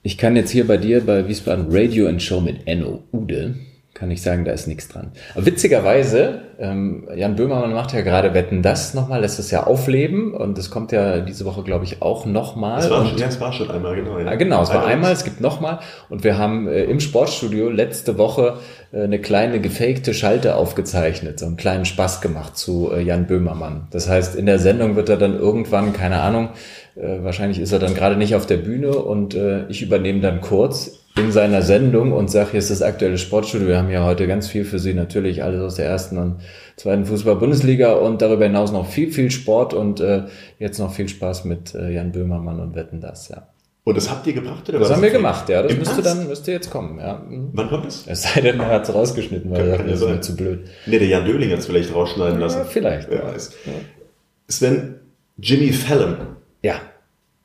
[0.04, 3.54] Ich kann jetzt hier bei dir bei Wiesbaden Radio and Show mit Enno Ude,
[4.02, 5.12] kann ich sagen, da ist nichts dran.
[5.32, 10.34] Aber witzigerweise, ähm, Jan Böhmermann macht ja gerade Wetten das nochmal, lässt es ja aufleben
[10.34, 12.80] und es kommt ja diese Woche, glaube ich, auch nochmal.
[12.80, 14.18] Es war, Und- schon, ja, es war schon einmal, genau.
[14.18, 14.26] Ja.
[14.26, 14.92] Ah, genau, es war Einmal.
[14.92, 15.78] einmal, es gibt nochmal.
[16.10, 18.54] Und wir haben äh, im Sportstudio letzte Woche
[18.92, 23.86] äh, eine kleine gefakte Schalte aufgezeichnet, so einen kleinen Spaß gemacht zu äh, Jan Böhmermann.
[23.92, 26.48] Das heißt, in der Sendung wird er dann irgendwann, keine Ahnung,
[26.96, 30.40] äh, wahrscheinlich ist er dann gerade nicht auf der Bühne und äh, ich übernehme dann
[30.40, 33.68] kurz in seiner Sendung und sage, hier ist das aktuelle Sportstudio.
[33.68, 36.40] Wir haben ja heute ganz viel für Sie, natürlich alles aus der ersten und
[36.76, 40.24] zweiten Fußball-Bundesliga und darüber hinaus noch viel, viel Sport und äh,
[40.58, 43.48] jetzt noch viel Spaß mit äh, Jan Böhmermann und Wetten das, ja.
[43.84, 44.68] Und das habt ihr gebracht?
[44.68, 45.62] Oder Das war haben wir gemacht, ja.
[45.62, 46.06] Das müsste Ernst?
[46.06, 47.18] dann müsste jetzt kommen, ja.
[47.28, 47.50] Mhm.
[47.52, 48.04] Wann kommt das?
[48.06, 50.60] Es sei denn, er hat es rausgeschnitten, weil er ja das ist mir zu blöd.
[50.86, 52.58] Nee, der Jan Döling hat es vielleicht rausschneiden lassen.
[52.58, 53.10] Ja, vielleicht.
[53.10, 53.52] Wer weiß.
[54.48, 55.00] Sven,
[55.36, 56.16] Jimmy Fallon.
[56.62, 56.76] Ja,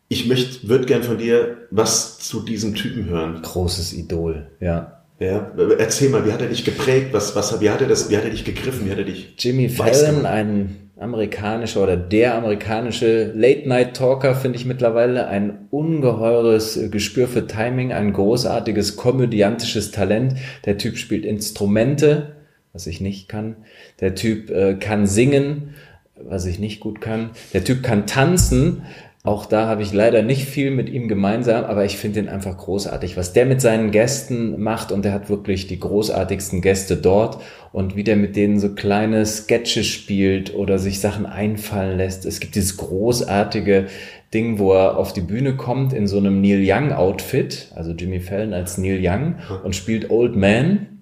[0.10, 3.41] Ich möchte, würde gern von dir was zu diesem Typen hören.
[3.41, 4.93] großes Idol, ja.
[5.20, 7.08] Ja, erzähl mal, wie hat er dich geprägt?
[7.12, 8.86] Was, was, wie hat er das, wie hat er dich gegriffen?
[8.86, 15.28] Wie hat er dich Jimmy Fallon, ein amerikanischer oder der amerikanische Late-Night-Talker, finde ich mittlerweile.
[15.28, 20.36] Ein ungeheures Gespür für Timing, ein großartiges komödiantisches Talent.
[20.66, 22.36] Der Typ spielt Instrumente,
[22.74, 23.58] was ich nicht kann.
[23.99, 25.76] Der Typ äh, kann singen,
[26.16, 27.32] was ich nicht gut kann.
[27.53, 28.84] Der Typ kann tanzen.
[29.28, 32.55] Auch da habe ich leider nicht viel mit ihm gemeinsam, aber ich finde ihn einfach
[32.55, 37.41] großartig, was der mit seinen Gästen macht und der hat wirklich die großartigsten Gäste dort
[37.73, 42.25] und wie der mit denen so kleine Sketche spielt oder sich Sachen einfallen lässt.
[42.25, 43.88] Es gibt dieses großartige
[44.34, 48.21] Ding, wo er auf die Bühne kommt in so einem Neil Young Outfit, also Jimmy
[48.21, 50.97] Fallon als Neil Young und spielt Old Man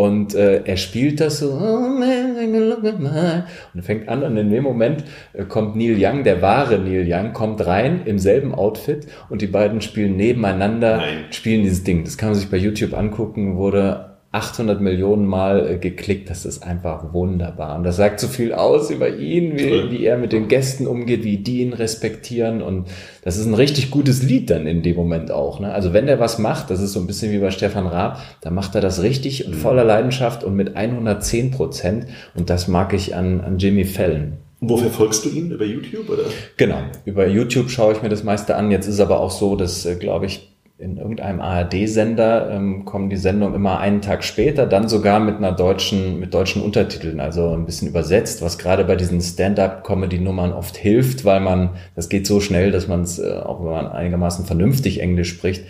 [0.00, 3.42] und äh, er spielt das so, oh man, look at my.
[3.74, 7.34] Und fängt an und in dem Moment äh, kommt Neil Young, der wahre Neil Young,
[7.34, 11.24] kommt rein im selben Outfit und die beiden spielen nebeneinander, Nein.
[11.32, 12.04] spielen dieses Ding.
[12.04, 16.30] Das kann man sich bei YouTube angucken, wurde 800 Millionen Mal äh, geklickt.
[16.30, 17.76] Das ist einfach wunderbar.
[17.76, 21.24] Und das sagt so viel aus über ihn, wie, wie er mit den Gästen umgeht,
[21.24, 22.62] wie die ihn respektieren.
[22.62, 22.86] Und
[23.24, 25.58] das ist ein richtig gutes Lied dann in dem Moment auch.
[25.58, 25.72] Ne?
[25.72, 28.50] Also wenn der was macht, das ist so ein bisschen wie bei Stefan Raab, da
[28.50, 32.06] macht er das richtig und voller Leidenschaft und mit 110 Prozent.
[32.36, 34.34] Und das mag ich an, an Jimmy Fallon.
[34.60, 35.50] Wo verfolgst du ihn?
[35.50, 36.24] Über YouTube oder?
[36.56, 38.70] Genau, über YouTube schaue ich mir das meiste an.
[38.70, 40.50] Jetzt ist aber auch so, dass, äh, glaube ich,
[40.80, 45.52] in irgendeinem ARD-Sender ähm, kommen die Sendungen immer einen Tag später, dann sogar mit einer
[45.52, 51.24] deutschen, mit deutschen Untertiteln, also ein bisschen übersetzt, was gerade bei diesen Stand-up-Comedy-Nummern oft hilft,
[51.24, 55.00] weil man, das geht so schnell, dass man es, äh, auch wenn man einigermaßen vernünftig
[55.00, 55.64] Englisch spricht,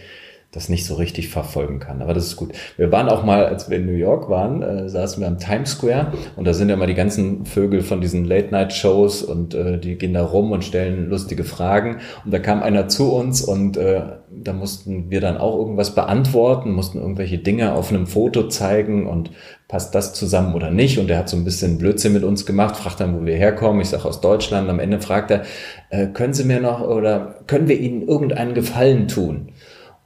[0.53, 2.03] das nicht so richtig verfolgen kann.
[2.03, 2.53] Aber das ist gut.
[2.77, 5.73] Wir waren auch mal, als wir in New York waren, äh, saßen wir am Times
[5.73, 9.97] Square und da sind ja immer die ganzen Vögel von diesen Late-Night-Shows und äh, die
[9.97, 11.99] gehen da rum und stellen lustige Fragen.
[12.25, 16.73] Und da kam einer zu uns und äh, da mussten wir dann auch irgendwas beantworten,
[16.73, 19.31] mussten irgendwelche Dinge auf einem Foto zeigen und
[19.69, 20.99] passt das zusammen oder nicht?
[20.99, 23.81] Und der hat so ein bisschen Blödsinn mit uns gemacht, fragt dann, wo wir herkommen.
[23.81, 24.69] Ich sage aus Deutschland.
[24.69, 25.43] Am Ende fragt er,
[25.91, 29.53] äh, können Sie mir noch oder können wir Ihnen irgendeinen Gefallen tun?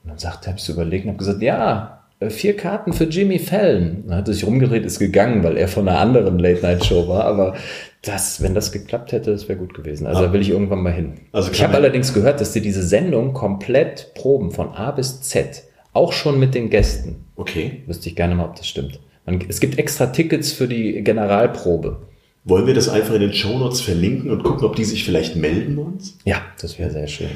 [0.05, 2.93] Und dann sagt er, habe ich so überlegt und habe gesagt, ja, äh, vier Karten
[2.93, 4.03] für Jimmy Fallon.
[4.07, 7.25] Dann hat er sich rumgedreht, ist gegangen, weil er von einer anderen Late-Night-Show war.
[7.25, 7.55] Aber
[8.03, 10.05] das, wenn das geklappt hätte, das wäre gut gewesen.
[10.05, 11.15] Also da will ich irgendwann mal hin.
[11.31, 15.63] Also ich habe allerdings gehört, dass die diese Sendung komplett proben, von A bis Z.
[15.91, 17.25] Auch schon mit den Gästen.
[17.35, 17.81] Okay.
[17.87, 18.99] Wüsste ich gerne mal, ob das stimmt.
[19.25, 21.97] Man, es gibt extra Tickets für die Generalprobe.
[22.43, 25.75] Wollen wir das einfach in den Shownotes verlinken und gucken, ob die sich vielleicht melden
[25.75, 26.17] bei uns?
[26.25, 27.29] Ja, das wäre sehr schön.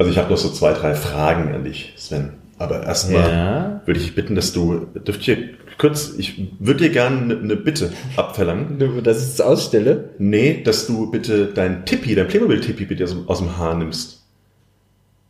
[0.00, 2.30] Also ich habe noch so zwei, drei Fragen an dich, Sven.
[2.58, 3.80] Aber erstmal Ja.
[3.84, 5.36] würde ich bitten, dass du, dürft ihr
[5.78, 8.78] kurz, ich würde dir gerne eine, eine Bitte abverlangen.
[9.04, 10.10] Dass ich es ausstelle?
[10.18, 14.24] Nee, dass du bitte dein Tippi, dein Playmobil-Tippi bitte aus, dem- aus dem Haar nimmst.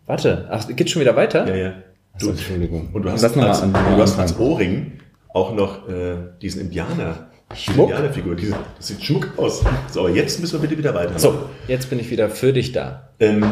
[0.07, 1.47] Warte, ach, geht schon wieder weiter?
[1.49, 1.73] Ja, ja.
[2.15, 2.91] Achso, Entschuldigung.
[2.93, 4.39] Und du hast, als, an- du hast als.
[4.39, 4.93] Ohrring
[5.33, 7.29] auch noch äh, diesen Indianer.
[7.55, 7.91] Schmuck?
[7.91, 8.35] Indianerfigur.
[8.37, 9.65] Diese, das sieht Schmuck aus.
[9.93, 11.19] So, aber jetzt müssen wir bitte wieder weiter.
[11.19, 13.11] So, jetzt bin ich wieder für dich da.
[13.21, 13.45] Ähm,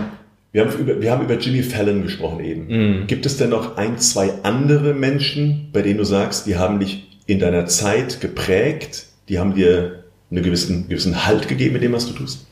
[0.52, 2.66] wir, haben über, wir haben über Jimmy Fallon gesprochen eben.
[2.66, 3.06] Mhm.
[3.06, 7.06] Gibt es denn noch ein, zwei andere Menschen, bei denen du sagst, die haben dich
[7.26, 12.06] in deiner Zeit geprägt, die haben dir einen gewissen, gewissen Halt gegeben mit dem, was
[12.06, 12.46] du tust?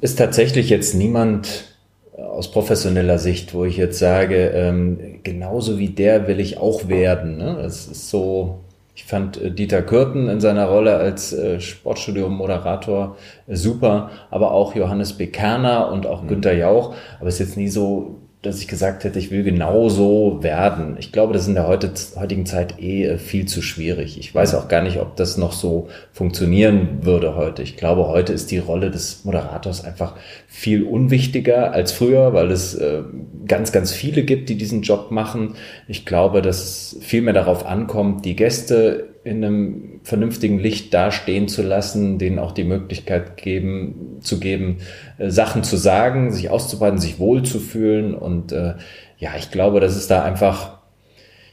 [0.00, 1.76] Ist tatsächlich jetzt niemand
[2.16, 7.36] aus professioneller Sicht, wo ich jetzt sage, ähm, genauso wie der will ich auch werden.
[7.36, 7.58] Ne?
[7.62, 8.60] Das ist so,
[8.98, 13.16] ich fand äh, Dieter Kürten in seiner Rolle als äh, Sportstudio-Moderator
[13.46, 16.28] äh, super, aber auch Johannes Bekerner und auch mhm.
[16.28, 16.96] Günter Jauch.
[17.20, 20.96] Aber es ist jetzt nie so dass ich gesagt hätte, ich will genau so werden.
[21.00, 24.18] Ich glaube, das ist in der heutigen Zeit eh äh, viel zu schwierig.
[24.20, 27.62] Ich weiß auch gar nicht, ob das noch so funktionieren würde heute.
[27.62, 30.14] Ich glaube, heute ist die Rolle des Moderators einfach
[30.46, 33.02] viel unwichtiger als früher, weil es äh,
[33.48, 35.54] ganz, ganz viele gibt, die diesen Job machen.
[35.88, 41.48] Ich glaube, dass es viel mehr darauf ankommt, die Gäste in einem vernünftigen Licht dastehen
[41.48, 44.78] zu lassen, denen auch die Möglichkeit geben, zu geben,
[45.18, 48.14] äh, Sachen zu sagen, sich auszubreiten, sich wohlzufühlen.
[48.14, 48.74] Und äh,
[49.18, 50.78] ja, ich glaube, dass es da einfach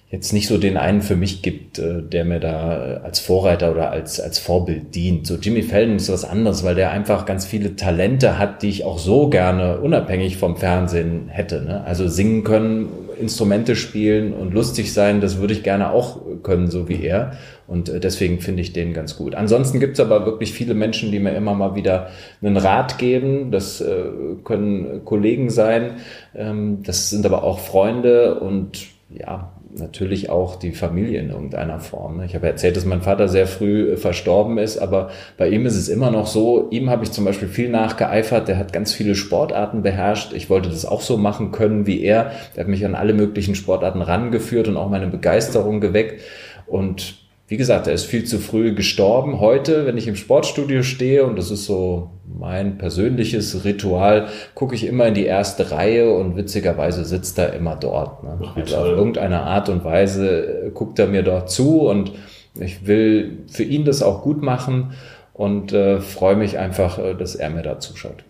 [0.10, 3.72] jetzt nicht so den einen für mich gibt, äh, der mir da äh, als Vorreiter
[3.72, 5.28] oder als, als Vorbild dient.
[5.28, 8.84] So Jimmy Fallon ist was anderes, weil der einfach ganz viele Talente hat, die ich
[8.86, 11.62] auch so gerne unabhängig vom Fernsehen hätte.
[11.64, 11.84] Ne?
[11.84, 12.88] Also singen können,
[13.20, 17.34] Instrumente spielen und lustig sein, das würde ich gerne auch können, so wie er.
[17.68, 19.36] Und äh, deswegen finde ich den ganz gut.
[19.36, 22.10] Ansonsten gibt es aber wirklich viele Menschen, die mir immer mal wieder
[22.42, 23.52] einen Rat geben.
[23.52, 24.06] Das äh,
[24.44, 25.96] können Kollegen sein,
[26.36, 32.18] ähm, das sind aber auch Freunde und ja, natürlich auch die Familie in irgendeiner Form.
[32.18, 32.26] Ne?
[32.26, 35.76] Ich habe erzählt, dass mein Vater sehr früh äh, verstorben ist, aber bei ihm ist
[35.76, 39.16] es immer noch so, ihm habe ich zum Beispiel viel nachgeeifert, der hat ganz viele
[39.16, 40.34] Sportarten beherrscht.
[40.34, 42.32] Ich wollte das auch so machen können wie er.
[42.56, 46.22] Der hat mich an alle möglichen Sportarten rangeführt und auch meine Begeisterung geweckt.
[46.68, 49.40] Und wie gesagt, er ist viel zu früh gestorben.
[49.40, 54.86] Heute, wenn ich im Sportstudio stehe, und das ist so mein persönliches Ritual, gucke ich
[54.86, 58.24] immer in die erste Reihe und witzigerweise sitzt er immer dort.
[58.24, 58.40] Ne?
[58.44, 62.14] Ach, also auf irgendeine Art und Weise äh, guckt er mir dort zu und
[62.60, 64.94] ich will für ihn das auch gut machen
[65.34, 68.24] und äh, freue mich einfach, äh, dass er mir da zuschaut.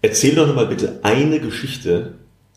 [0.00, 2.14] Erzähl doch mal bitte eine Geschichte,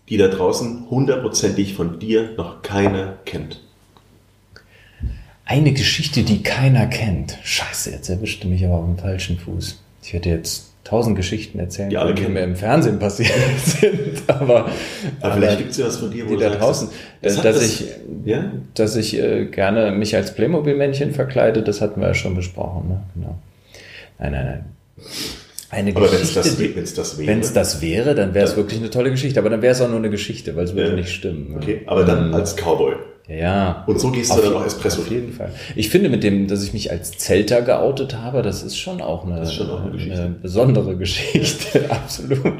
[0.07, 3.66] die da draußen hundertprozentig von dir noch keiner kennt.
[5.47, 7.37] Eine Geschichte, die keiner kennt.
[7.43, 9.81] Scheiße, jetzt erwischte mich aber auf dem falschen Fuß.
[10.03, 13.31] Ich hätte jetzt tausend Geschichten erzählen die, alle die mir im Fernsehen passiert
[13.65, 14.69] sind, aber,
[15.19, 16.87] aber vielleicht gibt es ja was von dir, wo die da draußen,
[17.21, 17.85] das dass, das, ich,
[18.23, 18.51] ja?
[18.73, 22.87] dass ich äh, gerne mich als Playmobil-Männchen verkleide, das hatten wir ja schon besprochen.
[22.87, 23.03] Ne?
[23.15, 23.37] Genau.
[24.19, 24.65] Nein, nein, nein.
[25.69, 27.27] Eine aber wenn es das, wenn's das wäre.
[27.27, 29.39] Wenn es das wäre, dann wäre es wirklich eine tolle Geschichte.
[29.41, 30.95] Aber dann wäre es auch nur eine Geschichte, weil es würde ja.
[30.95, 31.51] nicht stimmen.
[31.51, 31.57] Ne?
[31.57, 32.95] Okay, aber dann als Cowboy.
[33.27, 33.83] Ja.
[33.87, 35.01] Und so gehst du dann auch Espresso.
[35.01, 35.53] Auf jeden Fall.
[35.75, 39.25] Ich finde mit dem, dass ich mich als Zelter geoutet habe, das ist schon auch
[39.25, 40.21] eine, schon auch eine, Geschichte.
[40.21, 41.85] eine besondere Geschichte.
[41.89, 42.53] Absolut.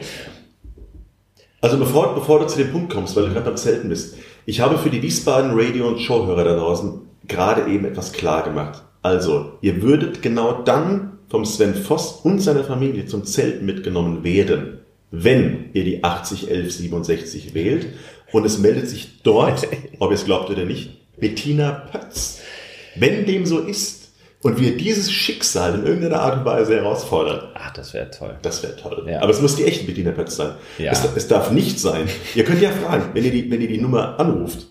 [1.62, 4.16] Also bevor, bevor du zu dem Punkt kommst, weil du gerade beim Zelten bist.
[4.46, 8.84] Ich habe für die Wiesbaden Radio- und Showhörer da draußen gerade eben etwas klar gemacht.
[9.02, 14.80] Also, ihr würdet genau dann vom Sven Voss und seiner Familie zum Zelten mitgenommen werden,
[15.12, 17.88] wenn ihr die 801167 wählt
[18.32, 19.68] und es meldet sich dort,
[20.00, 22.42] ob ihr es glaubt oder nicht, Bettina Pötz.
[22.96, 27.50] Wenn dem so ist und wir dieses Schicksal in irgendeiner Art und Weise herausfordern.
[27.56, 28.38] Ach, das wäre toll.
[28.42, 29.06] Das wäre toll.
[29.10, 29.22] Ja.
[29.22, 30.52] Aber es muss die echte Bettina Pötz sein.
[30.78, 30.92] Ja.
[30.92, 32.08] Es, es darf nicht sein.
[32.36, 34.68] Ihr könnt ja fragen, wenn ihr die, wenn ihr die Nummer anruft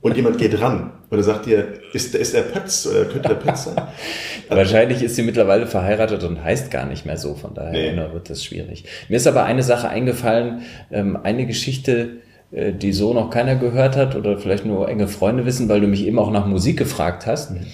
[0.00, 3.34] und jemand geht ran und er sagt dir, ist, ist er Pötz oder könnte er
[3.34, 3.76] Pötz sein?
[4.48, 8.14] Wahrscheinlich ist sie mittlerweile verheiratet und heißt gar nicht mehr so, von daher nee.
[8.14, 8.84] wird das schwierig.
[9.08, 12.22] Mir ist aber eine Sache eingefallen, ähm, eine Geschichte,
[12.52, 16.06] die so noch keiner gehört hat oder vielleicht nur enge Freunde wissen, weil du mich
[16.06, 17.52] eben auch nach Musik gefragt hast.
[17.52, 17.66] Mhm.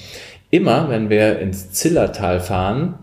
[0.50, 2.94] Immer, wenn wir ins Zillertal fahren,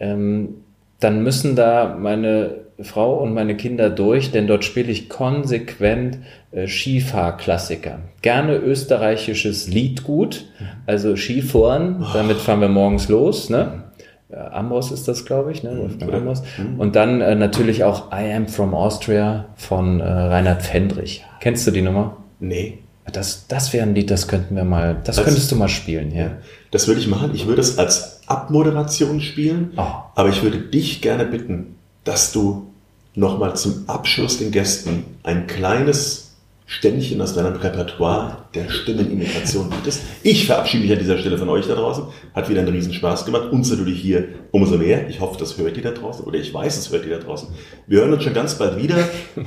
[0.00, 0.62] ähm,
[1.00, 6.18] dann müssen da meine Frau und meine Kinder durch, denn dort spiele ich konsequent
[6.52, 7.98] äh, Skifahrklassiker.
[8.22, 10.46] Gerne österreichisches Liedgut,
[10.86, 13.84] also Skifahren, damit fahren wir morgens los, ne?
[14.30, 15.72] Äh, Amos ist das, glaube ich, ne?
[15.72, 15.78] Mhm.
[15.78, 16.42] Wolfgang Amos.
[16.58, 16.80] Mhm.
[16.80, 21.24] Und dann äh, natürlich auch I Am From Austria von äh, Reinhard Fendrich.
[21.40, 22.16] Kennst du die Nummer?
[22.40, 22.78] Nee.
[23.10, 26.14] Das, das wäre ein Lied, das könnten wir mal, das als, könntest du mal spielen,
[26.14, 26.32] ja.
[26.70, 27.30] Das würde ich machen.
[27.32, 29.86] Ich würde es als Abmoderation spielen, oh.
[30.14, 32.66] aber ich würde dich gerne bitten, dass du
[33.14, 36.27] nochmal zum Abschluss den Gästen ein kleines
[36.70, 40.02] Ständchen aus deinem Repertoire der Stimmenimitation bietest.
[40.22, 42.04] Ich verabschiede mich an dieser Stelle von euch da draußen.
[42.34, 43.50] Hat wieder einen riesen Spaß gemacht.
[43.50, 45.08] Uns natürlich hier umso mehr.
[45.08, 47.48] Ich hoffe, das hört ihr da draußen oder ich weiß, es hört ihr da draußen.
[47.86, 48.96] Wir hören uns schon ganz bald wieder.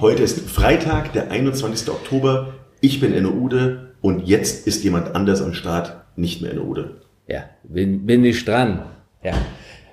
[0.01, 1.89] Heute ist Freitag, der 21.
[1.89, 2.55] Oktober.
[2.81, 7.01] Ich bin Enno Ude und jetzt ist jemand anders am Start, nicht mehr Enno Ude.
[7.27, 8.81] Ja, bin, bin ich dran.
[9.23, 9.33] Ja.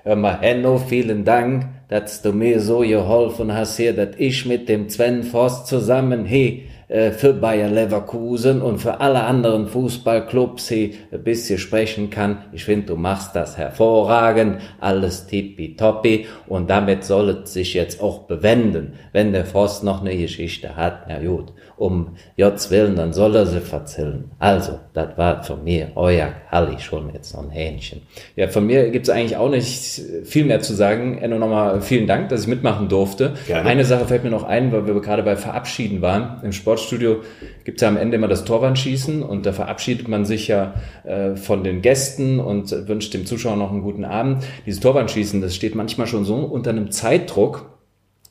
[0.03, 4.71] Hör mal, Enno, vielen Dank, dass du mir so geholfen hast hier, dass ich mit
[4.71, 11.23] dem Sven Voss zusammen, hey, für Bayer Leverkusen und für alle anderen Fußballclubs hier ein
[11.23, 12.44] bisschen sprechen kann.
[12.52, 18.20] Ich finde, du machst das hervorragend, alles tippitoppi und damit soll es sich jetzt auch
[18.20, 18.94] bewenden.
[19.12, 23.47] Wenn der Voss noch eine Geschichte hat, na gut, um Jots Willen, dann soll er
[23.47, 24.31] sie verzählen.
[24.39, 28.03] Also, das war von mir, euer Halli, schon jetzt noch ein Hähnchen.
[28.37, 31.19] Ja, von mir gibt's eigentlich auch nicht viel mehr zu sagen.
[31.19, 33.35] Enno, nochmal vielen Dank, dass ich mitmachen durfte.
[33.47, 33.69] Gerne.
[33.69, 36.43] Eine Sache fällt mir noch ein, weil wir gerade bei Verabschieden waren.
[36.43, 37.23] Im Sportstudio
[37.65, 40.75] gibt's ja am Ende immer das Torwandschießen und da verabschiedet man sich ja
[41.05, 44.45] äh, von den Gästen und wünscht dem Zuschauer noch einen guten Abend.
[44.67, 47.78] Dieses Torwandschießen, das steht manchmal schon so unter einem Zeitdruck,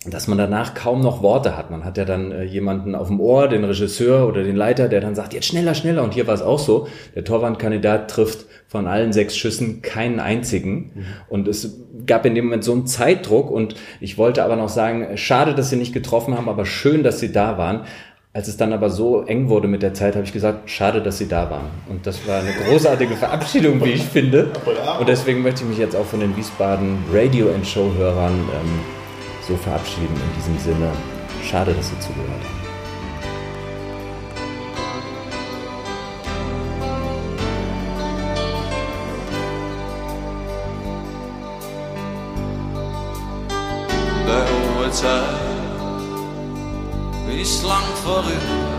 [0.09, 1.71] dass man danach kaum noch Worte hat.
[1.71, 5.01] Man hat ja dann äh, jemanden auf dem Ohr, den Regisseur oder den Leiter, der
[5.01, 6.03] dann sagt, jetzt schneller, schneller.
[6.03, 6.87] Und hier war es auch so.
[7.15, 11.05] Der Torwandkandidat trifft von allen sechs Schüssen keinen einzigen.
[11.29, 13.49] Und es gab in dem Moment so einen Zeitdruck.
[13.49, 17.19] Und ich wollte aber noch sagen, schade, dass sie nicht getroffen haben, aber schön, dass
[17.19, 17.81] sie da waren.
[18.33, 21.17] Als es dann aber so eng wurde mit der Zeit, habe ich gesagt, schade, dass
[21.17, 21.69] sie da waren.
[21.89, 24.51] Und das war eine großartige Verabschiedung, wie ich finde.
[24.99, 28.96] Und deswegen möchte ich mich jetzt auch von den Wiesbaden Radio and Show Hörern ähm,
[29.47, 30.91] so verabschieden in diesem Sinne.
[31.43, 32.67] Schade, dass Sie zugehört haben.
[44.25, 45.23] De hohe Zeit
[47.41, 48.77] ist lang vorüber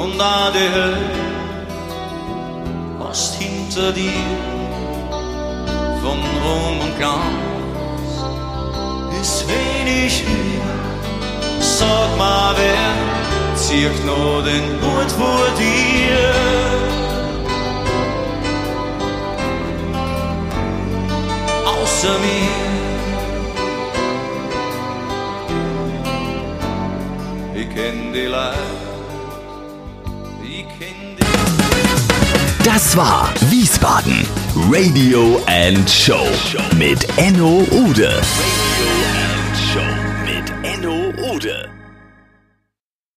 [0.00, 1.10] und da die Hölle
[2.98, 4.12] was hinter dir
[6.02, 7.59] von Ruhm und Glanz
[9.20, 10.74] ist wenig mehr.
[11.60, 16.34] Sag mal, wer zieht noch den Hut vor dir?
[21.72, 22.70] Außer mir.
[27.60, 28.79] Ich kenn die Leute,
[32.64, 34.26] Das war Wiesbaden
[34.70, 36.26] Radio and Show
[36.76, 38.20] mit Enno Ude.
[38.20, 39.90] Radio and Show
[40.26, 41.79] mit Enno Ude.